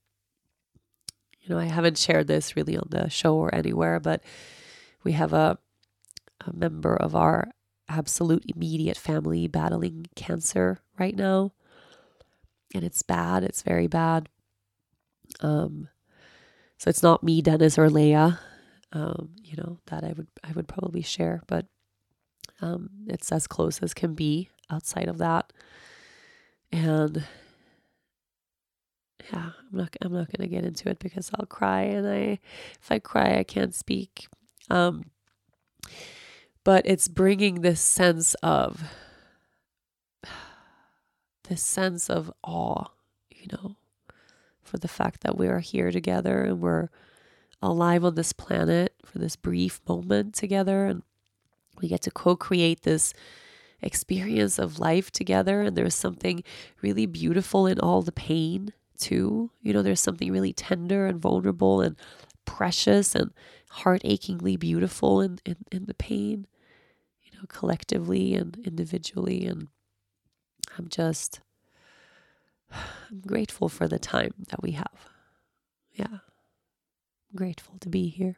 You 1.42 1.54
know, 1.54 1.60
I 1.60 1.66
haven't 1.66 1.98
shared 1.98 2.26
this 2.26 2.56
really 2.56 2.76
on 2.76 2.88
the 2.90 3.08
show 3.08 3.36
or 3.36 3.54
anywhere, 3.54 4.00
but 4.00 4.22
we 5.04 5.12
have 5.12 5.32
a, 5.32 5.58
a 6.46 6.52
member 6.52 6.96
of 6.96 7.14
our 7.14 7.50
absolute 7.88 8.44
immediate 8.48 8.96
family 8.96 9.46
battling 9.46 10.06
cancer 10.16 10.80
right 10.98 11.14
now. 11.14 11.52
And 12.74 12.82
it's 12.82 13.02
bad, 13.02 13.44
it's 13.44 13.62
very 13.62 13.86
bad. 13.86 14.28
Um, 15.40 15.88
so 16.78 16.90
it's 16.90 17.02
not 17.02 17.22
me, 17.22 17.42
Dennis, 17.42 17.78
or 17.78 17.88
Lea. 17.88 18.34
Um, 18.92 19.30
you 19.42 19.56
know, 19.56 19.78
that 19.86 20.04
I 20.04 20.12
would 20.12 20.28
I 20.42 20.52
would 20.52 20.68
probably 20.68 21.02
share, 21.02 21.42
but 21.46 21.66
um, 22.60 22.88
it's 23.06 23.30
as 23.32 23.46
close 23.46 23.80
as 23.82 23.94
can 23.94 24.14
be 24.14 24.48
outside 24.70 25.08
of 25.08 25.18
that. 25.18 25.52
And 26.72 27.24
yeah, 29.32 29.50
I'm 29.72 29.78
not 29.78 29.96
I'm 30.00 30.12
not 30.12 30.28
to 30.38 30.46
get 30.46 30.64
into 30.64 30.88
it 30.88 30.98
because 30.98 31.30
I'll 31.34 31.46
cry 31.46 31.82
and 31.82 32.06
I 32.06 32.38
if 32.80 32.90
I 32.90 32.98
cry 32.98 33.38
I 33.38 33.44
can't 33.44 33.74
speak. 33.74 34.28
Um 34.70 35.10
but 36.64 36.82
it's 36.84 37.08
bringing 37.08 37.60
this 37.60 37.80
sense 37.80 38.34
of 38.42 38.82
this 41.48 41.62
sense 41.62 42.10
of 42.10 42.32
awe, 42.42 42.86
you 43.30 43.46
know, 43.52 43.76
for 44.62 44.78
the 44.78 44.88
fact 44.88 45.20
that 45.22 45.38
we 45.38 45.46
are 45.46 45.60
here 45.60 45.92
together 45.92 46.42
and 46.42 46.60
we're 46.60 46.88
alive 47.62 48.04
on 48.04 48.16
this 48.16 48.32
planet 48.32 48.94
for 49.04 49.18
this 49.18 49.36
brief 49.36 49.80
moment 49.88 50.34
together 50.34 50.86
and 50.86 51.02
we 51.80 51.88
get 51.88 52.02
to 52.02 52.10
co-create 52.10 52.82
this 52.82 53.14
experience 53.82 54.58
of 54.58 54.78
life 54.78 55.10
together. 55.10 55.62
And 55.62 55.76
there's 55.76 55.94
something 55.94 56.42
really 56.82 57.06
beautiful 57.06 57.66
in 57.66 57.78
all 57.80 58.02
the 58.02 58.12
pain, 58.12 58.72
too. 58.98 59.50
You 59.62 59.72
know, 59.72 59.82
there's 59.82 60.00
something 60.00 60.32
really 60.32 60.52
tender 60.52 61.06
and 61.06 61.20
vulnerable 61.20 61.80
and 61.80 61.96
precious 62.44 63.14
and 63.14 63.32
heart 63.70 64.02
achingly 64.04 64.56
beautiful 64.56 65.20
in, 65.20 65.38
in, 65.44 65.56
in 65.70 65.86
the 65.86 65.94
pain, 65.94 66.46
you 67.22 67.30
know, 67.36 67.44
collectively 67.48 68.34
and 68.34 68.56
individually. 68.64 69.46
And 69.46 69.68
I'm 70.78 70.88
just, 70.88 71.40
I'm 72.72 73.20
grateful 73.26 73.68
for 73.68 73.86
the 73.88 73.98
time 73.98 74.32
that 74.48 74.62
we 74.62 74.72
have. 74.72 75.08
Yeah. 75.92 76.06
I'm 77.30 77.36
grateful 77.36 77.76
to 77.80 77.88
be 77.88 78.08
here. 78.08 78.36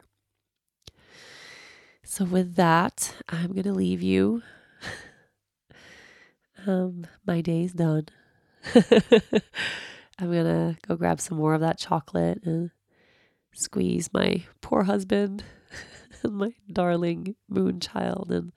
So, 2.03 2.25
with 2.25 2.55
that, 2.55 3.13
I'm 3.29 3.51
going 3.51 3.63
to 3.63 3.73
leave 3.73 4.01
you. 4.01 4.41
um, 6.67 7.07
my 7.25 7.41
day's 7.41 7.73
done. 7.73 8.07
I'm 8.75 10.31
to 10.45 10.77
go 10.87 10.95
grab 10.95 11.21
some 11.21 11.37
more 11.37 11.53
of 11.53 11.61
that 11.61 11.77
chocolate 11.77 12.43
and 12.43 12.71
squeeze 13.53 14.09
my 14.13 14.43
poor 14.61 14.83
husband 14.83 15.43
and 16.23 16.33
my 16.33 16.53
darling 16.71 17.35
moon 17.47 17.79
child. 17.79 18.31
And 18.31 18.51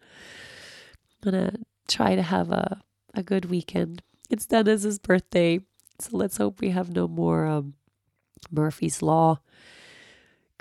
I'm 1.23 1.33
to 1.53 1.59
try 1.89 2.17
to 2.17 2.23
have 2.23 2.51
a, 2.51 2.83
a 3.15 3.23
good 3.23 3.47
weekend. 3.47 4.03
It's 4.29 4.47
Dennis's 4.47 4.99
birthday. 4.99 5.61
So 6.01 6.17
let's 6.17 6.39
hope 6.39 6.61
we 6.61 6.71
have 6.71 6.91
no 6.91 7.07
more 7.07 7.47
um, 7.47 7.75
Murphy's 8.51 9.03
Law 9.03 9.41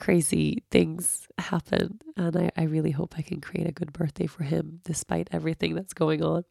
crazy 0.01 0.63
things 0.71 1.27
happen. 1.37 2.01
And 2.17 2.35
I, 2.35 2.51
I 2.57 2.63
really 2.63 2.91
hope 2.91 3.13
I 3.17 3.21
can 3.21 3.39
create 3.39 3.67
a 3.67 3.71
good 3.71 3.93
birthday 3.93 4.25
for 4.25 4.43
him 4.43 4.81
despite 4.83 5.29
everything 5.31 5.75
that's 5.75 5.93
going 5.93 6.23
on. 6.23 6.43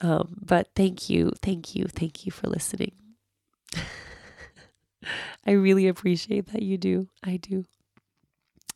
Um, 0.00 0.36
but 0.40 0.68
thank 0.74 1.10
you, 1.10 1.32
thank 1.42 1.74
you, 1.74 1.86
thank 1.86 2.24
you 2.24 2.32
for 2.32 2.48
listening. 2.48 2.92
I 5.46 5.52
really 5.52 5.88
appreciate 5.88 6.52
that 6.52 6.62
you 6.62 6.78
do. 6.78 7.08
I 7.22 7.36
do. 7.36 7.64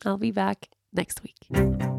I'll 0.04 0.18
be 0.18 0.32
back 0.32 0.68
next 0.92 1.22
week. 1.22 1.93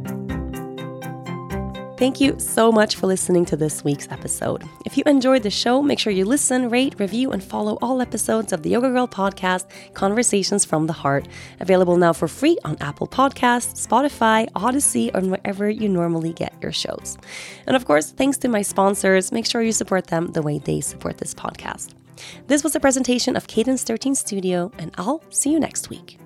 Thank 1.98 2.20
you 2.20 2.38
so 2.40 2.74
much 2.74 2.98
for 2.98 3.08
listening 3.08 3.46
to 3.46 3.56
this 3.56 3.82
week's 3.86 4.12
episode. 4.12 4.68
If 4.86 4.98
you 4.98 5.04
enjoyed 5.06 5.44
the 5.44 5.50
show, 5.50 5.82
make 5.82 5.98
sure 5.98 6.12
you 6.12 6.26
listen, 6.26 6.68
rate, 6.68 6.94
review, 7.00 7.32
and 7.32 7.42
follow 7.42 7.78
all 7.82 8.02
episodes 8.02 8.52
of 8.52 8.64
the 8.64 8.72
Yoga 8.72 8.90
Girl 8.90 9.08
podcast, 9.08 9.66
Conversations 9.94 10.66
from 10.66 10.88
the 10.88 10.94
Heart. 10.94 11.30
Available 11.62 11.96
now 11.96 12.12
for 12.12 12.28
free 12.28 12.58
on 12.66 12.76
Apple 12.82 13.08
Podcasts, 13.08 13.88
Spotify, 13.88 14.50
Odyssey, 14.56 15.10
or 15.14 15.22
wherever 15.22 15.70
you 15.70 15.88
normally 15.88 16.34
get 16.34 16.54
your 16.62 16.74
shows. 16.74 17.18
And 17.66 17.78
of 17.78 17.86
course, 17.86 18.12
thanks 18.12 18.38
to 18.40 18.50
my 18.50 18.62
sponsors, 18.62 19.32
make 19.32 19.46
sure 19.46 19.62
you 19.62 19.72
support 19.72 20.08
them 20.08 20.34
the 20.34 20.42
way 20.42 20.58
they 20.58 20.82
support 20.82 21.18
this 21.20 21.34
podcast. 21.34 21.94
This 22.48 22.62
was 22.62 22.76
a 22.76 22.80
presentation 22.82 23.38
of 23.38 23.48
Cadence 23.48 23.84
13 23.84 24.16
Studio, 24.16 24.70
and 24.80 24.94
I'll 24.98 25.24
see 25.30 25.50
you 25.50 25.62
next 25.62 25.90
week. 25.90 26.20